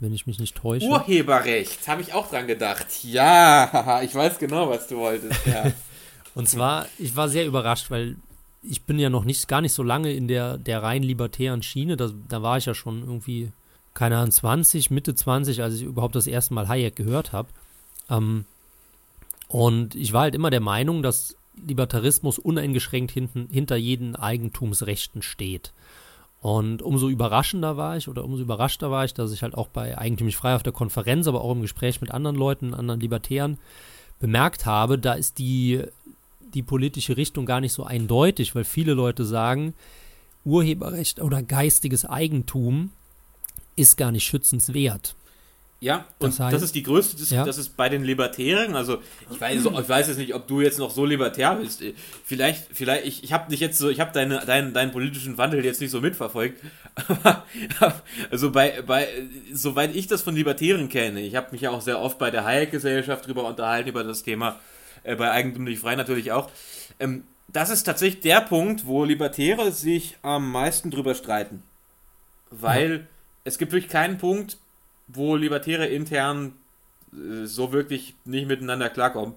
wenn 0.00 0.12
ich 0.12 0.26
mich 0.26 0.38
nicht 0.38 0.56
täusche. 0.56 0.86
Urheberrecht, 0.86 1.86
habe 1.88 2.02
ich 2.02 2.12
auch 2.12 2.28
dran 2.28 2.46
gedacht. 2.46 2.86
Ja, 3.04 4.00
ich 4.04 4.14
weiß 4.14 4.38
genau, 4.38 4.68
was 4.68 4.88
du 4.88 4.96
wolltest. 4.96 5.46
Ja. 5.46 5.72
Und 6.34 6.48
zwar, 6.48 6.86
ich 6.98 7.14
war 7.14 7.28
sehr 7.28 7.46
überrascht, 7.46 7.90
weil 7.90 8.16
ich 8.60 8.82
bin 8.82 8.98
ja 8.98 9.08
noch 9.08 9.24
nicht, 9.24 9.46
gar 9.46 9.60
nicht 9.60 9.72
so 9.72 9.82
lange 9.82 10.12
in 10.12 10.26
der, 10.26 10.58
der 10.58 10.82
rein 10.82 11.02
libertären 11.02 11.62
Schiene. 11.62 11.96
Da, 11.96 12.10
da 12.28 12.42
war 12.42 12.58
ich 12.58 12.66
ja 12.66 12.74
schon 12.74 13.02
irgendwie, 13.02 13.52
keine 13.94 14.16
Ahnung, 14.16 14.32
20, 14.32 14.90
Mitte 14.90 15.14
20, 15.14 15.62
als 15.62 15.74
ich 15.74 15.82
überhaupt 15.82 16.16
das 16.16 16.26
erste 16.26 16.54
Mal 16.54 16.66
Hayek 16.66 16.96
gehört 16.96 17.32
habe. 17.32 17.48
Ähm, 18.10 18.46
und 19.46 19.94
ich 19.94 20.12
war 20.12 20.22
halt 20.22 20.34
immer 20.34 20.50
der 20.50 20.60
Meinung, 20.60 21.02
dass 21.02 21.36
Libertarismus 21.56 22.38
uneingeschränkt 22.38 23.10
hinten, 23.10 23.48
hinter 23.50 23.76
jeden 23.76 24.16
Eigentumsrechten 24.16 25.22
steht. 25.22 25.72
Und 26.40 26.82
umso 26.82 27.08
überraschender 27.08 27.76
war 27.76 27.96
ich 27.96 28.08
oder 28.08 28.24
umso 28.24 28.42
überraschter 28.42 28.90
war 28.90 29.06
ich, 29.06 29.14
dass 29.14 29.32
ich 29.32 29.42
halt 29.42 29.54
auch 29.54 29.68
bei 29.68 29.96
Eigentümlich 29.96 30.36
Frei 30.36 30.54
auf 30.54 30.62
der 30.62 30.74
Konferenz, 30.74 31.26
aber 31.26 31.40
auch 31.40 31.52
im 31.52 31.62
Gespräch 31.62 32.02
mit 32.02 32.10
anderen 32.10 32.36
Leuten, 32.36 32.74
anderen 32.74 33.00
Libertären, 33.00 33.58
bemerkt 34.20 34.66
habe, 34.66 34.98
da 34.98 35.14
ist 35.14 35.38
die, 35.38 35.82
die 36.52 36.62
politische 36.62 37.16
Richtung 37.16 37.46
gar 37.46 37.60
nicht 37.60 37.72
so 37.72 37.84
eindeutig, 37.84 38.54
weil 38.54 38.64
viele 38.64 38.92
Leute 38.92 39.24
sagen, 39.24 39.74
Urheberrecht 40.44 41.20
oder 41.20 41.42
geistiges 41.42 42.04
Eigentum 42.04 42.90
ist 43.76 43.96
gar 43.96 44.12
nicht 44.12 44.24
schützenswert. 44.24 45.16
Ja, 45.84 46.06
und 46.18 46.32
das, 46.32 46.40
heißt, 46.40 46.54
das 46.54 46.62
ist 46.62 46.74
die 46.74 46.82
größte, 46.82 47.18
das, 47.18 47.28
ja. 47.28 47.44
das, 47.44 47.58
ist 47.58 47.76
bei 47.76 47.90
den 47.90 48.04
Libertären, 48.04 48.74
also 48.74 49.02
ich 49.30 49.38
weiß, 49.38 49.66
ich 49.66 49.88
weiß 49.90 50.08
jetzt 50.08 50.16
nicht, 50.16 50.34
ob 50.34 50.48
du 50.48 50.62
jetzt 50.62 50.78
noch 50.78 50.90
so 50.90 51.04
libertär 51.04 51.56
bist. 51.56 51.84
Vielleicht, 52.24 52.68
vielleicht, 52.72 53.04
ich, 53.04 53.22
ich 53.22 53.34
habe 53.34 53.50
dich 53.50 53.60
jetzt 53.60 53.76
so, 53.76 53.90
ich 53.90 54.00
habe 54.00 54.10
deine, 54.10 54.46
deinen, 54.46 54.72
deinen 54.72 54.92
politischen 54.92 55.36
Wandel 55.36 55.62
jetzt 55.62 55.82
nicht 55.82 55.90
so 55.90 56.00
mitverfolgt. 56.00 56.58
Aber 57.80 58.00
also 58.30 58.50
bei, 58.50 58.80
bei, 58.80 59.08
soweit 59.52 59.94
ich 59.94 60.06
das 60.06 60.22
von 60.22 60.34
Libertären 60.34 60.88
kenne, 60.88 61.20
ich 61.20 61.36
habe 61.36 61.48
mich 61.50 61.60
ja 61.60 61.70
auch 61.70 61.82
sehr 61.82 62.00
oft 62.00 62.18
bei 62.18 62.30
der 62.30 62.46
Hayek-Gesellschaft 62.46 63.26
drüber 63.26 63.44
unterhalten, 63.46 63.90
über 63.90 64.04
das 64.04 64.22
Thema, 64.22 64.58
äh, 65.02 65.16
bei 65.16 65.32
Eigentum 65.32 65.64
nicht 65.64 65.80
frei 65.80 65.96
natürlich 65.96 66.32
auch. 66.32 66.50
Ähm, 66.98 67.24
das 67.48 67.68
ist 67.68 67.82
tatsächlich 67.82 68.22
der 68.22 68.40
Punkt, 68.40 68.86
wo 68.86 69.04
Libertäre 69.04 69.70
sich 69.70 70.16
am 70.22 70.50
meisten 70.50 70.90
drüber 70.90 71.14
streiten. 71.14 71.62
Weil 72.50 72.90
ja. 72.90 73.00
es 73.44 73.58
gibt 73.58 73.72
wirklich 73.72 73.92
keinen 73.92 74.16
Punkt, 74.16 74.56
wo 75.06 75.36
Libertäre 75.36 75.86
intern 75.86 76.54
äh, 77.12 77.46
so 77.46 77.72
wirklich 77.72 78.14
nicht 78.24 78.46
miteinander 78.46 78.90
klarkommen. 78.90 79.34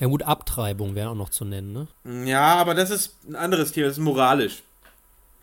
Ja 0.00 0.08
gut, 0.08 0.22
Abtreibung 0.22 0.94
wäre 0.94 1.10
auch 1.10 1.14
noch 1.14 1.30
zu 1.30 1.44
nennen, 1.44 1.72
ne? 1.72 2.26
Ja, 2.26 2.56
aber 2.56 2.74
das 2.74 2.90
ist 2.90 3.16
ein 3.28 3.36
anderes 3.36 3.72
Thema, 3.72 3.86
das 3.86 3.98
ist 3.98 4.04
moralisch. 4.04 4.62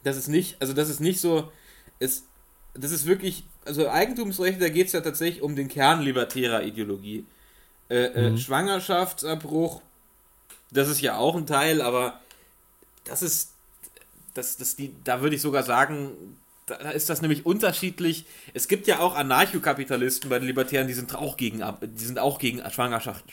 Das 0.03 0.17
ist 0.17 0.27
nicht, 0.27 0.57
also 0.59 0.73
das 0.73 0.89
ist 0.89 0.99
nicht 0.99 1.21
so, 1.21 1.51
es, 1.99 2.25
das 2.73 2.91
ist 2.91 3.05
wirklich, 3.05 3.45
also 3.65 3.89
Eigentumsrechte, 3.89 4.59
da 4.59 4.69
geht 4.69 4.87
es 4.87 4.93
ja 4.93 5.01
tatsächlich 5.01 5.41
um 5.41 5.55
den 5.55 5.69
Kern 5.69 6.01
libertärer 6.01 6.63
Ideologie. 6.63 7.25
Äh, 7.89 8.05
äh 8.05 8.31
mhm. 8.31 8.37
Schwangerschaftsabbruch, 8.37 9.81
das 10.71 10.89
ist 10.89 11.01
ja 11.01 11.17
auch 11.17 11.35
ein 11.35 11.45
Teil, 11.45 11.81
aber 11.81 12.19
das 13.05 13.21
ist, 13.21 13.53
das, 14.33 14.57
das 14.57 14.75
die, 14.75 14.95
da 15.03 15.21
würde 15.21 15.35
ich 15.35 15.41
sogar 15.41 15.63
sagen, 15.63 16.37
da 16.71 16.91
ist 16.91 17.09
das 17.09 17.21
nämlich 17.21 17.45
unterschiedlich. 17.45 18.25
Es 18.53 18.67
gibt 18.67 18.87
ja 18.87 18.99
auch 18.99 19.15
Anarchokapitalisten 19.15 20.29
bei 20.29 20.39
den 20.39 20.47
Libertären, 20.47 20.87
die 20.87 20.93
sind 20.93 21.15
auch 21.15 21.37
gegen, 21.37 21.63
die 21.81 22.03
sind 22.03 22.19
auch 22.19 22.39
gegen 22.39 22.61
Schwangerschaft, 22.69 23.25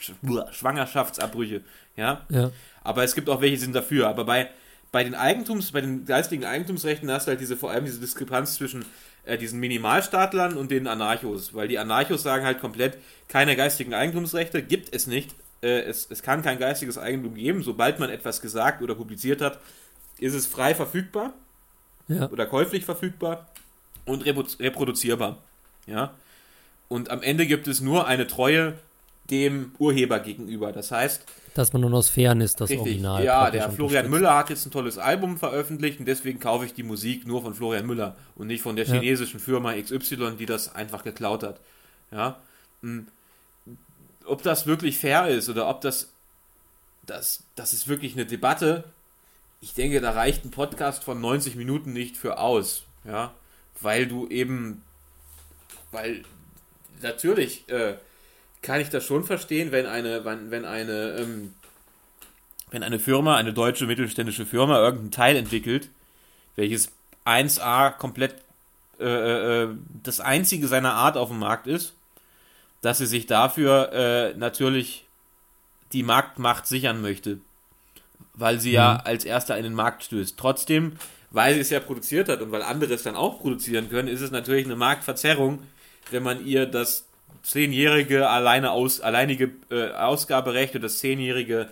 Schwangerschaftsabbrüche, 0.51 1.61
ja? 1.95 2.25
ja. 2.29 2.51
Aber 2.83 3.03
es 3.03 3.15
gibt 3.15 3.29
auch 3.29 3.41
welche, 3.41 3.55
die 3.55 3.61
sind 3.61 3.75
dafür. 3.75 4.07
Aber 4.07 4.25
bei, 4.25 4.49
bei 4.91 5.03
den 5.03 5.15
Eigentums, 5.15 5.71
bei 5.71 5.81
den 5.81 6.05
geistigen 6.05 6.45
Eigentumsrechten 6.45 7.11
hast 7.11 7.27
du 7.27 7.31
halt 7.31 7.41
diese, 7.41 7.57
vor 7.57 7.71
allem 7.71 7.85
diese 7.85 7.99
Diskrepanz 7.99 8.55
zwischen 8.55 8.85
äh, 9.25 9.37
diesen 9.37 9.59
Minimalstaatlern 9.59 10.57
und 10.57 10.71
den 10.71 10.87
Anarchos, 10.87 11.53
weil 11.53 11.67
die 11.67 11.79
Anarchos 11.79 12.23
sagen 12.23 12.45
halt 12.45 12.59
komplett, 12.59 12.97
keine 13.27 13.55
geistigen 13.55 13.93
Eigentumsrechte 13.93 14.61
gibt 14.61 14.93
es 14.93 15.07
nicht. 15.07 15.35
Äh, 15.61 15.81
es, 15.81 16.07
es 16.09 16.23
kann 16.23 16.41
kein 16.41 16.59
geistiges 16.59 16.97
Eigentum 16.97 17.35
geben. 17.35 17.63
Sobald 17.63 17.99
man 17.99 18.09
etwas 18.09 18.41
gesagt 18.41 18.81
oder 18.81 18.95
publiziert 18.95 19.41
hat, 19.41 19.59
ist 20.17 20.33
es 20.33 20.47
frei 20.47 20.75
verfügbar 20.75 21.33
ja. 22.09 22.29
oder 22.29 22.45
käuflich 22.45 22.83
verfügbar 22.83 23.47
und 24.05 24.25
reproduzierbar. 24.25 25.37
Ja. 25.87 26.13
Und 26.89 27.11
am 27.11 27.21
Ende 27.21 27.45
gibt 27.45 27.67
es 27.67 27.81
nur 27.81 28.07
eine 28.07 28.27
Treue 28.27 28.77
dem 29.29 29.73
Urheber 29.77 30.19
gegenüber. 30.19 30.71
Das 30.71 30.91
heißt, 30.91 31.23
dass 31.53 31.73
man 31.73 31.81
nur 31.81 31.93
aus 31.93 32.09
Fairness 32.09 32.55
das 32.55 32.69
richtig, 32.69 32.87
Original. 32.87 33.23
Ja, 33.23 33.51
der 33.51 33.71
Florian 33.71 34.09
Müller 34.09 34.35
hat 34.35 34.49
jetzt 34.49 34.65
ein 34.65 34.71
tolles 34.71 34.97
Album 34.97 35.37
veröffentlicht 35.37 35.99
und 35.99 36.07
deswegen 36.07 36.39
kaufe 36.39 36.65
ich 36.65 36.73
die 36.73 36.83
Musik 36.83 37.27
nur 37.27 37.41
von 37.41 37.53
Florian 37.53 37.85
Müller 37.85 38.15
und 38.35 38.47
nicht 38.47 38.61
von 38.61 38.75
der 38.75 38.85
chinesischen 38.85 39.39
ja. 39.39 39.45
Firma 39.45 39.73
XY, 39.73 40.35
die 40.37 40.45
das 40.45 40.73
einfach 40.73 41.03
geklaut 41.03 41.43
hat. 41.43 41.59
Ja. 42.11 42.39
Hm. 42.81 43.07
Ob 44.25 44.41
das 44.43 44.67
wirklich 44.67 44.97
fair 44.97 45.27
ist 45.27 45.49
oder 45.49 45.69
ob 45.69 45.81
das 45.81 46.09
das, 47.09 47.43
das 47.55 47.73
ist 47.73 47.87
wirklich 47.87 48.13
eine 48.13 48.25
Debatte, 48.25 48.83
ich 49.61 49.73
denke, 49.73 50.01
da 50.01 50.11
reicht 50.11 50.45
ein 50.45 50.51
Podcast 50.51 51.03
von 51.03 51.19
90 51.19 51.55
Minuten 51.55 51.93
nicht 51.93 52.17
für 52.17 52.39
aus, 52.39 52.83
ja, 53.03 53.33
weil 53.81 54.07
du 54.07 54.27
eben, 54.27 54.83
weil 55.91 56.23
natürlich 57.01 57.67
äh, 57.69 57.95
kann 58.61 58.81
ich 58.81 58.89
das 58.89 59.05
schon 59.05 59.23
verstehen, 59.23 59.71
wenn 59.71 59.85
eine, 59.85 60.23
wenn, 60.25 60.51
wenn 60.51 60.65
eine, 60.65 61.17
ähm, 61.19 61.53
wenn 62.71 62.83
eine 62.83 62.99
Firma, 62.99 63.35
eine 63.35 63.53
deutsche 63.53 63.85
mittelständische 63.85 64.45
Firma 64.45 64.79
irgendein 64.79 65.11
Teil 65.11 65.35
entwickelt, 65.35 65.89
welches 66.55 66.91
1A 67.25 67.91
komplett 67.91 68.35
äh, 68.99 69.05
äh, 69.05 69.63
äh, 69.63 69.75
das 70.03 70.19
einzige 70.19 70.67
seiner 70.67 70.93
Art 70.93 71.17
auf 71.17 71.29
dem 71.29 71.39
Markt 71.39 71.67
ist, 71.67 71.95
dass 72.81 72.99
sie 72.99 73.05
sich 73.05 73.27
dafür 73.27 73.91
äh, 73.91 74.33
natürlich 74.37 75.05
die 75.91 76.03
Marktmacht 76.03 76.67
sichern 76.67 77.01
möchte 77.01 77.39
weil 78.39 78.59
sie 78.59 78.69
mhm. 78.69 78.75
ja 78.75 78.95
als 78.97 79.25
erster 79.25 79.57
in 79.57 79.63
den 79.63 79.73
Markt 79.73 80.03
stößt. 80.03 80.37
Trotzdem, 80.37 80.93
weil 81.31 81.53
sie 81.53 81.59
es 81.59 81.69
ja 81.69 81.79
produziert 81.79 82.29
hat 82.29 82.41
und 82.41 82.51
weil 82.51 82.63
andere 82.63 82.93
es 82.93 83.03
dann 83.03 83.15
auch 83.15 83.39
produzieren 83.39 83.89
können, 83.89 84.07
ist 84.07 84.21
es 84.21 84.31
natürlich 84.31 84.65
eine 84.65 84.75
Marktverzerrung, 84.75 85.59
wenn 86.11 86.23
man 86.23 86.45
ihr 86.45 86.65
das 86.65 87.05
zehnjährige 87.43 88.29
alleine 88.29 88.71
aus, 88.71 89.01
alleinige 89.01 89.51
äh, 89.69 89.91
Ausgaberecht 89.91 90.73
oder 90.75 90.83
das 90.83 90.99
zehnjährige 90.99 91.69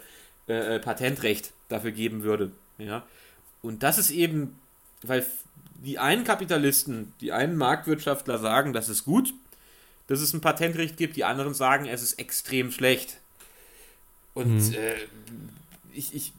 äh, 0.47 0.75
äh, 0.75 0.79
Patentrecht 0.79 1.51
dafür 1.69 1.91
geben 1.91 2.23
würde. 2.23 2.51
Ja? 2.77 3.03
Und 3.61 3.83
das 3.83 3.97
ist 3.97 4.11
eben, 4.11 4.59
weil 5.01 5.25
die 5.83 5.99
einen 5.99 6.23
Kapitalisten, 6.23 7.13
die 7.21 7.31
einen 7.31 7.57
Marktwirtschaftler 7.57 8.37
sagen, 8.37 8.73
das 8.73 8.89
ist 8.89 9.05
gut, 9.05 9.33
dass 10.07 10.21
es 10.21 10.33
ein 10.33 10.41
Patentrecht 10.41 10.97
gibt, 10.97 11.15
die 11.17 11.25
anderen 11.25 11.53
sagen, 11.53 11.85
es 11.85 12.01
ist 12.01 12.19
extrem 12.19 12.71
schlecht. 12.71 13.17
Und 14.33 14.69
mhm. 14.69 14.73
äh, 14.73 14.93
ich, 15.93 16.15
ich 16.15 16.33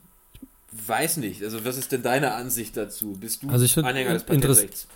weiß 0.72 1.18
nicht. 1.18 1.42
Also, 1.42 1.64
was 1.64 1.76
ist 1.76 1.92
denn 1.92 2.02
deine 2.02 2.34
Ansicht 2.34 2.76
dazu? 2.76 3.16
Bist 3.18 3.42
du 3.42 3.48
also 3.48 3.64
ich 3.64 3.76
Anhänger 3.78 4.14
des 4.14 4.24
Patentrechts? 4.24 4.86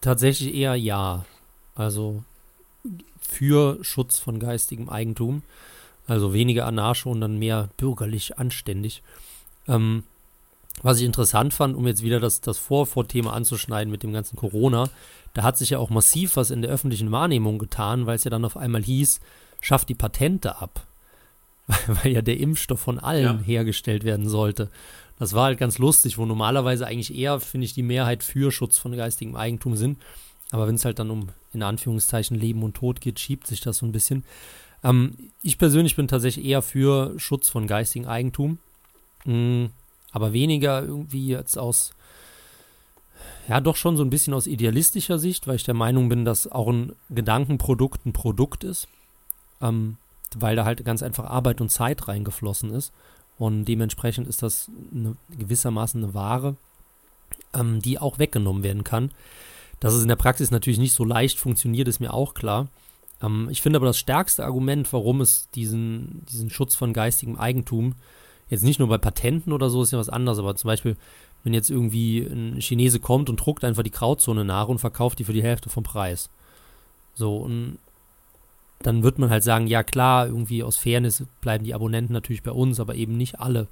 Tatsächlich 0.00 0.54
eher 0.54 0.74
ja. 0.74 1.24
Also 1.74 2.22
für 3.18 3.82
Schutz 3.82 4.18
von 4.18 4.38
geistigem 4.38 4.88
Eigentum. 4.88 5.42
Also 6.06 6.34
weniger 6.34 6.66
anarcho 6.66 7.10
und 7.10 7.20
dann 7.20 7.38
mehr 7.38 7.70
bürgerlich 7.76 8.38
anständig. 8.38 9.02
Ähm, 9.66 10.04
was 10.82 10.98
ich 10.98 11.04
interessant 11.04 11.54
fand, 11.54 11.76
um 11.76 11.86
jetzt 11.86 12.02
wieder 12.02 12.20
das, 12.20 12.40
das 12.40 12.58
Vorvorthema 12.58 13.32
anzuschneiden 13.32 13.90
mit 13.90 14.02
dem 14.02 14.12
ganzen 14.12 14.36
Corona, 14.36 14.90
da 15.32 15.42
hat 15.42 15.56
sich 15.56 15.70
ja 15.70 15.78
auch 15.78 15.90
massiv 15.90 16.36
was 16.36 16.50
in 16.50 16.62
der 16.62 16.70
öffentlichen 16.70 17.10
Wahrnehmung 17.10 17.58
getan, 17.58 18.06
weil 18.06 18.16
es 18.16 18.24
ja 18.24 18.30
dann 18.30 18.44
auf 18.44 18.56
einmal 18.56 18.82
hieß, 18.82 19.20
schafft 19.60 19.88
die 19.88 19.94
Patente 19.94 20.60
ab. 20.60 20.86
weil 21.86 22.12
ja 22.12 22.22
der 22.22 22.38
Impfstoff 22.38 22.80
von 22.80 22.98
allen 22.98 23.38
ja. 23.38 23.44
hergestellt 23.44 24.04
werden 24.04 24.28
sollte. 24.28 24.70
Das 25.18 25.32
war 25.32 25.44
halt 25.44 25.58
ganz 25.58 25.78
lustig, 25.78 26.18
wo 26.18 26.26
normalerweise 26.26 26.86
eigentlich 26.86 27.14
eher, 27.14 27.40
finde 27.40 27.66
ich, 27.66 27.74
die 27.74 27.82
Mehrheit 27.82 28.24
für 28.24 28.50
Schutz 28.50 28.78
von 28.78 28.96
geistigem 28.96 29.36
Eigentum 29.36 29.76
sind. 29.76 29.98
Aber 30.50 30.66
wenn 30.66 30.74
es 30.74 30.84
halt 30.84 30.98
dann 30.98 31.10
um, 31.10 31.28
in 31.52 31.62
Anführungszeichen, 31.62 32.36
Leben 32.36 32.62
und 32.62 32.76
Tod 32.76 33.00
geht, 33.00 33.20
schiebt 33.20 33.46
sich 33.46 33.60
das 33.60 33.78
so 33.78 33.86
ein 33.86 33.92
bisschen. 33.92 34.24
Ähm, 34.82 35.14
ich 35.42 35.58
persönlich 35.58 35.96
bin 35.96 36.08
tatsächlich 36.08 36.44
eher 36.44 36.62
für 36.62 37.18
Schutz 37.18 37.48
von 37.48 37.66
geistigem 37.66 38.08
Eigentum. 38.08 38.58
Mhm, 39.24 39.70
aber 40.12 40.32
weniger 40.32 40.82
irgendwie 40.82 41.28
jetzt 41.28 41.56
aus, 41.58 41.92
ja, 43.48 43.60
doch 43.60 43.76
schon 43.76 43.96
so 43.96 44.04
ein 44.04 44.10
bisschen 44.10 44.34
aus 44.34 44.46
idealistischer 44.46 45.18
Sicht, 45.18 45.46
weil 45.46 45.56
ich 45.56 45.64
der 45.64 45.74
Meinung 45.74 46.08
bin, 46.08 46.24
dass 46.24 46.50
auch 46.50 46.68
ein 46.68 46.92
Gedankenprodukt 47.10 48.04
ein 48.04 48.12
Produkt 48.12 48.64
ist. 48.64 48.88
Ähm, 49.60 49.96
weil 50.40 50.56
da 50.56 50.64
halt 50.64 50.84
ganz 50.84 51.02
einfach 51.02 51.24
Arbeit 51.24 51.60
und 51.60 51.70
Zeit 51.70 52.08
reingeflossen 52.08 52.70
ist. 52.70 52.92
Und 53.38 53.64
dementsprechend 53.64 54.28
ist 54.28 54.42
das 54.42 54.70
eine, 54.92 55.16
gewissermaßen 55.36 56.02
eine 56.02 56.14
Ware, 56.14 56.56
ähm, 57.52 57.80
die 57.80 57.98
auch 57.98 58.18
weggenommen 58.18 58.62
werden 58.62 58.84
kann. 58.84 59.10
Dass 59.80 59.94
es 59.94 60.02
in 60.02 60.08
der 60.08 60.16
Praxis 60.16 60.50
natürlich 60.50 60.78
nicht 60.78 60.92
so 60.92 61.04
leicht 61.04 61.38
funktioniert, 61.38 61.88
ist 61.88 62.00
mir 62.00 62.14
auch 62.14 62.34
klar. 62.34 62.68
Ähm, 63.22 63.48
ich 63.50 63.62
finde 63.62 63.78
aber 63.78 63.86
das 63.86 63.98
stärkste 63.98 64.44
Argument, 64.44 64.92
warum 64.92 65.20
es 65.20 65.50
diesen, 65.50 66.24
diesen 66.30 66.50
Schutz 66.50 66.74
von 66.74 66.92
geistigem 66.92 67.36
Eigentum, 67.36 67.94
jetzt 68.48 68.62
nicht 68.62 68.78
nur 68.78 68.88
bei 68.88 68.98
Patenten 68.98 69.52
oder 69.52 69.70
so, 69.70 69.82
ist 69.82 69.92
ja 69.92 69.98
was 69.98 70.08
anderes, 70.08 70.38
aber 70.38 70.54
zum 70.54 70.68
Beispiel, 70.68 70.96
wenn 71.42 71.54
jetzt 71.54 71.70
irgendwie 71.70 72.20
ein 72.20 72.60
Chinese 72.60 73.00
kommt 73.00 73.28
und 73.28 73.36
druckt 73.36 73.64
einfach 73.64 73.82
die 73.82 73.90
Krautzone 73.90 74.44
nach 74.44 74.68
und 74.68 74.78
verkauft 74.78 75.18
die 75.18 75.24
für 75.24 75.32
die 75.32 75.42
Hälfte 75.42 75.68
vom 75.70 75.82
Preis. 75.82 76.30
So, 77.14 77.36
und 77.36 77.78
dann 78.80 79.02
wird 79.02 79.18
man 79.18 79.30
halt 79.30 79.42
sagen, 79.42 79.66
ja 79.66 79.82
klar, 79.82 80.26
irgendwie 80.26 80.62
aus 80.62 80.76
Fairness 80.76 81.24
bleiben 81.40 81.64
die 81.64 81.74
Abonnenten 81.74 82.12
natürlich 82.12 82.42
bei 82.42 82.50
uns, 82.50 82.80
aber 82.80 82.94
eben 82.94 83.16
nicht 83.16 83.40
alle. 83.40 83.68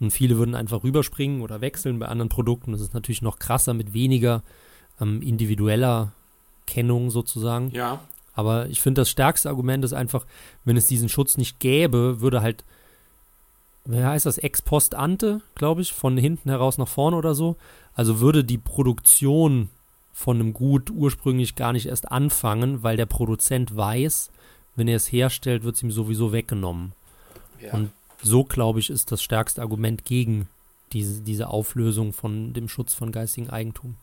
Und 0.00 0.10
viele 0.10 0.38
würden 0.38 0.54
einfach 0.54 0.82
rüberspringen 0.82 1.42
oder 1.42 1.60
wechseln 1.60 1.98
bei 1.98 2.06
anderen 2.06 2.30
Produkten. 2.30 2.72
Das 2.72 2.80
ist 2.80 2.94
natürlich 2.94 3.22
noch 3.22 3.38
krasser 3.38 3.74
mit 3.74 3.92
weniger 3.92 4.42
ähm, 5.00 5.22
individueller 5.22 6.12
Kennung 6.66 7.10
sozusagen. 7.10 7.70
Ja. 7.72 8.00
Aber 8.32 8.68
ich 8.68 8.80
finde, 8.80 9.02
das 9.02 9.10
stärkste 9.10 9.48
Argument 9.48 9.84
ist 9.84 9.92
einfach, 9.92 10.26
wenn 10.64 10.76
es 10.76 10.86
diesen 10.86 11.08
Schutz 11.08 11.36
nicht 11.36 11.58
gäbe, 11.58 12.20
würde 12.20 12.40
halt, 12.40 12.64
wie 13.84 14.02
heißt 14.02 14.24
das, 14.24 14.38
ex 14.38 14.62
post 14.62 14.94
ante, 14.94 15.42
glaube 15.54 15.82
ich, 15.82 15.92
von 15.92 16.16
hinten 16.16 16.48
heraus 16.48 16.78
nach 16.78 16.88
vorne 16.88 17.16
oder 17.16 17.34
so. 17.34 17.56
Also 17.94 18.20
würde 18.20 18.44
die 18.44 18.58
Produktion 18.58 19.68
von 20.12 20.36
einem 20.36 20.54
Gut 20.54 20.90
ursprünglich 20.90 21.56
gar 21.56 21.72
nicht 21.72 21.86
erst 21.86 22.10
anfangen, 22.10 22.82
weil 22.82 22.96
der 22.96 23.06
Produzent 23.06 23.76
weiß, 23.76 24.30
wenn 24.80 24.88
er 24.88 24.96
es 24.96 25.12
herstellt, 25.12 25.62
wird 25.62 25.76
es 25.76 25.82
ihm 25.82 25.90
sowieso 25.90 26.32
weggenommen. 26.32 26.92
Ja. 27.60 27.74
Und 27.74 27.90
so, 28.22 28.44
glaube 28.44 28.80
ich, 28.80 28.88
ist 28.88 29.12
das 29.12 29.22
stärkste 29.22 29.60
Argument 29.60 30.06
gegen 30.06 30.48
diese, 30.92 31.20
diese 31.20 31.48
Auflösung 31.48 32.14
von 32.14 32.54
dem 32.54 32.68
Schutz 32.68 32.94
von 32.94 33.12
geistigem 33.12 33.50
Eigentum. 33.50 33.96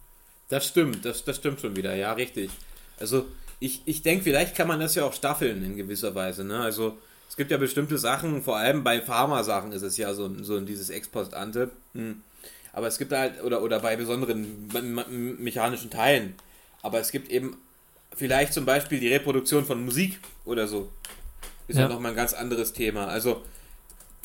Das 0.50 0.68
stimmt, 0.68 1.04
das, 1.04 1.26
das 1.26 1.38
stimmt 1.38 1.60
schon 1.60 1.76
wieder, 1.76 1.96
ja, 1.96 2.14
richtig. 2.14 2.52
Also 3.00 3.26
ich, 3.60 3.82
ich 3.86 4.04
denke, 4.04 4.24
vielleicht 4.24 4.56
kann 4.56 4.68
man 4.68 4.80
das 4.80 4.94
ja 4.94 5.04
auch 5.04 5.14
staffeln 5.14 5.64
in 5.64 5.76
gewisser 5.76 6.14
Weise. 6.14 6.44
Ne? 6.44 6.60
Also 6.60 6.98
es 7.28 7.36
gibt 7.36 7.50
ja 7.50 7.58
bestimmte 7.58 7.98
Sachen, 7.98 8.44
vor 8.44 8.58
allem 8.58 8.84
bei 8.84 9.02
Pharma-Sachen 9.02 9.72
ist 9.72 9.82
es 9.82 9.98
ja 9.98 10.14
so, 10.14 10.32
so 10.44 10.60
dieses 10.62 10.92
Ex-Post-Ante. 10.92 11.72
Hm. 11.94 12.22
Aber 12.72 12.86
es 12.86 13.00
gibt 13.00 13.12
halt, 13.12 13.44
oder, 13.44 13.64
oder 13.64 13.80
bei 13.80 13.96
besonderen 13.96 14.70
mechanischen 15.40 15.90
Teilen. 15.90 16.36
Aber 16.84 17.00
es 17.00 17.12
gibt 17.12 17.32
eben 17.32 17.58
vielleicht 18.18 18.54
zum 18.54 18.66
Beispiel 18.66 19.00
die 19.00 19.08
Reproduktion 19.14 19.66
von 19.66 19.84
Musik 19.86 20.20
oder 20.44 20.68
so. 20.68 20.90
Ist 21.68 21.78
ja, 21.78 21.84
ja 21.84 21.88
nochmal 21.88 22.12
ein 22.12 22.18
ganz 22.18 22.34
anderes 22.34 22.74
Thema. 22.74 23.08
Also 23.08 23.44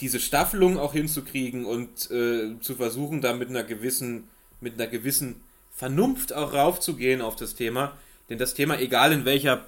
diese 0.01 0.19
Staffelung 0.19 0.79
auch 0.79 0.93
hinzukriegen 0.93 1.65
und 1.65 2.11
äh, 2.11 2.59
zu 2.61 2.75
versuchen, 2.75 3.21
da 3.21 3.35
mit 3.35 3.51
einer 3.51 3.63
gewissen, 3.63 4.29
mit 4.61 4.75
einer 4.75 4.89
gewissen 4.89 5.37
Vernunft 5.75 6.33
auch 6.33 6.53
raufzugehen 6.53 7.21
auf 7.21 7.37
das 7.37 7.55
Thema. 7.55 7.93
Denn 8.29 8.39
das 8.39 8.55
Thema, 8.55 8.79
egal 8.79 9.13
in 9.13 9.25
welcher 9.25 9.65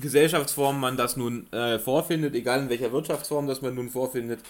Gesellschaftsform 0.00 0.80
man 0.80 0.96
das 0.96 1.16
nun 1.16 1.52
äh, 1.52 1.78
vorfindet, 1.78 2.34
egal 2.34 2.60
in 2.60 2.68
welcher 2.70 2.92
Wirtschaftsform 2.92 3.46
das 3.46 3.60
man 3.60 3.74
nun 3.74 3.90
vorfindet, 3.90 4.40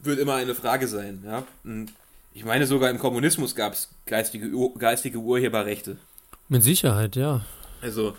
wird 0.00 0.18
immer 0.18 0.34
eine 0.34 0.54
Frage 0.54 0.88
sein. 0.88 1.22
Ja? 1.24 1.44
ich 2.32 2.44
meine, 2.44 2.66
sogar 2.66 2.90
im 2.90 2.98
Kommunismus 2.98 3.54
gab 3.54 3.74
es 3.74 3.90
geistige, 4.06 4.50
geistige 4.78 5.18
Urheberrechte. 5.18 5.98
Mit 6.48 6.62
Sicherheit, 6.62 7.16
ja. 7.16 7.44
Also, 7.82 8.14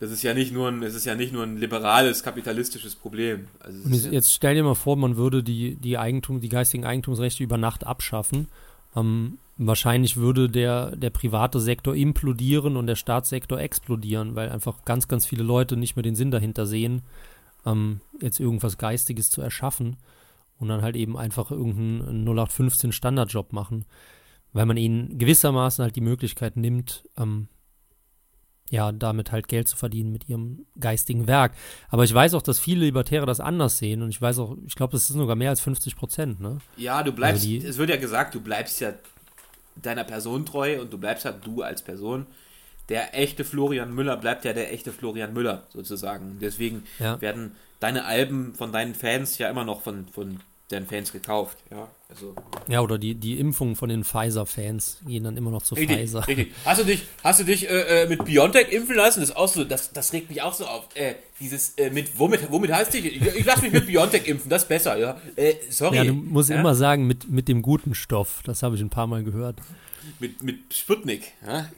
das 0.00 0.10
ist 0.10 0.22
ja 0.22 0.34
nicht 0.34 0.52
nur 0.52 0.68
ein, 0.68 0.82
es 0.82 0.94
ist 0.94 1.04
ja 1.04 1.14
nicht 1.14 1.32
nur 1.32 1.44
ein 1.44 1.56
liberales, 1.56 2.22
kapitalistisches 2.22 2.94
Problem. 2.96 3.46
Also 3.60 3.88
jetzt, 3.88 4.12
ja 4.12 4.22
stell 4.22 4.54
dir 4.54 4.64
mal 4.64 4.74
vor, 4.74 4.96
man 4.96 5.16
würde 5.16 5.42
die, 5.42 5.76
die 5.76 5.98
Eigentum, 5.98 6.40
die 6.40 6.48
geistigen 6.48 6.84
Eigentumsrechte 6.84 7.42
über 7.42 7.58
Nacht 7.58 7.86
abschaffen. 7.86 8.48
Ähm, 8.96 9.38
wahrscheinlich 9.56 10.16
würde 10.16 10.48
der, 10.48 10.96
der 10.96 11.10
private 11.10 11.60
Sektor 11.60 11.94
implodieren 11.94 12.76
und 12.76 12.86
der 12.86 12.96
Staatssektor 12.96 13.60
explodieren, 13.60 14.34
weil 14.34 14.50
einfach 14.50 14.84
ganz, 14.84 15.06
ganz 15.08 15.26
viele 15.26 15.44
Leute 15.44 15.76
nicht 15.76 15.96
mehr 15.96 16.02
den 16.02 16.16
Sinn 16.16 16.30
dahinter 16.30 16.66
sehen, 16.66 17.02
ähm, 17.64 18.00
jetzt 18.20 18.40
irgendwas 18.40 18.78
Geistiges 18.78 19.30
zu 19.30 19.40
erschaffen 19.40 19.96
und 20.58 20.68
dann 20.68 20.82
halt 20.82 20.96
eben 20.96 21.16
einfach 21.16 21.50
irgendeinen 21.50 22.24
0815 22.24 22.92
Standardjob 22.92 23.52
machen, 23.52 23.84
weil 24.52 24.66
man 24.66 24.76
ihnen 24.76 25.18
gewissermaßen 25.18 25.82
halt 25.82 25.96
die 25.96 26.00
Möglichkeit 26.00 26.56
nimmt, 26.56 27.04
ähm, 27.16 27.48
ja, 28.70 28.92
damit 28.92 29.30
halt 29.30 29.48
Geld 29.48 29.68
zu 29.68 29.76
verdienen 29.76 30.10
mit 30.10 30.28
ihrem 30.28 30.66
geistigen 30.78 31.26
Werk. 31.26 31.52
Aber 31.90 32.04
ich 32.04 32.14
weiß 32.14 32.34
auch, 32.34 32.42
dass 32.42 32.58
viele 32.58 32.84
Libertäre 32.84 33.26
das 33.26 33.40
anders 33.40 33.78
sehen 33.78 34.02
und 34.02 34.10
ich 34.10 34.20
weiß 34.20 34.38
auch, 34.38 34.56
ich 34.66 34.74
glaube, 34.74 34.92
das 34.92 35.02
ist 35.02 35.16
sogar 35.16 35.36
mehr 35.36 35.50
als 35.50 35.60
50 35.60 35.96
Prozent, 35.96 36.40
ne? 36.40 36.58
Ja, 36.76 37.02
du 37.02 37.12
bleibst, 37.12 37.44
also 37.44 37.68
es 37.68 37.78
wird 37.78 37.90
ja 37.90 37.96
gesagt, 37.96 38.34
du 38.34 38.40
bleibst 38.40 38.80
ja 38.80 38.94
deiner 39.76 40.04
Person 40.04 40.46
treu 40.46 40.80
und 40.80 40.92
du 40.92 40.98
bleibst 40.98 41.24
halt 41.24 41.44
du 41.44 41.62
als 41.62 41.82
Person. 41.82 42.26
Der 42.88 43.18
echte 43.18 43.44
Florian 43.44 43.94
Müller 43.94 44.16
bleibt 44.16 44.44
ja 44.44 44.52
der 44.52 44.72
echte 44.72 44.92
Florian 44.92 45.32
Müller 45.32 45.66
sozusagen. 45.72 46.38
Deswegen 46.40 46.84
ja. 46.98 47.20
werden 47.20 47.52
deine 47.80 48.04
Alben 48.04 48.54
von 48.54 48.72
deinen 48.72 48.94
Fans 48.94 49.38
ja 49.38 49.48
immer 49.48 49.64
noch 49.64 49.82
von, 49.82 50.06
von 50.08 50.40
deinen 50.74 50.86
Fans 50.86 51.12
gekauft. 51.12 51.58
Ja, 51.70 51.88
also. 52.08 52.34
ja 52.68 52.80
oder 52.80 52.98
die, 52.98 53.14
die 53.14 53.38
Impfungen 53.38 53.76
von 53.76 53.88
den 53.88 54.04
Pfizer-Fans 54.04 54.98
gehen 55.06 55.24
dann 55.24 55.36
immer 55.36 55.50
noch 55.50 55.62
zu 55.62 55.74
richtig, 55.74 55.96
Pfizer. 55.96 56.26
Richtig. 56.26 56.52
Hast 56.64 56.80
du 56.80 56.84
dich, 56.84 57.02
hast 57.22 57.40
du 57.40 57.44
dich 57.44 57.68
äh, 57.68 58.02
äh, 58.02 58.08
mit 58.08 58.24
Biontech 58.24 58.70
impfen 58.72 58.96
lassen? 58.96 59.20
Das 59.20 59.30
ist 59.30 59.36
auch 59.36 59.48
so, 59.48 59.64
das, 59.64 59.92
das 59.92 60.12
regt 60.12 60.28
mich 60.28 60.42
auch 60.42 60.52
so 60.52 60.66
auf. 60.66 60.88
Äh, 60.94 61.14
dieses, 61.40 61.74
äh, 61.76 61.90
mit, 61.90 62.18
womit, 62.18 62.50
womit 62.50 62.72
heißt 62.72 62.94
dich? 62.94 63.06
Ich, 63.06 63.22
ich 63.22 63.44
lasse 63.44 63.62
mich 63.62 63.72
mit 63.72 63.86
Biontech 63.86 64.26
impfen, 64.26 64.50
das 64.50 64.62
ist 64.62 64.68
besser, 64.68 64.98
ja. 64.98 65.20
Äh, 65.36 65.54
sorry. 65.70 65.96
Ja, 65.96 66.04
du 66.04 66.14
musst 66.14 66.50
ja? 66.50 66.60
immer 66.60 66.74
sagen, 66.74 67.06
mit, 67.06 67.30
mit 67.30 67.48
dem 67.48 67.62
guten 67.62 67.94
Stoff. 67.94 68.42
Das 68.44 68.62
habe 68.62 68.76
ich 68.76 68.82
ein 68.82 68.90
paar 68.90 69.06
Mal 69.06 69.24
gehört. 69.24 69.56
Mit, 70.20 70.42
mit 70.42 70.74
Sputnik, 70.74 71.32
ja. 71.46 71.68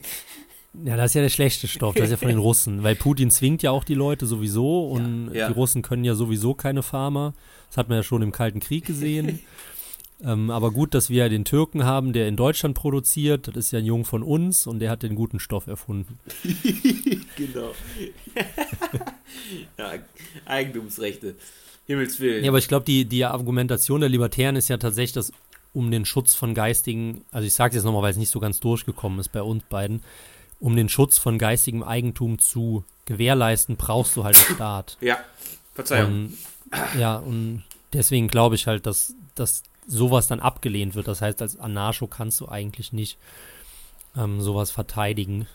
Ja, 0.85 0.95
das 0.95 1.11
ist 1.11 1.15
ja 1.15 1.21
der 1.21 1.29
schlechte 1.29 1.67
Stoff, 1.67 1.95
das 1.95 2.05
ist 2.05 2.11
ja 2.11 2.17
von 2.17 2.27
den 2.27 2.37
Russen, 2.37 2.83
weil 2.83 2.95
Putin 2.95 3.31
zwingt 3.31 3.63
ja 3.63 3.71
auch 3.71 3.83
die 3.83 3.95
Leute 3.95 4.27
sowieso 4.27 4.87
und 4.87 5.29
ja, 5.29 5.39
ja. 5.39 5.47
die 5.47 5.53
Russen 5.53 5.81
können 5.81 6.03
ja 6.03 6.13
sowieso 6.13 6.53
keine 6.53 6.83
Pharma. 6.83 7.33
Das 7.69 7.77
hat 7.77 7.89
man 7.89 7.97
ja 7.97 8.03
schon 8.03 8.21
im 8.21 8.31
Kalten 8.31 8.59
Krieg 8.59 8.85
gesehen. 8.85 9.39
ähm, 10.23 10.51
aber 10.51 10.71
gut, 10.71 10.93
dass 10.93 11.09
wir 11.09 11.23
ja 11.23 11.29
den 11.29 11.45
Türken 11.45 11.83
haben, 11.83 12.13
der 12.13 12.27
in 12.27 12.35
Deutschland 12.35 12.75
produziert. 12.75 13.47
Das 13.47 13.55
ist 13.57 13.71
ja 13.71 13.79
ein 13.79 13.85
Jung 13.85 14.05
von 14.05 14.21
uns 14.21 14.67
und 14.67 14.79
der 14.79 14.91
hat 14.91 15.03
den 15.03 15.15
guten 15.15 15.39
Stoff 15.39 15.67
erfunden. 15.67 16.19
genau. 17.35 17.71
ja, 19.77 19.93
Eigentumsrechte. 20.45 21.35
Himmels 21.87 22.19
Willen. 22.19 22.43
Ja, 22.43 22.51
aber 22.51 22.57
ich 22.59 22.67
glaube, 22.67 22.85
die, 22.85 23.05
die 23.05 23.23
Argumentation 23.25 24.01
der 24.01 24.09
Libertären 24.09 24.57
ist 24.57 24.67
ja 24.67 24.77
tatsächlich, 24.77 25.13
dass 25.13 25.31
um 25.73 25.89
den 25.89 26.05
Schutz 26.05 26.33
von 26.33 26.53
geistigen, 26.53 27.23
also 27.31 27.47
ich 27.47 27.53
sage 27.53 27.69
es 27.69 27.75
jetzt 27.75 27.85
nochmal, 27.85 28.03
weil 28.03 28.11
es 28.11 28.17
nicht 28.17 28.29
so 28.29 28.39
ganz 28.39 28.59
durchgekommen 28.59 29.19
ist 29.19 29.29
bei 29.29 29.41
uns 29.41 29.63
beiden, 29.63 30.01
um 30.59 30.75
den 30.75 30.89
Schutz 30.89 31.17
von 31.17 31.37
geistigem 31.37 31.83
Eigentum 31.83 32.39
zu 32.39 32.83
gewährleisten, 33.05 33.77
brauchst 33.77 34.15
du 34.15 34.23
halt 34.23 34.35
einen 34.35 34.55
Staat. 34.55 34.97
Ja, 35.01 35.19
Verzeihung. 35.73 36.11
Und 36.11 36.37
ja, 36.99 37.17
und 37.17 37.63
deswegen 37.93 38.27
glaube 38.27 38.55
ich 38.55 38.67
halt, 38.67 38.85
dass, 38.85 39.13
dass 39.35 39.63
sowas 39.87 40.27
dann 40.27 40.39
abgelehnt 40.39 40.95
wird. 40.95 41.07
Das 41.07 41.21
heißt, 41.21 41.41
als 41.41 41.57
Anarcho 41.57 42.07
kannst 42.07 42.41
du 42.41 42.47
eigentlich 42.47 42.91
nicht 42.91 43.17
ähm, 44.17 44.41
sowas 44.41 44.71
verteidigen. 44.71 45.47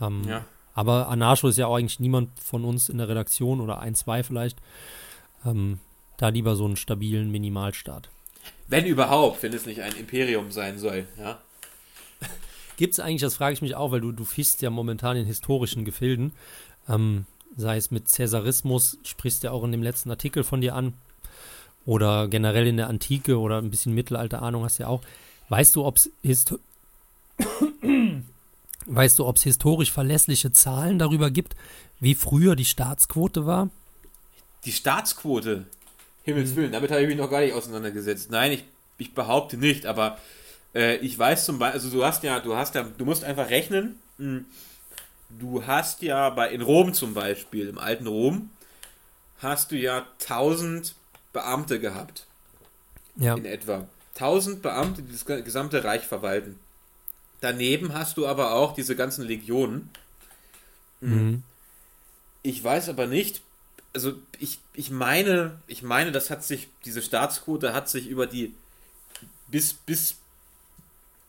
Ähm, 0.00 0.24
ja. 0.26 0.44
Aber 0.74 1.08
Anarcho 1.08 1.48
ist 1.48 1.56
ja 1.56 1.68
auch 1.68 1.76
eigentlich 1.76 2.00
niemand 2.00 2.30
von 2.40 2.64
uns 2.64 2.88
in 2.88 2.98
der 2.98 3.08
Redaktion 3.08 3.60
oder 3.60 3.78
ein, 3.78 3.94
zwei 3.94 4.22
vielleicht. 4.22 4.58
Ähm, 5.44 5.78
da 6.16 6.28
lieber 6.28 6.56
so 6.56 6.64
einen 6.64 6.76
stabilen 6.76 7.30
Minimalstaat. 7.30 8.10
Wenn 8.68 8.86
überhaupt, 8.86 9.42
wenn 9.42 9.52
es 9.52 9.66
nicht 9.66 9.82
ein 9.82 9.94
Imperium 9.96 10.50
sein 10.50 10.78
soll, 10.78 11.06
ja. 11.18 11.40
Gibt 12.76 12.94
es 12.94 13.00
eigentlich, 13.00 13.22
das 13.22 13.36
frage 13.36 13.54
ich 13.54 13.62
mich 13.62 13.74
auch, 13.74 13.90
weil 13.90 14.00
du, 14.00 14.12
du 14.12 14.24
fischst 14.24 14.62
ja 14.62 14.70
momentan 14.70 15.16
in 15.16 15.26
historischen 15.26 15.84
Gefilden. 15.84 16.32
Ähm, 16.88 17.26
sei 17.56 17.76
es 17.76 17.90
mit 17.90 18.08
Cäsarismus, 18.08 18.98
sprichst 19.02 19.42
du 19.42 19.48
ja 19.48 19.52
auch 19.52 19.64
in 19.64 19.72
dem 19.72 19.82
letzten 19.82 20.10
Artikel 20.10 20.44
von 20.44 20.60
dir 20.60 20.74
an. 20.74 20.94
oder 21.86 22.28
generell 22.28 22.66
in 22.66 22.76
der 22.76 22.88
Antike 22.88 23.38
oder 23.38 23.58
ein 23.58 23.70
bisschen 23.70 23.94
Mittelalter-Ahnung 23.94 24.64
hast 24.64 24.78
du 24.78 24.82
ja 24.82 24.88
auch. 24.88 25.02
Weißt 25.48 25.76
du, 25.76 25.84
ob 25.84 25.96
es 25.96 26.10
weißt 28.86 29.18
du, 29.18 29.32
historisch 29.32 29.92
verlässliche 29.92 30.52
Zahlen 30.52 30.98
darüber 30.98 31.30
gibt, 31.30 31.54
wie 32.00 32.14
früher 32.14 32.56
die 32.56 32.64
Staatsquote 32.64 33.46
war? 33.46 33.70
Die 34.64 34.72
Staatsquote? 34.72 35.66
Himmels 36.24 36.50
mhm. 36.50 36.56
Willen, 36.56 36.72
damit 36.72 36.90
habe 36.90 37.02
ich 37.02 37.08
mich 37.08 37.16
noch 37.16 37.30
gar 37.30 37.40
nicht 37.40 37.54
auseinandergesetzt. 37.54 38.30
Nein, 38.30 38.52
ich, 38.52 38.64
ich 38.98 39.14
behaupte 39.14 39.56
nicht, 39.56 39.86
aber 39.86 40.18
äh, 40.76 40.96
ich 40.96 41.18
weiß 41.18 41.46
zum 41.46 41.58
Beispiel, 41.58 41.80
also 41.80 41.96
du 41.96 42.04
hast 42.04 42.22
ja, 42.22 42.38
du 42.38 42.54
hast 42.54 42.74
ja, 42.74 42.82
du 42.82 43.04
musst 43.04 43.24
einfach 43.24 43.48
rechnen. 43.48 43.98
Hm, 44.18 44.44
du 45.30 45.66
hast 45.66 46.02
ja 46.02 46.30
bei 46.30 46.50
in 46.50 46.60
Rom 46.60 46.92
zum 46.92 47.14
Beispiel, 47.14 47.68
im 47.68 47.78
alten 47.78 48.06
Rom, 48.06 48.50
hast 49.38 49.72
du 49.72 49.76
ja 49.76 50.06
1000 50.20 50.94
Beamte 51.32 51.80
gehabt. 51.80 52.26
Ja. 53.16 53.34
In 53.34 53.46
etwa. 53.46 53.88
1000 54.14 54.62
Beamte, 54.62 55.02
die 55.02 55.12
das 55.12 55.24
gesamte 55.24 55.82
Reich 55.82 56.06
verwalten. 56.06 56.58
Daneben 57.40 57.94
hast 57.94 58.16
du 58.16 58.26
aber 58.26 58.52
auch 58.52 58.74
diese 58.74 58.96
ganzen 58.96 59.24
Legionen. 59.24 59.90
Hm. 61.00 61.26
Mhm. 61.26 61.42
Ich 62.42 62.62
weiß 62.62 62.88
aber 62.90 63.06
nicht, 63.06 63.42
also 63.92 64.14
ich, 64.38 64.60
ich 64.74 64.90
meine, 64.90 65.58
ich 65.66 65.82
meine, 65.82 66.12
das 66.12 66.30
hat 66.30 66.44
sich, 66.44 66.68
diese 66.84 67.02
Staatsquote 67.02 67.72
hat 67.72 67.88
sich 67.88 68.08
über 68.08 68.26
die 68.26 68.54
bis, 69.48 69.74
bis, 69.74 70.16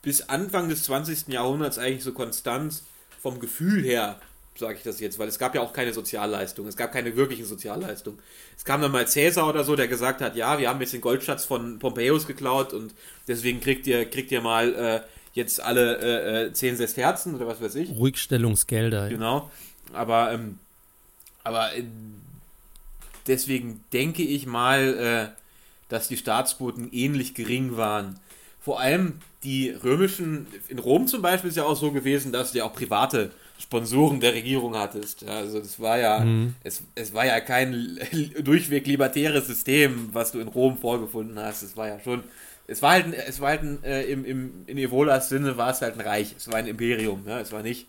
bis 0.08 0.30
Anfang 0.30 0.70
des 0.70 0.84
20. 0.84 1.34
Jahrhunderts 1.34 1.78
eigentlich 1.78 2.01
so 2.01 2.14
konstant 2.14 2.82
vom 3.22 3.41
Gefühl 3.41 3.84
her, 3.84 4.18
sage 4.55 4.78
ich 4.78 4.84
das 4.84 5.01
jetzt, 5.01 5.20
weil 5.20 5.28
es 5.28 5.38
gab 5.38 5.53
ja 5.53 5.60
auch 5.60 5.74
keine 5.74 5.91
Sozialleistung, 5.91 6.66
es 6.66 6.78
gab 6.78 6.93
keine 6.93 7.18
wirkliche 7.18 7.43
Sozialleistung. 7.43 8.18
Es 8.55 8.64
kam 8.64 8.82
dann 8.82 8.93
mal 8.93 9.05
Cäsar 9.05 9.49
oder 9.49 9.66
so, 9.66 9.76
der 9.76 9.89
gesagt 9.89 10.22
hat, 10.22 10.38
ja, 10.38 10.60
wir 10.60 10.70
haben 10.70 10.80
jetzt 10.80 10.93
den 10.93 11.01
Goldschatz 11.01 11.43
von 11.43 11.80
Pompeius 11.80 12.26
geklaut 12.26 12.72
und 12.72 12.93
deswegen 13.28 13.60
kriegt 13.60 13.86
ihr, 13.86 14.10
kriegt 14.10 14.32
ihr 14.32 14.39
mal 14.39 14.74
äh, 14.76 15.01
jetzt 15.34 15.62
alle 15.62 15.97
äh, 15.97 16.45
äh, 16.45 16.53
10 16.53 16.78
Sesterzen 16.78 17.36
oder 17.36 17.45
was 17.45 17.60
weiß 17.60 17.76
ich. 17.76 17.89
Ruhigstellungsgelder. 17.89 19.10
Genau, 19.10 19.51
aber, 19.91 20.32
ähm, 20.32 20.58
aber 21.43 21.76
äh, 21.76 21.84
deswegen 23.28 23.84
denke 23.91 24.24
ich 24.24 24.45
mal, 24.45 25.34
äh, 25.34 25.41
dass 25.89 26.08
die 26.08 26.16
Staatsquoten 26.16 26.93
ähnlich 26.93 27.34
gering 27.34 27.76
waren. 27.76 28.18
Vor 28.68 28.82
allem 28.82 29.13
die 29.43 29.70
römischen, 29.70 30.45
in 30.68 30.78
Rom 30.78 31.07
zum 31.07 31.22
Beispiel 31.22 31.49
ist 31.49 31.55
ja 31.55 31.63
auch 31.63 31.78
so 31.78 31.93
gewesen, 31.93 32.34
dass 32.34 32.51
du 32.51 32.57
ja 32.57 32.65
auch 32.65 32.74
private 32.74 33.32
Sponsoren 33.57 34.20
der 34.20 34.34
Regierung 34.34 34.76
hattest. 34.76 35.26
Also 35.26 35.59
das 35.59 35.80
war 35.80 35.97
ja, 35.97 36.20
mhm. 36.20 36.53
es, 36.65 36.84
es 36.93 37.13
war 37.13 37.26
ja 37.26 37.39
kein 37.39 37.97
durchweg 38.43 38.86
libertäres 38.86 39.47
System, 39.47 40.09
was 40.11 40.34
du 40.34 40.41
in 40.41 40.49
Rom 40.49 40.78
vorgefunden 40.78 41.39
hast. 41.39 41.61
Es 41.61 41.78
war 41.78 41.88
ja 41.88 41.97
schon, 42.01 42.26
es 42.68 42.82
war 42.82 42.91
halt, 42.91 43.13
es 43.13 43.39
war 43.39 43.51
halt 43.51 43.61
ein, 43.61 43.82
äh, 43.86 44.03
im, 44.03 44.26
im, 44.26 44.51
in 44.68 44.78
Evolas 44.78 45.30
Sinne 45.30 45.55
war 45.55 45.70
es 45.70 45.82
halt 45.82 45.93
ein 45.97 46.05
Reich, 46.05 46.36
es 46.36 46.49
war 46.49 46.55
ein 46.55 46.68
Imperium, 46.68 47.24
ja? 47.26 47.39
es 47.39 47.53
war 47.53 47.63
nicht 47.63 47.88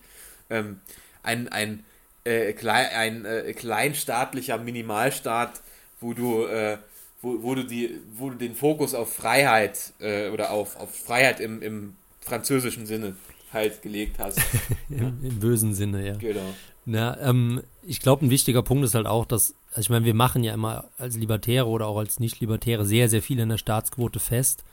ähm, 0.48 0.78
ein, 1.24 1.48
ein 1.48 1.84
äh, 2.22 2.52
klein, 2.52 2.86
ein 2.94 3.24
äh, 3.24 3.52
kleinstaatlicher 3.52 4.58
Minimalstaat, 4.58 5.60
wo 6.00 6.14
du, 6.14 6.44
äh, 6.46 6.78
wo, 7.20 7.42
wo, 7.42 7.54
du 7.54 7.64
die, 7.64 7.98
wo 8.16 8.30
du 8.30 8.36
den 8.36 8.54
Fokus 8.54 8.94
auf 8.94 9.12
Freiheit 9.12 9.92
äh, 10.00 10.30
oder 10.30 10.50
auf, 10.50 10.76
auf 10.76 10.94
Freiheit 10.94 11.40
im, 11.40 11.62
im 11.62 11.96
französischen 12.20 12.86
Sinne 12.86 13.16
halt 13.52 13.82
gelegt 13.82 14.18
hast. 14.18 14.40
Im, 14.90 15.18
Im, 15.22 15.40
bösen 15.40 15.74
Sinne, 15.74 16.06
ja. 16.06 16.14
Genau. 16.16 16.54
Na, 16.84 17.18
ähm, 17.20 17.62
ich 17.82 18.00
glaube, 18.00 18.26
ein 18.26 18.30
wichtiger 18.30 18.62
Punkt 18.62 18.84
ist 18.84 18.94
halt 18.94 19.06
auch, 19.06 19.24
dass, 19.24 19.54
also 19.70 19.80
ich 19.80 19.90
meine, 19.90 20.04
wir 20.04 20.14
machen 20.14 20.44
ja 20.44 20.52
immer 20.54 20.84
als 20.98 21.16
Libertäre 21.16 21.66
oder 21.66 21.86
auch 21.86 21.98
als 21.98 22.20
Nicht-Libertäre 22.20 22.84
sehr, 22.84 23.08
sehr 23.08 23.22
viel 23.22 23.38
in 23.38 23.48
der 23.48 23.58
Staatsquote 23.58 24.20
fest. 24.20 24.64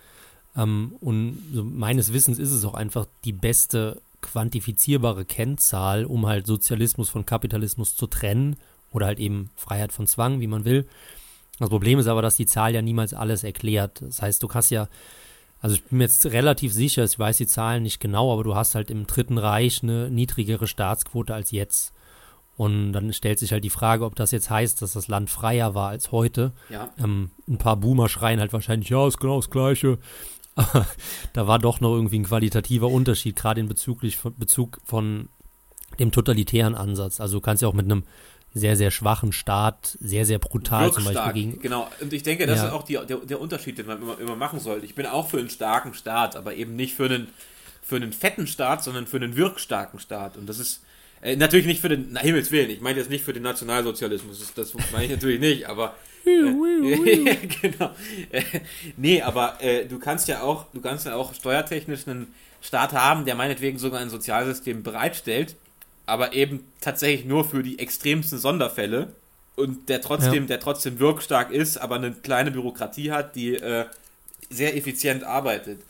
Ähm, 0.56 0.96
und 1.02 1.41
so 1.54 1.64
meines 1.64 2.14
Wissens 2.14 2.38
ist 2.38 2.52
es 2.52 2.66
auch 2.66 2.74
einfach 2.74 3.08
die 3.24 3.34
beste 3.34 4.02
quantifizierbare 4.22 5.26
Kennzahl, 5.26 6.06
um 6.06 6.26
halt 6.26 6.48
Sozialismus 6.48 7.10
von 7.10 7.26
Kapitalismus 7.26 7.96
zu 7.96 8.08
trennen 8.08 8.56
oder 8.91 9.06
halt 9.06 9.20
eben 9.20 9.50
Freiheit 9.56 9.91
von 9.91 10.08
Zwang, 10.08 10.39
wie 10.39 10.48
man 10.48 10.66
will. 10.66 10.88
Das 11.60 11.70
Problem 11.70 11.99
ist 11.99 12.08
aber, 12.08 12.22
dass 12.22 12.36
die 12.36 12.45
Zahl 12.45 12.74
ja 12.74 12.82
niemals 12.82 13.14
alles 13.14 13.43
erklärt. 13.43 14.01
Das 14.01 14.22
heißt, 14.22 14.43
du 14.43 14.47
kannst 14.47 14.72
ja, 14.72 14.88
also 15.62 15.76
ich 15.76 15.84
bin 15.84 15.99
mir 15.99 16.03
jetzt 16.03 16.26
relativ 16.26 16.74
sicher, 16.74 17.03
ich 17.03 17.18
weiß 17.18 17.38
die 17.38 17.47
Zahlen 17.47 17.84
nicht 17.84 17.99
genau, 17.99 18.34
aber 18.34 18.43
du 18.43 18.56
hast 18.56 18.76
halt 18.76 18.91
im 18.91 19.08
Dritten 19.08 19.38
Reich 19.38 19.82
eine 19.84 20.10
niedrigere 20.10 20.68
Staatsquote 20.68 21.34
als 21.34 21.51
jetzt. 21.51 21.93
Und 22.58 22.93
dann 22.93 23.12
stellt 23.12 23.39
sich 23.39 23.51
halt 23.51 23.64
die 23.64 23.70
Frage, 23.70 24.06
ob 24.06 24.16
das 24.16 24.32
jetzt 24.32 24.49
heißt, 24.49 24.82
dass 24.82 24.93
das 24.93 25.08
Land 25.08 25.30
freier 25.30 25.76
war 25.76 25.89
als 25.89 26.12
heute. 26.12 26.53
Ja. 26.70 26.89
Ähm, 26.97 27.32
ein 27.47 27.58
paar 27.58 27.76
Boomer 27.76 28.08
schreien 28.08 28.39
halt 28.39 28.53
wahrscheinlich, 28.53 28.89
ja, 28.89 29.06
ist 29.08 29.20
genau 29.20 29.38
das 29.38 29.49
Gleiche. 29.49 29.97
Aber 30.56 30.86
da 31.34 31.47
war 31.47 31.60
doch 31.60 31.82
noch 31.82 31.93
irgendwie 31.93 32.20
ein 32.20 32.26
qualitativer 32.26 32.88
Unterschied, 32.88 33.36
gerade 33.36 33.60
in 33.60 33.68
bezüglich, 33.68 34.20
Bezug 34.38 34.80
von 34.86 35.28
dem 35.99 36.12
totalitären 36.12 36.76
Ansatz. 36.76 37.20
Also 37.20 37.38
du 37.38 37.41
kannst 37.41 37.62
ja 37.62 37.68
auch 37.68 37.74
mit 37.74 37.86
einem 37.86 38.03
sehr, 38.56 38.78
sehr 38.78 38.89
schwachen 38.89 39.34
Staat, 39.34 39.97
sehr, 39.99 40.26
sehr 40.26 40.39
brutal 40.39 40.91
zum 40.93 41.03
Beispiel 41.03 41.34
gegen. 41.34 41.60
Genau, 41.60 41.89
und 41.99 42.14
ich 42.14 42.24
denke, 42.24 42.47
das 42.47 42.60
ja. 42.60 42.68
ist 42.68 42.72
auch 42.72 42.84
die, 42.84 42.93
der, 42.93 43.18
der 43.18 43.41
Unterschied, 43.41 43.78
den 43.78 43.86
man 43.86 44.01
immer, 44.01 44.18
immer 44.18 44.38
machen 44.38 44.62
sollte. 44.62 44.86
Ich 44.86 44.95
bin 44.95 45.06
auch 45.06 45.30
für 45.30 45.39
einen 45.39 45.49
starken 45.49 45.93
Staat, 45.93 46.38
aber 46.38 46.56
eben 46.56 46.78
nicht 46.78 46.95
für 46.95 47.06
einen, 47.06 47.28
für 47.84 47.97
einen 47.97 48.14
fetten 48.14 48.47
Staat, 48.47 48.82
sondern 48.82 49.08
für 49.08 49.18
einen 49.18 49.36
wirkstarken 49.36 49.99
Staat. 49.99 50.38
Und 50.38 50.47
das 50.47 50.60
ist 50.60 50.82
äh, 51.22 51.36
natürlich 51.36 51.66
nicht 51.66 51.82
für 51.82 51.89
den, 51.89 52.08
na 52.12 52.22
Himmels 52.22 52.49
Willen, 52.49 52.70
ich 52.70 52.80
meine 52.80 52.97
jetzt 52.97 53.10
nicht 53.10 53.26
für 53.26 53.34
den 53.34 53.43
Nationalsozialismus, 53.43 54.39
das, 54.39 54.53
das 54.53 54.74
meine 54.93 55.03
ich 55.03 55.12
natürlich 55.12 55.41
nicht, 55.41 55.68
aber 55.68 55.93
äh, 56.26 56.32
genau. 57.62 57.91
Äh, 58.32 58.41
nee, 58.95 59.22
aber 59.22 59.62
äh, 59.62 59.86
du 59.86 59.99
kannst 59.99 60.30
ja 60.30 60.41
auch, 60.41 60.68
du 60.74 60.80
kannst 60.80 61.06
ja 61.06 61.16
auch 61.16 61.34
steuertechnisch 61.34 62.08
einen 62.08 62.34
Staat 62.62 62.93
haben, 62.93 63.26
der 63.26 63.36
meinetwegen 63.36 63.80
sogar 63.80 63.99
ein 63.99 64.10
Sozialsystem 64.10 64.82
bereitstellt, 64.82 65.58
aber 66.06 66.34
eben 66.34 66.66
tatsächlich 66.82 67.26
nur 67.26 67.45
für 67.45 67.64
die 67.64 67.80
extremsten 67.80 68.38
Sonderfälle 68.38 69.14
und 69.56 69.89
der 69.89 70.01
trotzdem, 70.01 70.43
ja. 70.43 70.47
der 70.47 70.60
trotzdem 70.60 70.99
wirkstark 70.99 71.51
ist, 71.51 71.78
aber 71.78 71.95
eine 71.95 72.12
kleine 72.12 72.51
Bürokratie 72.51 73.12
hat, 73.12 73.36
die 73.36 73.56
äh, 73.56 73.86
sehr 74.49 74.76
effizient 74.76 75.24
arbeitet. 75.24 75.82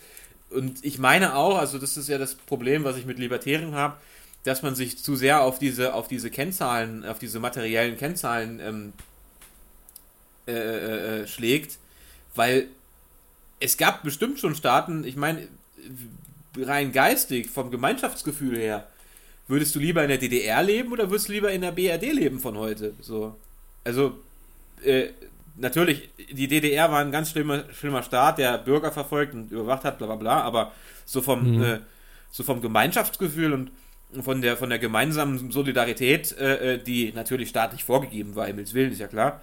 Und 0.49 0.83
ich 0.85 0.99
meine 0.99 1.35
auch, 1.35 1.57
also 1.57 1.79
das 1.79 1.97
ist 1.97 2.07
ja 2.07 2.17
das 2.17 2.35
Problem, 2.35 2.83
was 2.83 2.97
ich 2.97 3.05
mit 3.05 3.19
Libertären 3.19 3.75
habe, 3.75 3.97
dass 4.43 4.61
man 4.61 4.75
sich 4.75 4.99
zu 4.99 5.15
sehr 5.15 5.41
auf 5.41 5.57
diese, 5.57 5.93
auf 5.93 6.07
diese 6.07 6.29
Kennzahlen, 6.29 7.03
auf 7.03 7.17
diese 7.19 7.39
materiellen 7.39 7.97
Kennzahlen 7.97 8.59
ähm, 8.59 8.93
äh, 10.47 10.51
äh, 10.51 11.21
äh, 11.21 11.27
schlägt, 11.27 11.79
weil 12.35 12.67
es 13.59 13.77
gab 13.77 14.03
bestimmt 14.03 14.39
schon 14.39 14.53
Staaten, 14.53 15.03
ich 15.03 15.15
meine, 15.15 15.47
rein 16.55 16.91
geistig, 16.91 17.49
vom 17.49 17.71
Gemeinschaftsgefühl 17.71 18.55
her, 18.55 18.87
würdest 19.47 19.75
du 19.75 19.79
lieber 19.79 20.03
in 20.03 20.09
der 20.09 20.17
DDR 20.17 20.63
leben 20.63 20.91
oder 20.91 21.09
würdest 21.09 21.29
du 21.29 21.33
lieber 21.33 21.51
in 21.51 21.61
der 21.61 21.71
BRD 21.71 22.13
leben 22.13 22.39
von 22.39 22.57
heute? 22.57 22.93
So. 23.01 23.35
Also, 23.83 24.19
äh, 24.83 25.09
natürlich, 25.57 26.09
die 26.31 26.47
DDR 26.47 26.91
war 26.91 26.99
ein 26.99 27.11
ganz 27.11 27.31
schlimmer, 27.31 27.63
schlimmer 27.73 28.03
Staat, 28.03 28.37
der 28.37 28.57
Bürger 28.57 28.91
verfolgt 28.91 29.33
und 29.33 29.51
überwacht 29.51 29.83
hat, 29.83 29.97
bla 29.97 30.07
bla 30.07 30.15
bla, 30.15 30.41
aber 30.41 30.71
so 31.05 31.21
vom, 31.21 31.57
mhm. 31.57 31.63
äh, 31.63 31.79
so 32.31 32.43
vom 32.43 32.61
Gemeinschaftsgefühl 32.61 33.53
und 33.53 33.71
von 34.21 34.41
der, 34.41 34.55
von 34.57 34.69
der 34.69 34.79
gemeinsamen 34.79 35.51
Solidarität, 35.51 36.37
äh, 36.37 36.73
äh 36.73 36.77
die 36.77 37.11
natürlich 37.13 37.49
staatlich 37.49 37.83
vorgegeben 37.83 38.35
war, 38.35 38.47
Emils 38.47 38.73
Willen, 38.73 38.91
ist 38.91 38.99
ja 38.99 39.07
klar, 39.07 39.41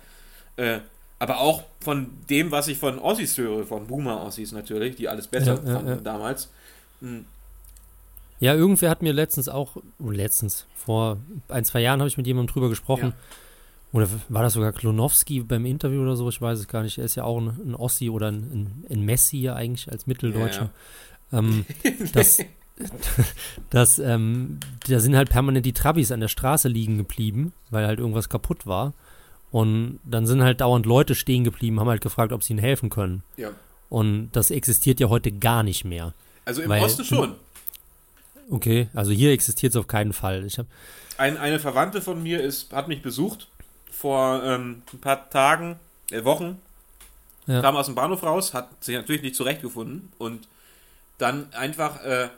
äh, 0.56 0.78
aber 1.18 1.38
auch 1.38 1.62
von 1.80 2.10
dem, 2.28 2.50
was 2.50 2.68
ich 2.68 2.78
von 2.78 2.98
Ossis 2.98 3.38
höre, 3.38 3.64
von 3.64 3.86
Boomer-Ossis 3.86 4.52
natürlich, 4.52 4.96
die 4.96 5.08
alles 5.08 5.28
besser 5.28 5.54
ja, 5.64 5.72
fanden 5.72 5.88
ja, 5.88 5.94
ja. 5.94 6.00
damals. 6.00 6.50
Hm. 7.00 7.24
Ja, 8.42 8.56
irgendwer 8.56 8.90
hat 8.90 9.02
mir 9.02 9.12
letztens 9.12 9.48
auch, 9.48 9.76
oh, 10.00 10.10
letztens, 10.10 10.66
vor 10.74 11.18
ein, 11.46 11.64
zwei 11.64 11.80
Jahren 11.80 12.00
habe 12.00 12.08
ich 12.08 12.16
mit 12.16 12.26
jemandem 12.26 12.52
drüber 12.52 12.68
gesprochen. 12.68 13.14
Oder 13.92 14.08
war 14.28 14.42
das 14.42 14.54
sogar 14.54 14.72
Klonowski 14.72 15.44
beim 15.44 15.64
Interview 15.64 16.02
oder 16.02 16.16
so? 16.16 16.28
Ich 16.28 16.42
weiß 16.42 16.58
es 16.58 16.66
gar 16.66 16.82
nicht. 16.82 16.98
Er 16.98 17.04
ist 17.04 17.14
ja 17.14 17.22
auch 17.22 17.38
ein, 17.38 17.56
ein 17.64 17.76
Ossi 17.76 18.10
oder 18.10 18.32
ein, 18.32 18.84
ein, 18.90 19.04
Messi 19.04 19.36
ja 19.36 19.54
eigentlich 19.54 19.92
als 19.92 20.08
Mitteldeutscher. 20.08 20.70
Ähm, 21.32 21.64
das, 22.14 22.38
das, 23.70 24.00
ähm, 24.00 24.58
da 24.88 24.98
sind 24.98 25.14
halt 25.14 25.30
permanent 25.30 25.64
die 25.64 25.72
Trabis 25.72 26.10
an 26.10 26.18
der 26.18 26.26
Straße 26.26 26.66
liegen 26.66 26.98
geblieben, 26.98 27.52
weil 27.70 27.86
halt 27.86 28.00
irgendwas 28.00 28.28
kaputt 28.28 28.66
war. 28.66 28.92
Und 29.52 30.00
dann 30.02 30.26
sind 30.26 30.42
halt 30.42 30.62
dauernd 30.62 30.84
Leute 30.84 31.14
stehen 31.14 31.44
geblieben, 31.44 31.78
haben 31.78 31.88
halt 31.88 32.02
gefragt, 32.02 32.32
ob 32.32 32.42
sie 32.42 32.54
ihnen 32.54 32.58
helfen 32.58 32.90
können. 32.90 33.22
Ja. 33.36 33.50
Und 33.88 34.30
das 34.32 34.50
existiert 34.50 34.98
ja 34.98 35.10
heute 35.10 35.30
gar 35.30 35.62
nicht 35.62 35.84
mehr. 35.84 36.12
Also 36.44 36.60
im 36.62 36.72
Osten 36.72 37.04
schon. 37.04 37.36
Okay, 38.52 38.90
also 38.92 39.12
hier 39.12 39.32
existiert 39.32 39.72
es 39.72 39.76
auf 39.78 39.86
keinen 39.86 40.12
Fall. 40.12 40.44
Ich 40.44 40.58
hab 40.58 40.66
Ein, 41.16 41.38
eine 41.38 41.58
Verwandte 41.58 42.02
von 42.02 42.22
mir 42.22 42.42
ist, 42.42 42.70
hat 42.72 42.86
mich 42.86 43.00
besucht 43.00 43.48
vor 43.90 44.42
ähm, 44.44 44.82
ein 44.92 45.00
paar 45.00 45.30
Tagen, 45.30 45.80
äh, 46.10 46.22
Wochen. 46.24 46.60
Ja. 47.46 47.62
Kam 47.62 47.76
aus 47.76 47.86
dem 47.86 47.94
Bahnhof 47.94 48.22
raus, 48.22 48.52
hat 48.52 48.84
sich 48.84 48.94
natürlich 48.94 49.22
nicht 49.22 49.36
zurechtgefunden 49.36 50.12
und 50.18 50.48
dann 51.16 51.50
einfach 51.54 52.04
äh, 52.04 52.28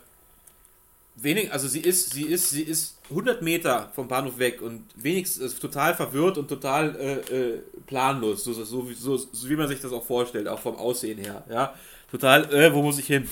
wenig, 1.17 1.53
also 1.53 1.67
sie 1.67 1.81
ist, 1.81 2.13
sie 2.13 2.23
ist, 2.23 2.51
sie 2.51 2.63
ist 2.63 2.97
100 3.11 3.43
Meter 3.43 3.91
vom 3.93 4.07
Bahnhof 4.07 4.39
weg 4.39 4.63
und 4.63 4.85
wenigstens 4.95 5.59
total 5.59 5.95
verwirrt 5.95 6.39
und 6.39 6.47
total 6.47 6.95
äh, 6.95 7.35
äh, 7.35 7.63
planlos, 7.87 8.45
so, 8.45 8.53
so, 8.53 8.65
so, 8.65 9.17
so, 9.17 9.49
wie 9.49 9.57
man 9.57 9.67
sich 9.67 9.81
das 9.81 9.91
auch 9.91 10.07
vorstellt, 10.07 10.47
auch 10.47 10.61
vom 10.61 10.77
Aussehen 10.77 11.19
her, 11.19 11.43
ja. 11.51 11.75
Total, 12.09 12.45
äh, 12.55 12.73
wo 12.73 12.83
muss 12.83 13.01
ich 13.01 13.09
hin? 13.09 13.29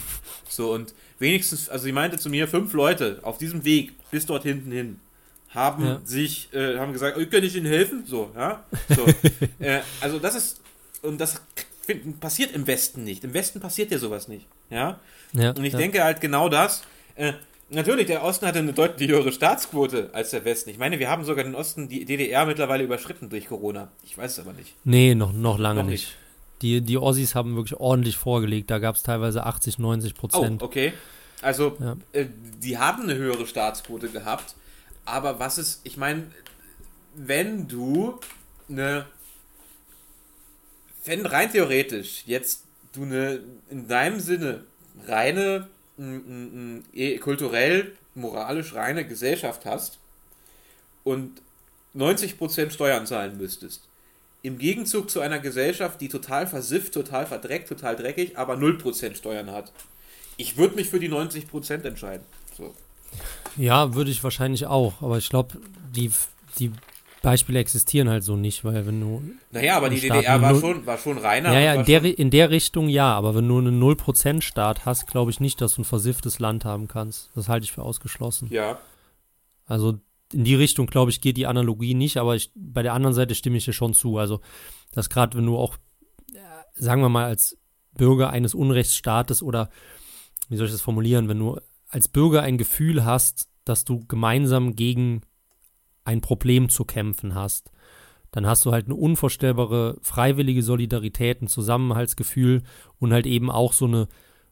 So, 0.49 0.73
und 0.73 0.93
wenigstens, 1.23 1.71
also 1.71 1.85
sie 1.85 1.93
meinte 1.93 2.19
zu 2.19 2.29
mir, 2.29 2.47
fünf 2.47 2.75
Leute 2.75 3.21
auf 3.23 3.39
diesem 3.39 3.65
Weg 3.65 3.95
bis 4.11 4.27
dort 4.27 4.43
hinten 4.43 4.71
hin 4.71 5.01
haben 5.55 5.85
ja. 5.85 6.01
sich, 6.05 6.53
äh, 6.53 6.79
haben 6.79 6.93
gesagt, 6.93 7.17
oh, 7.19 7.27
kann 7.31 7.45
ich 7.45 7.57
Ihnen 7.57 7.67
helfen? 7.67 8.05
So, 8.07 8.31
ja. 8.35 8.65
So, 8.89 9.07
äh, 9.65 9.81
also 10.01 10.19
das 10.19 10.35
ist, 10.35 10.61
und 11.03 11.21
das 11.21 11.43
find, 11.85 12.21
passiert 12.21 12.53
im 12.53 12.67
Westen 12.67 13.05
nicht. 13.05 13.25
Im 13.25 13.35
Westen 13.35 13.61
passiert 13.61 13.91
ja 13.91 13.99
sowas 13.99 14.29
nicht, 14.29 14.47
ja. 14.71 14.99
ja 15.33 15.51
und 15.51 15.65
ich 15.65 15.73
ja. 15.73 15.79
denke 15.79 16.05
halt 16.05 16.21
genau 16.21 16.49
das, 16.49 16.83
äh, 17.17 17.33
Natürlich, 17.75 18.07
der 18.07 18.23
Osten 18.23 18.47
hatte 18.47 18.59
eine 18.59 18.75
deutlich 18.75 19.09
höhere 19.09 19.33
Staatsquote 19.33 20.11
als 20.13 20.29
der 20.29 20.45
Westen. 20.45 20.69
Ich 20.69 20.77
meine, 20.77 20.99
wir 20.99 21.09
haben 21.09 21.25
sogar 21.25 21.43
den 21.43 21.55
Osten, 21.55 21.89
die 21.89 22.05
DDR 22.05 22.45
mittlerweile 22.45 22.85
überschritten 22.85 23.31
durch 23.31 23.49
Corona. 23.49 23.91
Ich 24.05 24.19
weiß 24.19 24.33
es 24.33 24.39
aber 24.41 24.53
nicht. 24.53 24.75
Nee, 24.85 25.15
noch, 25.15 25.33
noch 25.33 25.59
lange 25.59 25.81
noch 25.83 25.89
nicht. 25.89 26.09
nicht. 26.09 26.17
Die, 26.63 26.81
die 26.81 26.97
Ossis 26.97 27.35
haben 27.35 27.57
wirklich 27.57 27.79
ordentlich 27.79 28.17
vorgelegt. 28.17 28.71
Da 28.71 28.79
gab 28.79 28.97
es 28.97 29.03
teilweise 29.03 29.45
80, 29.45 29.79
90 29.79 30.15
Prozent. 30.15 30.63
Oh, 30.63 30.67
okay. 30.67 30.93
Also, 31.43 31.77
ja. 31.81 31.97
äh, 32.13 32.27
die 32.63 32.79
haben 32.79 33.03
eine 33.03 33.17
höhere 33.17 33.47
Staatsquote 33.47 34.09
gehabt. 34.09 34.55
Aber 35.05 35.41
was 35.41 35.59
ist, 35.59 35.81
ich 35.85 35.97
meine, 35.97 36.29
wenn 37.15 37.67
du 37.67 38.21
eine, 38.69 39.07
wenn 41.05 41.27
rein 41.27 41.51
theoretisch 41.51 42.23
jetzt 42.27 42.65
du 42.93 43.03
eine, 43.03 43.41
in 43.69 43.89
deinem 43.89 44.21
Sinne 44.21 44.65
reine 45.07 45.69
E, 45.99 47.19
kulturell, 47.19 47.93
moralisch 48.15 48.75
reine 48.75 49.07
Gesellschaft 49.07 49.65
hast 49.67 49.99
und 51.05 51.43
90% 51.95 52.71
Steuern 52.71 53.07
zahlen 53.07 53.37
müsstest, 53.37 53.89
im 54.43 54.59
Gegenzug 54.59 55.11
zu 55.11 55.21
einer 55.21 55.39
Gesellschaft, 55.39 56.01
die 56.01 56.09
total 56.09 56.47
versifft, 56.47 56.95
total 56.95 57.27
verdreckt, 57.27 57.69
total 57.69 57.97
dreckig, 57.97 58.37
aber 58.37 58.55
0% 58.55 59.15
Steuern 59.15 59.51
hat. 59.51 59.73
Ich 60.37 60.57
würde 60.57 60.75
mich 60.75 60.89
für 60.89 60.99
die 60.99 61.11
90% 61.11 61.85
entscheiden. 61.85 62.27
So. 62.57 62.75
Ja, 63.57 63.95
würde 63.95 64.11
ich 64.11 64.25
wahrscheinlich 64.25 64.67
auch, 64.67 65.01
aber 65.01 65.19
ich 65.19 65.29
glaube, 65.29 65.59
die, 65.95 66.11
die 66.59 66.73
Beispiele 67.23 67.61
existieren 67.61 68.09
halt 68.09 68.25
so 68.25 68.35
nicht, 68.35 68.65
weil 68.65 68.85
wenn 68.85 69.01
du. 69.01 69.23
Naja, 69.53 69.77
aber 69.77 69.91
die 69.91 70.01
DDR 70.01 70.43
war 70.43 70.59
schon, 70.59 70.85
war 70.87 70.99
schon 70.99 71.19
reiner. 71.19 71.53
Ja, 71.53 71.61
ja, 71.61 71.75
in 71.75 71.85
der, 71.85 72.19
in 72.19 72.31
der 72.31 72.51
Richtung 72.51 72.89
ja, 72.89 73.15
aber 73.15 73.37
wenn 73.37 73.47
du 73.47 73.59
einen 73.59 73.81
0%-Staat 73.81 74.85
hast, 74.85 75.07
glaube 75.07 75.31
ich 75.31 75.39
nicht, 75.39 75.61
dass 75.61 75.77
du 75.77 75.83
ein 75.83 75.85
versifftes 75.85 76.41
Land 76.41 76.65
haben 76.65 76.89
kannst. 76.89 77.31
Das 77.37 77.49
halte 77.49 77.65
ich 77.65 77.73
für 77.73 77.83
ausgeschlossen. 77.83 78.49
Ja. 78.51 78.79
Also 79.67 80.01
in 80.33 80.45
die 80.45 80.55
Richtung, 80.55 80.87
glaube 80.87 81.11
ich, 81.11 81.21
geht 81.21 81.37
die 81.37 81.47
Analogie 81.47 81.95
nicht, 81.95 82.17
aber 82.17 82.37
ich, 82.37 82.51
bei 82.55 82.83
der 82.83 82.95
anderen 82.95 83.15
Seite 83.15 83.35
stimme 83.35 83.57
ich 83.57 83.65
dir 83.65 83.73
schon 83.73 83.95
zu. 83.95 84.19
Also, 84.19 84.41
dass 84.93 85.11
gerade 85.11 85.37
wenn 85.37 85.47
du 85.47 85.57
auch, 85.57 85.77
sagen 86.75 87.03
wir 87.03 87.09
mal, 87.09 87.25
als 87.25 87.59
Bürger 87.95 88.31
eines 88.31 88.55
Unrechtsstaates 88.55 89.43
oder, 89.43 89.71
wie 90.49 90.57
soll 90.57 90.67
ich 90.67 90.73
das 90.73 90.81
formulieren, 90.81 91.29
wenn 91.29 91.39
du 91.39 91.59
als 91.89 92.09
Bürger 92.09 92.43
ein 92.43 92.59
Gefühl 92.59 93.05
hast, 93.05 93.49
dass 93.65 93.85
du 93.85 94.05
gemeinsam 94.07 94.75
gegen 94.75 95.23
ein 96.05 96.21
Problem 96.21 96.69
zu 96.69 96.85
kämpfen 96.85 97.35
hast, 97.35 97.71
dann 98.31 98.47
hast 98.47 98.65
du 98.65 98.73
halt 98.73 98.87
eine 98.87 98.95
unvorstellbare 98.95 99.99
freiwillige 100.01 100.63
Solidarität, 100.63 101.43
ein 101.43 101.49
Zusammenhaltsgefühl 101.49 102.63
und 102.99 103.13
halt 103.13 103.27
eben 103.27 103.51
auch 103.51 103.75
so 103.75 103.85
eine 103.85 104.09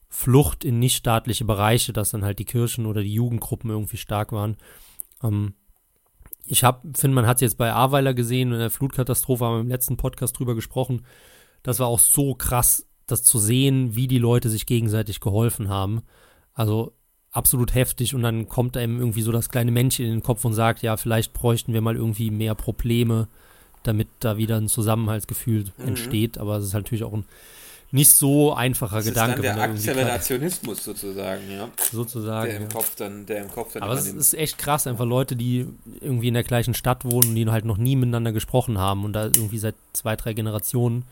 Flucht 0.09 0.65
in 0.65 0.79
nichtstaatliche 0.79 1.45
Bereiche, 1.45 1.93
dass 1.93 2.11
dann 2.11 2.25
halt 2.25 2.39
die 2.39 2.45
Kirchen 2.45 2.85
oder 2.85 3.03
die 3.03 3.15
Jugendgruppen 3.15 3.71
irgendwie 3.71 3.97
stark 3.97 4.33
waren. 4.33 4.57
Ähm, 5.23 5.55
ich 6.51 6.61
finde, 6.61 7.15
man 7.15 7.27
hat 7.27 7.37
es 7.37 7.43
jetzt 7.43 7.59
bei 7.59 7.73
Aweiler 7.73 8.13
gesehen, 8.13 8.53
in 8.53 8.59
der 8.59 8.71
Flutkatastrophe 8.71 9.45
haben 9.45 9.55
wir 9.55 9.61
im 9.61 9.69
letzten 9.69 9.97
Podcast 9.97 10.37
drüber 10.37 10.57
gesprochen. 10.57 11.07
Das 11.63 11.79
war 11.79 11.87
auch 11.87 12.01
so 12.01 12.35
krass, 12.35 12.87
das 13.07 13.23
zu 13.23 13.39
sehen, 13.39 13.95
wie 13.95 14.09
die 14.09 14.19
Leute 14.19 14.49
sich 14.49 14.67
gegenseitig 14.67 15.21
geholfen 15.21 15.69
haben. 15.69 16.03
Also 16.53 16.93
absolut 17.31 17.75
heftig 17.75 18.17
und 18.17 18.23
dann 18.23 18.49
kommt 18.49 18.77
einem 18.77 18.99
irgendwie 18.99 19.23
so 19.23 19.31
das 19.31 19.49
kleine 19.49 19.71
Männchen 19.71 20.07
in 20.07 20.11
den 20.11 20.23
Kopf 20.25 20.45
und 20.45 20.55
sagt, 20.55 20.83
ja, 20.83 20.97
vielleicht 20.97 21.33
bräuchten 21.33 21.73
wir 21.73 21.83
mal 21.83 21.95
irgendwie 21.95 22.33
mehr 22.33 22.57
Probleme, 22.57 23.29
damit 23.85 24.09
da 24.19 24.37
wieder 24.37 24.57
ein 24.57 24.69
Zusammenhaltsgefühl 24.69 25.67
mhm. 25.79 25.89
entsteht. 25.89 26.37
Aber 26.37 26.57
es 26.57 26.65
ist 26.65 26.75
natürlich 26.75 27.05
auch 27.05 27.13
ein 27.13 27.27
nicht 27.93 28.11
so 28.13 28.55
einfacher 28.55 28.97
das 28.97 29.07
Gedanke. 29.07 29.41
Ist 29.41 29.47
dann 29.47 29.57
der 29.57 29.65
Akzelerationismus 29.65 30.85
sozusagen, 30.85 31.51
ja. 31.51 31.69
Sozusagen. 31.91 32.49
Der 32.49 32.57
im 32.57 32.63
ja. 32.63 32.69
Kopf 32.69 32.95
dann, 32.97 33.27
der 33.27 33.43
im 33.43 33.51
Kopf 33.51 33.73
dann. 33.73 33.83
Aber 33.83 33.95
es 33.95 34.07
ist 34.07 34.35
echt 34.35 34.59
krass, 34.59 34.87
einfach 34.87 35.07
Leute, 35.07 35.35
die 35.35 35.67
irgendwie 36.01 36.29
in 36.29 36.35
der 36.35 36.45
gleichen 36.45 36.75
Stadt 36.75 37.05
wohnen 37.05 37.31
und 37.31 37.35
die 37.35 37.49
halt 37.49 37.65
noch 37.65 37.79
nie 37.79 37.97
miteinander 37.97 38.33
gesprochen 38.33 38.79
haben 38.79 39.05
und 39.05 39.13
da 39.13 39.25
irgendwie 39.25 39.59
seit 39.59 39.75
zwei, 39.93 40.15
drei 40.17 40.35
Generationen 40.35 41.05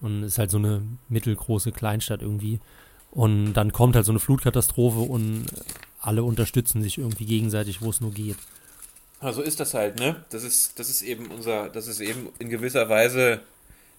und 0.00 0.22
es 0.22 0.32
ist 0.32 0.38
halt 0.38 0.50
so 0.50 0.58
eine 0.58 0.82
mittelgroße 1.08 1.72
Kleinstadt 1.72 2.22
irgendwie. 2.22 2.60
Und 3.10 3.54
dann 3.54 3.72
kommt 3.72 3.94
halt 3.94 4.06
so 4.06 4.12
eine 4.12 4.18
Flutkatastrophe 4.18 4.98
und 4.98 5.46
alle 6.00 6.24
unterstützen 6.24 6.82
sich 6.82 6.98
irgendwie 6.98 7.26
gegenseitig, 7.26 7.82
wo 7.82 7.90
es 7.90 8.00
nur 8.00 8.12
geht. 8.12 8.36
Also 9.20 9.42
ist 9.42 9.60
das 9.60 9.74
halt, 9.74 10.00
ne? 10.00 10.24
Das 10.30 10.42
ist, 10.42 10.78
das 10.78 10.90
ist 10.90 11.02
eben 11.02 11.26
unser, 11.30 11.68
das 11.68 11.86
ist 11.86 12.00
eben 12.00 12.30
in 12.40 12.48
gewisser 12.48 12.88
Weise 12.88 13.40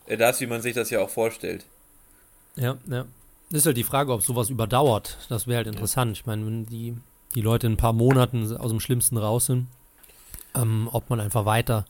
äh, 0.07 0.17
das, 0.17 0.41
wie 0.41 0.47
man 0.47 0.61
sich 0.61 0.73
das 0.73 0.89
ja 0.89 0.99
auch 0.99 1.09
vorstellt. 1.09 1.65
Ja, 2.55 2.77
ja. 2.87 3.05
Das 3.49 3.59
ist 3.59 3.65
halt 3.65 3.77
die 3.77 3.83
Frage, 3.83 4.11
ob 4.13 4.23
sowas 4.23 4.49
überdauert. 4.49 5.17
Das 5.29 5.47
wäre 5.47 5.57
halt 5.57 5.67
interessant. 5.67 6.17
Ich 6.17 6.25
meine, 6.25 6.45
wenn 6.45 6.65
die, 6.65 6.95
die 7.35 7.41
Leute 7.41 7.67
in 7.67 7.73
ein 7.73 7.77
paar 7.77 7.93
Monaten 7.93 8.55
aus 8.57 8.71
dem 8.71 8.79
Schlimmsten 8.79 9.17
raus 9.17 9.45
sind, 9.45 9.67
ähm, 10.55 10.89
ob 10.91 11.09
man 11.09 11.19
einfach 11.19 11.45
weiter 11.45 11.85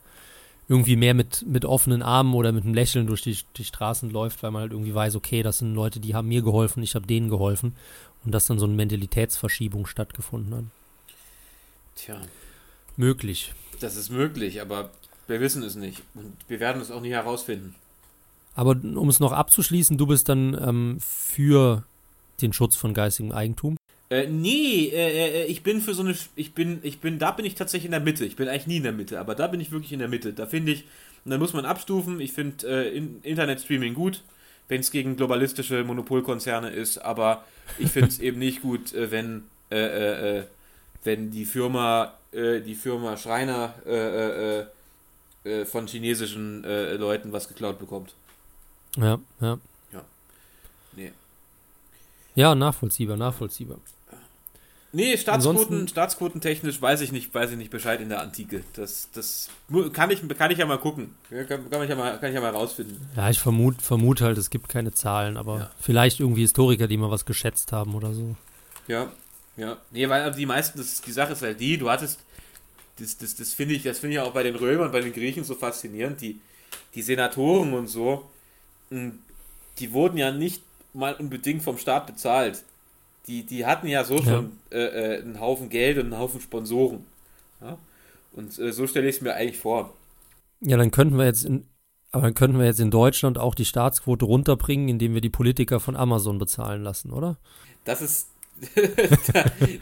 irgendwie 0.68 0.96
mehr 0.96 1.14
mit, 1.14 1.44
mit 1.46 1.64
offenen 1.64 2.02
Armen 2.02 2.34
oder 2.34 2.52
mit 2.52 2.64
einem 2.64 2.74
Lächeln 2.74 3.06
durch 3.06 3.22
die, 3.22 3.38
die 3.56 3.64
Straßen 3.64 4.10
läuft, 4.10 4.42
weil 4.42 4.50
man 4.50 4.62
halt 4.62 4.72
irgendwie 4.72 4.94
weiß, 4.94 5.14
okay, 5.16 5.42
das 5.42 5.58
sind 5.58 5.74
Leute, 5.74 6.00
die 6.00 6.14
haben 6.14 6.28
mir 6.28 6.42
geholfen, 6.42 6.82
ich 6.82 6.94
habe 6.94 7.06
denen 7.06 7.28
geholfen. 7.28 7.76
Und 8.24 8.32
dass 8.32 8.46
dann 8.46 8.58
so 8.58 8.64
eine 8.64 8.74
Mentalitätsverschiebung 8.74 9.86
stattgefunden 9.86 10.54
hat. 10.54 10.64
Tja. 11.94 12.20
Möglich. 12.96 13.52
Das 13.80 13.96
ist 13.96 14.08
möglich, 14.10 14.62
aber 14.62 14.90
wir 15.26 15.40
wissen 15.40 15.62
es 15.62 15.74
nicht. 15.74 16.02
Und 16.14 16.34
wir 16.48 16.60
werden 16.60 16.80
es 16.80 16.90
auch 16.90 17.02
nie 17.02 17.10
herausfinden. 17.10 17.74
Aber 18.54 18.70
um 18.70 19.08
es 19.08 19.20
noch 19.20 19.32
abzuschließen, 19.32 19.98
du 19.98 20.06
bist 20.06 20.28
dann 20.28 20.56
ähm, 20.60 20.98
für 21.00 21.84
den 22.40 22.52
Schutz 22.52 22.76
von 22.76 22.94
geistigem 22.94 23.32
Eigentum? 23.32 23.76
Äh, 24.10 24.28
nee, 24.28 24.90
äh, 24.92 25.42
äh, 25.42 25.44
ich 25.46 25.62
bin 25.62 25.80
für 25.80 25.94
so 25.94 26.02
eine, 26.02 26.14
ich 26.36 26.52
bin, 26.52 26.78
ich 26.82 27.00
bin, 27.00 27.18
da 27.18 27.32
bin 27.32 27.44
ich 27.44 27.54
tatsächlich 27.54 27.86
in 27.86 27.90
der 27.90 28.00
Mitte. 28.00 28.24
Ich 28.24 28.36
bin 28.36 28.48
eigentlich 28.48 28.66
nie 28.66 28.76
in 28.76 28.82
der 28.82 28.92
Mitte, 28.92 29.18
aber 29.18 29.34
da 29.34 29.46
bin 29.46 29.60
ich 29.60 29.72
wirklich 29.72 29.92
in 29.92 29.98
der 29.98 30.08
Mitte. 30.08 30.32
Da 30.32 30.46
finde 30.46 30.72
ich, 30.72 30.84
und 31.24 31.30
dann 31.30 31.40
muss 31.40 31.52
man 31.52 31.64
abstufen. 31.64 32.20
Ich 32.20 32.32
finde 32.32 32.66
äh, 32.68 32.96
in, 32.96 33.20
Internetstreaming 33.22 33.94
gut, 33.94 34.22
wenn 34.68 34.80
es 34.80 34.90
gegen 34.90 35.16
globalistische 35.16 35.82
Monopolkonzerne 35.84 36.70
ist, 36.70 36.98
aber 36.98 37.44
ich 37.78 37.90
finde 37.90 38.08
es 38.08 38.18
eben 38.20 38.38
nicht 38.38 38.62
gut, 38.62 38.92
äh, 38.92 39.10
wenn, 39.10 39.44
äh, 39.70 40.38
äh, 40.38 40.44
wenn 41.02 41.30
die 41.30 41.44
Firma, 41.44 42.14
die 42.32 42.74
Firma 42.74 43.16
Schreiner 43.16 43.74
von 45.66 45.86
chinesischen 45.86 46.62
Leuten 46.62 47.32
was 47.32 47.46
geklaut 47.46 47.78
bekommt. 47.78 48.14
Ja, 48.96 49.18
ja. 49.40 49.58
Ja. 49.92 50.04
Nee. 50.92 51.12
Ja, 52.34 52.54
nachvollziehbar, 52.54 53.16
nachvollziehbar. 53.16 53.78
Nee, 54.94 55.16
Staatsquoten, 55.16 55.88
Staatsquotentechnisch 55.88 56.80
weiß 56.80 57.00
ich 57.00 57.10
nicht, 57.10 57.34
weiß 57.34 57.50
ich 57.50 57.56
nicht 57.56 57.70
Bescheid 57.70 58.00
in 58.00 58.10
der 58.10 58.20
Antike. 58.20 58.62
Das, 58.74 59.08
das 59.12 59.48
kann 59.92 60.12
ich, 60.12 60.22
kann 60.38 60.52
ich 60.52 60.58
ja 60.58 60.66
mal 60.66 60.78
gucken. 60.78 61.16
Kann, 61.30 61.68
kann, 61.68 61.82
ich 61.82 61.90
ja 61.90 61.96
mal, 61.96 62.16
kann 62.20 62.28
ich 62.28 62.34
ja 62.34 62.40
mal 62.40 62.52
rausfinden. 62.52 63.00
Ja, 63.16 63.28
ich 63.28 63.40
vermute, 63.40 63.82
vermute 63.82 64.24
halt, 64.24 64.38
es 64.38 64.50
gibt 64.50 64.68
keine 64.68 64.94
Zahlen, 64.94 65.36
aber 65.36 65.58
ja. 65.58 65.70
vielleicht 65.80 66.20
irgendwie 66.20 66.42
Historiker, 66.42 66.86
die 66.86 66.96
mal 66.96 67.10
was 67.10 67.24
geschätzt 67.24 67.72
haben 67.72 67.96
oder 67.96 68.14
so. 68.14 68.36
Ja, 68.86 69.10
ja. 69.56 69.78
Nee, 69.90 70.08
weil 70.08 70.30
die 70.30 70.46
meisten, 70.46 70.78
das, 70.78 71.00
die 71.00 71.12
Sache 71.12 71.32
ist 71.32 71.42
halt 71.42 71.58
die, 71.58 71.76
du 71.76 71.90
hattest, 71.90 72.20
das, 73.00 73.18
das, 73.18 73.34
das 73.34 73.52
finde 73.52 73.74
ich, 73.74 73.82
das 73.82 73.98
finde 73.98 74.14
ich 74.14 74.20
auch 74.20 74.32
bei 74.32 74.44
den 74.44 74.54
Römern, 74.54 74.92
bei 74.92 75.00
den 75.00 75.12
Griechen 75.12 75.42
so 75.42 75.56
faszinierend, 75.56 76.20
die, 76.20 76.40
die 76.94 77.02
Senatoren 77.02 77.72
und 77.72 77.88
so, 77.88 78.30
die 79.78 79.92
wurden 79.92 80.16
ja 80.16 80.30
nicht 80.30 80.62
mal 80.92 81.14
unbedingt 81.14 81.62
vom 81.62 81.78
Staat 81.78 82.06
bezahlt 82.06 82.64
die, 83.26 83.44
die 83.44 83.64
hatten 83.66 83.86
ja 83.86 84.04
so 84.04 84.16
ja. 84.16 84.24
schon 84.24 84.52
äh, 84.70 84.78
äh, 84.78 85.22
einen 85.22 85.40
Haufen 85.40 85.68
Geld 85.68 85.98
und 85.98 86.12
einen 86.12 86.18
Haufen 86.18 86.40
Sponsoren. 86.40 87.04
Ja? 87.60 87.78
Und 88.32 88.58
äh, 88.58 88.72
so 88.72 88.86
stelle 88.86 89.08
ich 89.08 89.16
es 89.16 89.22
mir 89.22 89.34
eigentlich 89.34 89.58
vor. 89.58 89.94
Ja, 90.60 90.76
dann 90.76 90.90
könnten 90.90 91.16
wir 91.16 91.24
jetzt 91.24 91.44
in, 91.44 91.66
aber 92.12 92.22
dann 92.24 92.34
könnten 92.34 92.58
wir 92.58 92.66
jetzt 92.66 92.80
in 92.80 92.90
Deutschland 92.90 93.38
auch 93.38 93.54
die 93.54 93.64
Staatsquote 93.64 94.24
runterbringen, 94.24 94.88
indem 94.88 95.14
wir 95.14 95.20
die 95.20 95.30
Politiker 95.30 95.80
von 95.80 95.96
Amazon 95.96 96.38
bezahlen 96.38 96.82
lassen, 96.82 97.12
oder? 97.12 97.38
Das 97.84 98.02
ist 98.02 98.28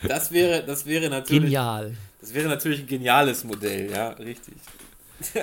das 0.09 0.33
wäre 0.33 0.65
das 0.65 0.87
wäre 0.87 1.11
natürlich 1.11 1.43
genial. 1.43 1.95
Das 2.21 2.33
wäre 2.33 2.49
natürlich 2.49 2.81
ein 2.81 2.87
geniales 2.87 3.45
Modell, 3.45 3.91
ja, 3.91 4.11
richtig. 4.11 4.55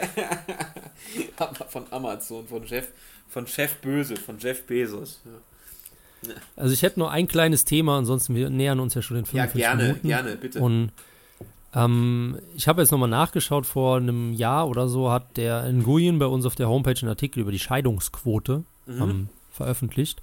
von 1.70 1.86
Amazon, 1.92 2.48
von 2.48 2.68
Chef, 2.68 2.88
von 3.30 3.48
Chef 3.48 3.76
Böse, 3.78 4.18
von 4.18 4.38
Jeff 4.40 4.64
Bezos. 4.64 5.22
Ja. 5.26 6.34
Also 6.58 6.74
ich 6.74 6.82
hätte 6.82 7.00
nur 7.00 7.12
ein 7.12 7.28
kleines 7.28 7.64
Thema, 7.64 7.98
ansonsten 7.98 8.36
wir 8.36 8.50
nähern 8.50 8.82
uns 8.82 8.94
ja 8.94 9.02
schon 9.02 9.16
den 9.16 9.26
45 9.26 9.62
ja, 9.62 9.70
gerne, 9.70 9.84
Minuten. 9.84 10.08
gerne, 10.08 10.36
bitte. 10.36 10.60
Und 10.60 10.92
Ähm, 11.74 12.40
ich 12.56 12.68
habe 12.68 12.82
jetzt 12.82 12.92
nochmal 12.92 13.10
nachgeschaut, 13.10 13.66
vor 13.66 13.98
einem 13.98 14.34
Jahr 14.34 14.68
oder 14.68 14.88
so 14.88 15.12
hat 15.12 15.38
der 15.38 15.72
Nguyen 15.72 16.18
bei 16.18 16.26
uns 16.26 16.46
auf 16.46 16.56
der 16.56 16.68
Homepage 16.68 17.00
einen 17.00 17.10
Artikel 17.10 17.42
über 17.42 17.52
die 17.52 17.60
Scheidungsquote 17.60 18.64
mhm. 18.88 19.02
ähm, 19.02 19.30
veröffentlicht. 19.52 20.22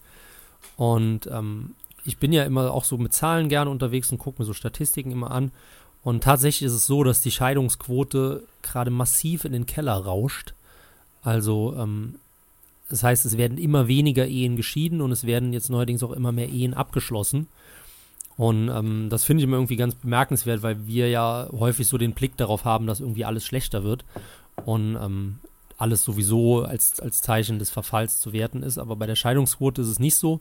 Und 0.77 1.29
ähm, 1.29 1.75
ich 2.05 2.19
bin 2.19 2.33
ja 2.33 2.45
immer 2.45 2.73
auch 2.73 2.85
so 2.85 2.99
mit 2.99 3.13
Zahlen 3.13 3.49
gerne 3.49 3.71
unterwegs 3.71 4.11
und 4.11 4.19
gucke 4.19 4.43
mir 4.43 4.47
so 4.47 4.53
Statistiken 4.53 5.13
immer 5.13 5.31
an. 5.31 5.53
Und 6.03 6.25
tatsächlich 6.25 6.67
ist 6.67 6.73
es 6.73 6.87
so, 6.87 7.05
dass 7.05 7.21
die 7.21 7.31
Scheidungsquote 7.31 8.45
gerade 8.63 8.91
massiv 8.91 9.45
in 9.45 9.53
den 9.53 9.67
Keller 9.67 9.95
rauscht. 9.95 10.55
Also, 11.23 11.75
ähm, 11.79 12.17
das 12.89 13.03
heißt, 13.03 13.27
es 13.27 13.37
werden 13.37 13.59
immer 13.59 13.89
weniger 13.89 14.27
Ehen 14.27 14.57
geschieden 14.57 15.01
und 15.01 15.11
es 15.11 15.25
werden 15.25 15.53
jetzt 15.53 15.71
neuerdings 15.71 16.03
auch 16.03 16.13
immer 16.13 16.33
mehr 16.33 16.49
Ehen 16.49 16.75
abgeschlossen. 16.75 17.49
Und 18.37 18.69
ähm, 18.69 19.09
das 19.11 19.25
finde 19.25 19.41
ich 19.41 19.49
immer 19.49 19.57
irgendwie 19.57 19.77
ganz 19.77 19.95
bemerkenswert, 19.95 20.63
weil 20.63 20.87
wir 20.87 21.09
ja 21.09 21.49
häufig 21.53 21.89
so 21.89 21.99
den 21.99 22.13
Blick 22.13 22.37
darauf 22.37 22.65
haben, 22.65 22.87
dass 22.87 23.01
irgendwie 23.01 23.25
alles 23.25 23.45
schlechter 23.45 23.83
wird 23.83 24.05
und 24.65 24.97
ähm, 24.97 25.39
alles 25.79 26.05
sowieso 26.05 26.63
als, 26.63 27.01
als 27.01 27.23
Zeichen 27.23 27.59
des 27.59 27.71
Verfalls 27.71 28.21
zu 28.21 28.33
werten 28.33 28.63
ist. 28.63 28.79
Aber 28.79 28.97
bei 28.97 29.07
der 29.07 29.17
Scheidungsquote 29.17 29.83
ist 29.83 29.89
es 29.89 29.99
nicht 29.99 30.17
so. 30.17 30.41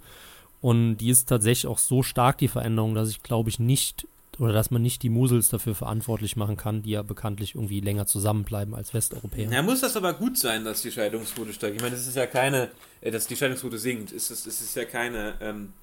Und 0.61 0.97
die 0.97 1.09
ist 1.09 1.29
tatsächlich 1.29 1.67
auch 1.67 1.77
so 1.77 2.03
stark, 2.03 2.37
die 2.37 2.47
Veränderung, 2.47 2.95
dass 2.95 3.09
ich 3.09 3.23
glaube 3.23 3.49
ich 3.49 3.59
nicht, 3.59 4.07
oder 4.39 4.53
dass 4.53 4.71
man 4.71 4.81
nicht 4.81 5.03
die 5.03 5.09
Musels 5.09 5.49
dafür 5.49 5.75
verantwortlich 5.75 6.35
machen 6.35 6.57
kann, 6.57 6.81
die 6.81 6.91
ja 6.91 7.01
bekanntlich 7.03 7.55
irgendwie 7.55 7.79
länger 7.79 8.05
zusammenbleiben 8.05 8.75
als 8.75 8.93
Westeuropäer. 8.93 9.49
Ja, 9.51 9.61
muss 9.61 9.81
das 9.81 9.95
aber 9.95 10.13
gut 10.13 10.37
sein, 10.37 10.63
dass 10.65 10.81
die 10.81 10.91
Scheidungsquote 10.91 11.53
steigt. 11.53 11.75
Ich 11.75 11.81
meine, 11.81 11.95
das 11.95 12.07
ist 12.07 12.15
ja 12.15 12.25
keine, 12.25 12.69
äh, 13.01 13.11
dass 13.11 13.27
die 13.27 13.35
Scheidungsquote 13.35 13.77
sinkt. 13.77 14.11
Es 14.11 14.31
ist, 14.31 14.47
es 14.47 14.61
ist 14.61 14.75
ja 14.75 14.85
keine 14.85 15.35
ähm, 15.41 15.73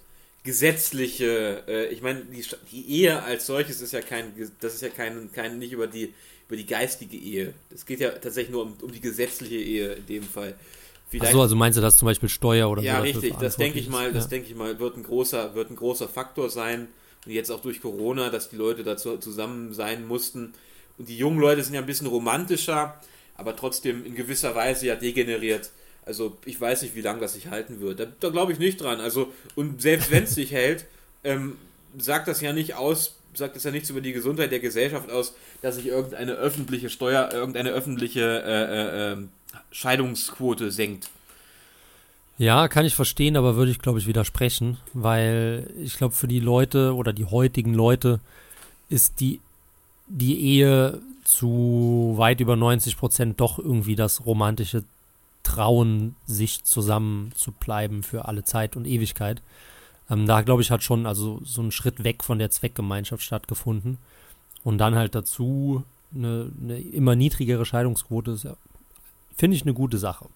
gesetzliche, 0.45 1.65
äh, 1.67 1.87
ich 1.87 2.03
meine, 2.03 2.23
die, 2.25 2.45
die, 2.71 2.91
Ehe 2.91 3.23
als 3.23 3.47
solches 3.47 3.81
ist 3.81 3.93
ja 3.93 4.01
kein, 4.01 4.33
das 4.61 4.75
ist 4.75 4.83
ja 4.83 4.89
kein, 4.89 5.31
kein 5.33 5.59
nicht 5.59 5.73
über 5.73 5.87
die, 5.87 6.13
über 6.49 6.57
die 6.57 6.67
geistige 6.67 7.17
Ehe. 7.17 7.55
Es 7.73 7.87
geht 7.87 8.01
ja 8.01 8.11
tatsächlich 8.11 8.51
nur 8.51 8.63
um, 8.63 8.75
um 8.83 8.93
die 8.93 9.01
gesetzliche 9.01 9.57
Ehe 9.57 9.93
in 9.93 10.07
dem 10.07 10.23
Fall. 10.25 10.55
Vielleicht, 11.09 11.29
Ach 11.29 11.33
so, 11.33 11.43
also 11.43 11.57
meinst 11.57 11.77
du, 11.77 11.83
dass 11.83 11.97
zum 11.97 12.07
Beispiel 12.07 12.31
Steuer 12.31 12.71
oder? 12.71 12.83
Ja, 12.83 13.01
richtig. 13.01 13.35
Das 13.39 13.57
denke 13.57 13.79
ich 13.79 13.89
mal, 13.89 14.13
das 14.13 14.29
denke 14.29 14.49
ich 14.49 14.55
mal, 14.55 14.79
wird 14.79 14.97
ein 14.97 15.03
großer, 15.03 15.55
wird 15.55 15.71
ein 15.71 15.77
großer 15.77 16.09
Faktor 16.09 16.49
sein. 16.49 16.89
Jetzt 17.27 17.51
auch 17.51 17.61
durch 17.61 17.81
Corona, 17.81 18.31
dass 18.31 18.49
die 18.51 18.57
Leute 18.57 18.83
dazu 18.83 19.17
zusammen 19.19 19.73
sein 19.73 20.07
mussten. 20.07 20.55
Und 20.99 21.09
die 21.09 21.17
jungen 21.17 21.39
Leute 21.39 21.63
sind 21.63 21.75
ja 21.75 21.81
ein 21.81 21.87
bisschen 21.87 22.07
romantischer, 22.09 23.01
aber 23.37 23.57
trotzdem 23.57 24.05
in 24.05 24.15
gewisser 24.15 24.55
Weise 24.55 24.87
ja 24.87 24.97
degeneriert. 24.97 25.71
Also 26.05 26.37
ich 26.45 26.61
weiß 26.61 26.83
nicht, 26.83 26.97
wie 26.97 27.01
lange 27.01 27.21
das 27.21 27.35
sich 27.35 27.49
halten 27.49 27.81
wird. 27.81 28.01
Da, 28.01 28.07
da 28.21 28.29
glaube 28.31 28.53
ich 28.53 28.59
nicht 28.59 28.81
dran. 28.81 29.01
Also, 29.01 29.33
und 29.55 29.81
selbst 29.81 30.11
wenn 30.11 30.25
es 30.25 30.35
sich 30.35 30.51
hält, 30.53 30.85
ähm, 31.23 31.57
sagt 31.97 32.29
das 32.29 32.41
ja 32.41 32.53
nicht 32.53 32.75
aus, 32.75 33.17
sagt 33.35 33.57
das 33.57 33.65
ja 33.65 33.71
nichts 33.71 33.91
über 33.91 34.01
die 34.01 34.13
Gesundheit 34.13 34.51
der 34.51 34.61
Gesellschaft 34.61 35.11
aus, 35.11 35.35
dass 35.63 35.77
sich 35.77 35.87
irgendeine 35.87 36.33
öffentliche 36.33 36.91
Steuer, 36.91 37.31
irgendeine 37.33 37.71
öffentliche 37.71 38.43
äh, 38.45 39.11
äh, 39.11 39.13
ähm, 39.13 39.29
Scheidungsquote 39.71 40.71
senkt. 40.71 41.09
Ja, 42.43 42.67
kann 42.67 42.85
ich 42.85 42.97
verstehen, 42.97 43.37
aber 43.37 43.55
würde 43.55 43.71
ich, 43.71 43.79
glaube 43.79 44.01
ich, 44.01 44.09
widersprechen, 44.09 44.77
weil 44.95 45.73
ich 45.79 45.97
glaube, 45.97 46.13
für 46.13 46.27
die 46.27 46.41
Leute 46.41 46.93
oder 46.97 47.13
die 47.13 47.27
heutigen 47.27 47.73
Leute 47.73 48.19
ist 48.89 49.21
die, 49.21 49.41
die 50.09 50.41
Ehe 50.41 51.01
zu 51.23 52.15
weit 52.17 52.41
über 52.41 52.57
90 52.57 52.97
Prozent 52.97 53.41
doch 53.41 53.61
irgendwie 53.61 53.95
das 53.95 54.27
romantische 54.27 54.83
trauen, 55.45 56.17
sich 56.27 56.65
zusammen 56.65 57.31
zu 57.37 57.53
bleiben 57.53 58.03
für 58.03 58.25
alle 58.25 58.43
Zeit 58.43 58.75
und 58.75 58.89
Ewigkeit. 58.89 59.41
Ähm, 60.11 60.27
da, 60.27 60.43
glaube 60.43 60.63
ich, 60.63 60.73
hat 60.73 60.83
schon 60.83 61.07
also 61.07 61.41
so 61.45 61.63
ein 61.63 61.71
Schritt 61.71 62.03
weg 62.03 62.25
von 62.25 62.41
der 62.41 62.51
Zweckgemeinschaft 62.51 63.23
stattgefunden. 63.23 63.99
Und 64.65 64.79
dann 64.79 64.97
halt 64.97 65.15
dazu 65.15 65.85
eine, 66.13 66.51
eine 66.61 66.81
immer 66.81 67.15
niedrigere 67.15 67.65
Scheidungsquote 67.65 68.37
ja, 68.43 68.57
finde 69.37 69.57
ich 69.57 69.63
eine 69.63 69.75
gute 69.75 69.99
Sache. 69.99 70.27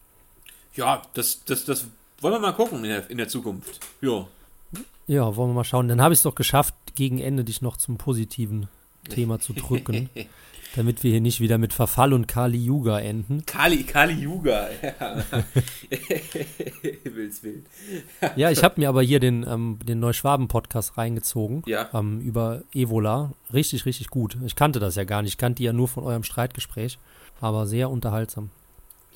Ja, 0.77 1.03
das, 1.15 1.45
das, 1.45 1.65
das 1.65 1.87
wollen 2.21 2.35
wir 2.35 2.41
mal 2.41 2.53
gucken 2.53 2.85
in 2.85 2.91
der, 2.91 3.11
in 3.11 3.19
der 3.19 3.29
Zukunft. 3.29 3.81
Ja. 4.01 4.27
Ja, 5.07 5.37
wollen 5.37 5.51
wir 5.51 5.55
mal 5.55 5.65
schauen. 5.65 5.89
Dann 5.89 6.01
habe 6.01 6.15
ich 6.15 6.19
es 6.19 6.25
doch 6.25 6.35
geschafft, 6.35 6.75
gegen 6.95 7.19
Ende 7.19 7.45
dich 7.45 7.63
noch 7.63 7.77
zum 7.77 7.97
positiven 7.97 8.69
Thema 9.09 9.39
zu 9.39 9.53
drücken. 9.53 10.11
damit 10.77 11.03
wir 11.03 11.11
hier 11.11 11.21
nicht 11.21 11.41
wieder 11.41 11.59
mit 11.59 11.73
Verfall 11.73 12.13
und 12.13 12.29
Kali 12.29 12.59
Yuga 12.59 13.01
enden. 13.01 13.45
Kali, 13.47 13.85
Kali 13.85 14.13
Yuga, 14.13 14.69
ja. 14.83 15.25
Wild's 17.05 17.43
wild. 17.43 17.65
ja, 18.37 18.51
ich 18.51 18.63
habe 18.63 18.75
mir 18.79 18.91
aber 18.91 19.03
hier 19.03 19.19
den, 19.19 19.45
ähm, 19.49 19.79
den 19.83 20.01
Neuschwaben-Podcast 20.01 20.99
reingezogen. 20.99 21.63
Ja. 21.67 21.89
Ähm, 21.95 22.21
über 22.21 22.63
Evola. 22.75 23.33
Richtig, 23.55 23.87
richtig 23.87 24.09
gut. 24.09 24.37
Ich 24.45 24.55
kannte 24.55 24.79
das 24.79 24.97
ja 24.97 25.05
gar 25.05 25.23
nicht. 25.23 25.33
Ich 25.33 25.39
kannte 25.39 25.59
die 25.59 25.65
ja 25.65 25.73
nur 25.73 25.89
von 25.89 26.05
eurem 26.05 26.25
Streitgespräch. 26.25 26.99
Aber 27.41 27.67
sehr 27.67 27.91
unterhaltsam. 27.91 28.51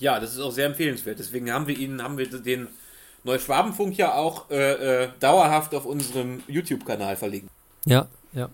Ja, 0.00 0.18
das 0.18 0.32
ist 0.32 0.40
auch 0.40 0.50
sehr 0.50 0.66
empfehlenswert. 0.66 1.18
Deswegen 1.18 1.52
haben 1.52 1.66
wir 1.66 1.78
ihn, 1.78 2.02
haben 2.02 2.18
wir 2.18 2.26
den 2.26 2.68
Neuschwabenfunk 3.22 3.96
ja 3.96 4.14
auch 4.14 4.50
äh, 4.50 5.04
äh, 5.04 5.08
dauerhaft 5.20 5.74
auf 5.74 5.84
unserem 5.84 6.42
YouTube-Kanal 6.48 7.16
verlinkt. 7.16 7.50
Ja, 7.84 8.08
ja. 8.32 8.48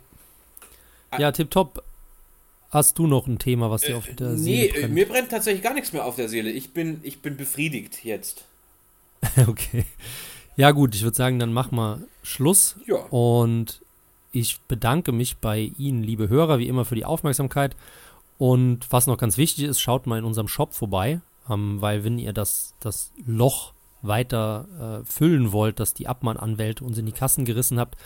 Ah. 1.11 1.21
Ja, 1.21 1.33
tipptopp. 1.33 1.83
Hast 2.71 2.99
du 2.99 3.07
noch 3.07 3.29
ein 3.29 3.39
Thema, 3.39 3.71
was 3.71 3.83
dir 3.83 3.93
äh, 3.93 3.95
auf 3.95 4.07
der 4.07 4.31
äh, 4.31 4.37
Seele 4.37 4.57
nee, 4.57 4.69
brennt? 4.69 4.89
Nee, 4.89 4.95
mir 4.95 5.09
brennt 5.09 5.31
tatsächlich 5.31 5.63
gar 5.63 5.73
nichts 5.73 5.93
mehr 5.93 6.05
auf 6.05 6.17
der 6.17 6.29
Seele. 6.29 6.51
Ich 6.51 6.73
bin, 6.73 7.01
ich 7.05 7.23
bin 7.23 7.37
befriedigt 7.37 8.05
jetzt. 8.05 8.45
okay. 9.47 9.87
Ja 10.57 10.73
gut, 10.73 10.95
ich 10.95 11.03
würde 11.03 11.17
sagen, 11.17 11.39
dann 11.39 11.53
mach 11.53 11.71
mal 11.71 12.01
Schluss. 12.23 12.77
Ja. 12.87 12.97
Und 12.97 13.83
ich 14.33 14.61
bedanke 14.63 15.13
mich 15.13 15.37
bei 15.37 15.71
Ihnen, 15.79 16.03
liebe 16.03 16.29
Hörer, 16.29 16.59
wie 16.59 16.67
immer 16.67 16.85
für 16.85 16.97
die 16.97 17.05
Aufmerksamkeit. 17.05 17.77
Und 18.37 18.91
was 18.91 19.07
noch 19.07 19.17
ganz 19.17 19.39
wichtig 19.39 19.65
ist, 19.65 19.81
schaut 19.81 20.07
mal 20.07 20.19
in 20.19 20.25
unserem 20.25 20.49
Shop 20.49 20.75
vorbei, 20.75 21.21
ähm, 21.51 21.81
weil 21.81 22.05
wenn 22.05 22.19
ihr 22.19 22.33
das, 22.33 22.75
das 22.81 23.13
Loch 23.27 23.73
weiter 24.03 25.03
äh, 25.03 25.05
füllen 25.05 25.53
wollt, 25.53 25.81
das 25.81 25.95
die 25.95 26.09
Abmann-Anwälte 26.09 26.85
uns 26.85 26.99
in 26.99 27.07
die 27.07 27.13
Kassen 27.13 27.45
gerissen 27.45 27.79
habt, 27.79 27.97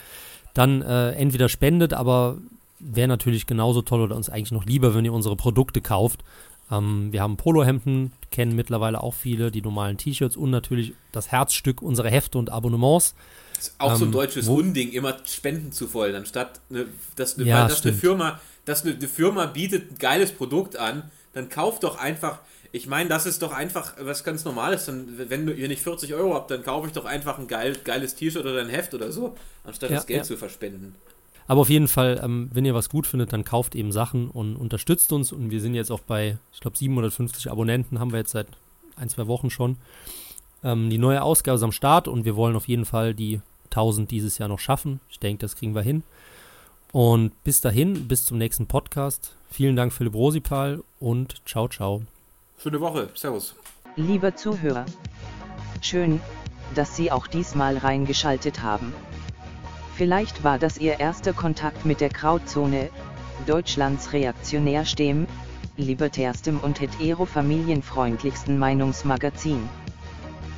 dann 0.53 0.81
äh, 0.81 1.11
entweder 1.11 1.49
spendet, 1.49 1.93
aber 1.93 2.37
wäre 2.79 3.07
natürlich 3.07 3.45
genauso 3.45 3.81
toll 3.81 4.01
oder 4.01 4.15
uns 4.15 4.29
eigentlich 4.29 4.51
noch 4.51 4.65
lieber, 4.65 4.95
wenn 4.95 5.05
ihr 5.05 5.13
unsere 5.13 5.35
Produkte 5.35 5.81
kauft. 5.81 6.23
Ähm, 6.71 7.11
wir 7.11 7.21
haben 7.21 7.37
Polohemden, 7.37 8.13
kennen 8.31 8.55
mittlerweile 8.55 9.01
auch 9.01 9.13
viele, 9.13 9.51
die 9.51 9.61
normalen 9.61 9.97
T-Shirts 9.97 10.37
und 10.37 10.49
natürlich 10.49 10.93
das 11.11 11.31
Herzstück 11.31 11.81
unserer 11.81 12.09
Hefte 12.09 12.37
und 12.37 12.49
Abonnements. 12.49 13.13
Das 13.55 13.67
ist 13.67 13.75
auch 13.79 13.91
ähm, 13.91 13.97
so 13.97 14.05
ein 14.05 14.07
ähm, 14.07 14.13
deutsches 14.13 14.47
Unding, 14.47 14.91
immer 14.91 15.17
Spenden 15.25 15.71
zu 15.71 15.93
wollen, 15.93 16.15
anstatt 16.15 16.61
ne, 16.69 16.87
dass, 17.15 17.37
ne, 17.37 17.45
ja, 17.45 17.67
dass 17.67 17.85
eine 17.85 17.93
Firma, 17.93 18.39
dass 18.65 18.83
eine, 18.83 18.95
eine 18.95 19.07
Firma 19.07 19.45
bietet 19.45 19.91
ein 19.91 19.97
geiles 19.97 20.31
Produkt 20.31 20.77
an, 20.77 21.11
dann 21.33 21.49
kauft 21.49 21.83
doch 21.83 21.97
einfach. 21.97 22.39
Ich 22.71 22.87
meine, 22.87 23.09
das 23.09 23.25
ist 23.25 23.41
doch 23.41 23.51
einfach 23.51 23.95
was 23.99 24.23
ganz 24.23 24.45
Normales. 24.45 24.85
Dann, 24.85 25.07
wenn 25.29 25.47
ihr 25.47 25.67
nicht 25.67 25.81
40 25.81 26.13
Euro 26.13 26.35
habt, 26.35 26.51
dann 26.51 26.63
kaufe 26.63 26.87
ich 26.87 26.93
doch 26.93 27.05
einfach 27.05 27.37
ein 27.37 27.47
geil, 27.47 27.77
geiles 27.83 28.15
T-Shirt 28.15 28.45
oder 28.45 28.61
ein 28.61 28.69
Heft 28.69 28.93
oder 28.93 29.11
so, 29.11 29.35
anstatt 29.63 29.89
ja, 29.89 29.97
das 29.97 30.07
Geld 30.07 30.19
ja. 30.19 30.23
zu 30.23 30.37
verspenden. 30.37 30.95
Aber 31.47 31.61
auf 31.61 31.69
jeden 31.69 31.89
Fall, 31.89 32.21
ähm, 32.23 32.49
wenn 32.53 32.63
ihr 32.63 32.73
was 32.73 32.87
gut 32.87 33.05
findet, 33.05 33.33
dann 33.33 33.43
kauft 33.43 33.75
eben 33.75 33.91
Sachen 33.91 34.29
und 34.29 34.55
unterstützt 34.55 35.11
uns. 35.11 35.33
Und 35.33 35.51
wir 35.51 35.59
sind 35.59 35.73
jetzt 35.73 35.91
auch 35.91 35.99
bei, 35.99 36.37
ich 36.53 36.61
glaube, 36.61 36.77
750 36.77 37.51
Abonnenten 37.51 37.99
haben 37.99 38.11
wir 38.11 38.19
jetzt 38.19 38.31
seit 38.31 38.47
ein, 38.95 39.09
zwei 39.09 39.27
Wochen 39.27 39.49
schon. 39.49 39.77
Ähm, 40.63 40.89
die 40.89 40.97
neue 40.97 41.21
Ausgabe 41.21 41.57
ist 41.57 41.63
am 41.63 41.73
Start 41.73 42.07
und 42.07 42.23
wir 42.23 42.37
wollen 42.37 42.55
auf 42.55 42.69
jeden 42.69 42.85
Fall 42.85 43.13
die 43.13 43.41
1000 43.65 44.09
dieses 44.11 44.37
Jahr 44.37 44.47
noch 44.47 44.59
schaffen. 44.59 45.01
Ich 45.09 45.19
denke, 45.19 45.41
das 45.41 45.55
kriegen 45.55 45.75
wir 45.75 45.81
hin. 45.81 46.03
Und 46.91 47.31
bis 47.43 47.61
dahin, 47.61 48.07
bis 48.07 48.25
zum 48.25 48.37
nächsten 48.37 48.67
Podcast. 48.67 49.35
Vielen 49.49 49.75
Dank, 49.75 49.93
Philipp 49.93 50.13
Rosipal 50.13 50.83
und 50.99 51.41
ciao, 51.45 51.67
ciao. 51.67 52.03
Schöne 52.61 52.79
Woche. 52.79 53.09
Servus. 53.15 53.55
Liebe 53.95 54.35
Zuhörer, 54.35 54.85
schön, 55.81 56.21
dass 56.75 56.95
Sie 56.95 57.11
auch 57.11 57.25
diesmal 57.25 57.75
reingeschaltet 57.75 58.61
haben. 58.61 58.93
Vielleicht 59.95 60.43
war 60.43 60.59
das 60.59 60.77
Ihr 60.77 60.99
erster 60.99 61.33
Kontakt 61.33 61.85
mit 61.85 62.01
der 62.01 62.09
Krautzone, 62.09 62.91
Deutschlands 63.47 64.13
reaktionärstem, 64.13 65.25
libertärstem 65.75 66.59
und 66.59 66.79
hetero-familienfreundlichsten 66.79 68.59
Meinungsmagazin. 68.59 69.67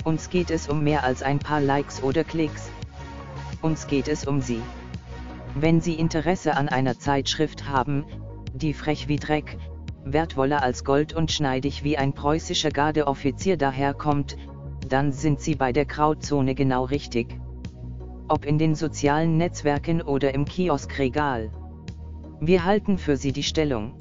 Uns 0.04 0.30
geht 0.30 0.51
es 0.51 0.68
um 0.68 0.84
mehr 0.84 1.06
als 1.06 1.24
ein 1.24 1.39
paar 1.39 1.62
Likes 1.62 2.04
oder 2.04 2.26
Klicks. 2.26 2.70
Uns 3.62 3.88
geht 3.88 4.10
es 4.10 4.28
um 4.28 4.41
Sie. 4.41 4.62
Wenn 5.56 5.80
Sie 5.80 5.93
Interesse 5.93 6.58
an 6.58 6.68
einer 6.68 6.99
Zeitschrift 6.99 7.70
haben, 7.70 8.04
die 8.54 8.74
frech 8.74 9.08
wie 9.08 9.16
Dreck, 9.16 9.58
wertvoller 10.06 10.62
als 10.64 10.84
Gold 10.84 11.14
und 11.14 11.32
schneidig 11.32 11.84
wie 11.84 11.97
ein 11.97 12.14
preußischer 12.14 12.72
Gardeoffizier 12.72 13.58
daherkommt, 13.58 14.38
dann 14.89 15.12
sind 15.12 15.39
Sie 15.39 15.56
bei 15.56 15.72
der 15.72 15.86
Krautzone 15.86 16.56
genau 16.56 16.86
richtig 16.86 17.39
ob 18.28 18.45
in 18.45 18.58
den 18.58 18.76
sozialen 18.76 19.38
Netzwerken 19.38 20.01
oder 20.01 20.34
im 20.34 20.45
Kioskregal. 20.45 21.51
Wir 22.39 22.66
halten 22.66 22.97
für 22.97 23.18
Sie 23.18 23.32
die 23.32 23.43
Stellung. 23.43 23.93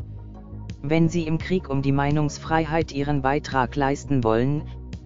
Wenn 0.80 1.08
Sie 1.08 1.26
im 1.26 1.38
Krieg 1.38 1.68
um 1.68 1.82
die 1.82 1.92
Meinungsfreiheit 1.92 2.92
Ihren 2.92 3.22
Beitrag 3.22 3.76
leisten 3.76 4.24
wollen, 4.24 4.62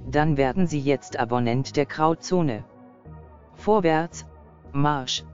dann 0.09 0.37
werden 0.37 0.67
Sie 0.67 0.81
jetzt 0.81 1.19
Abonnent 1.19 1.77
der 1.77 1.87
Krautzone. 1.87 2.65
Vorwärts, 3.55 4.27
Marsch! 4.73 5.25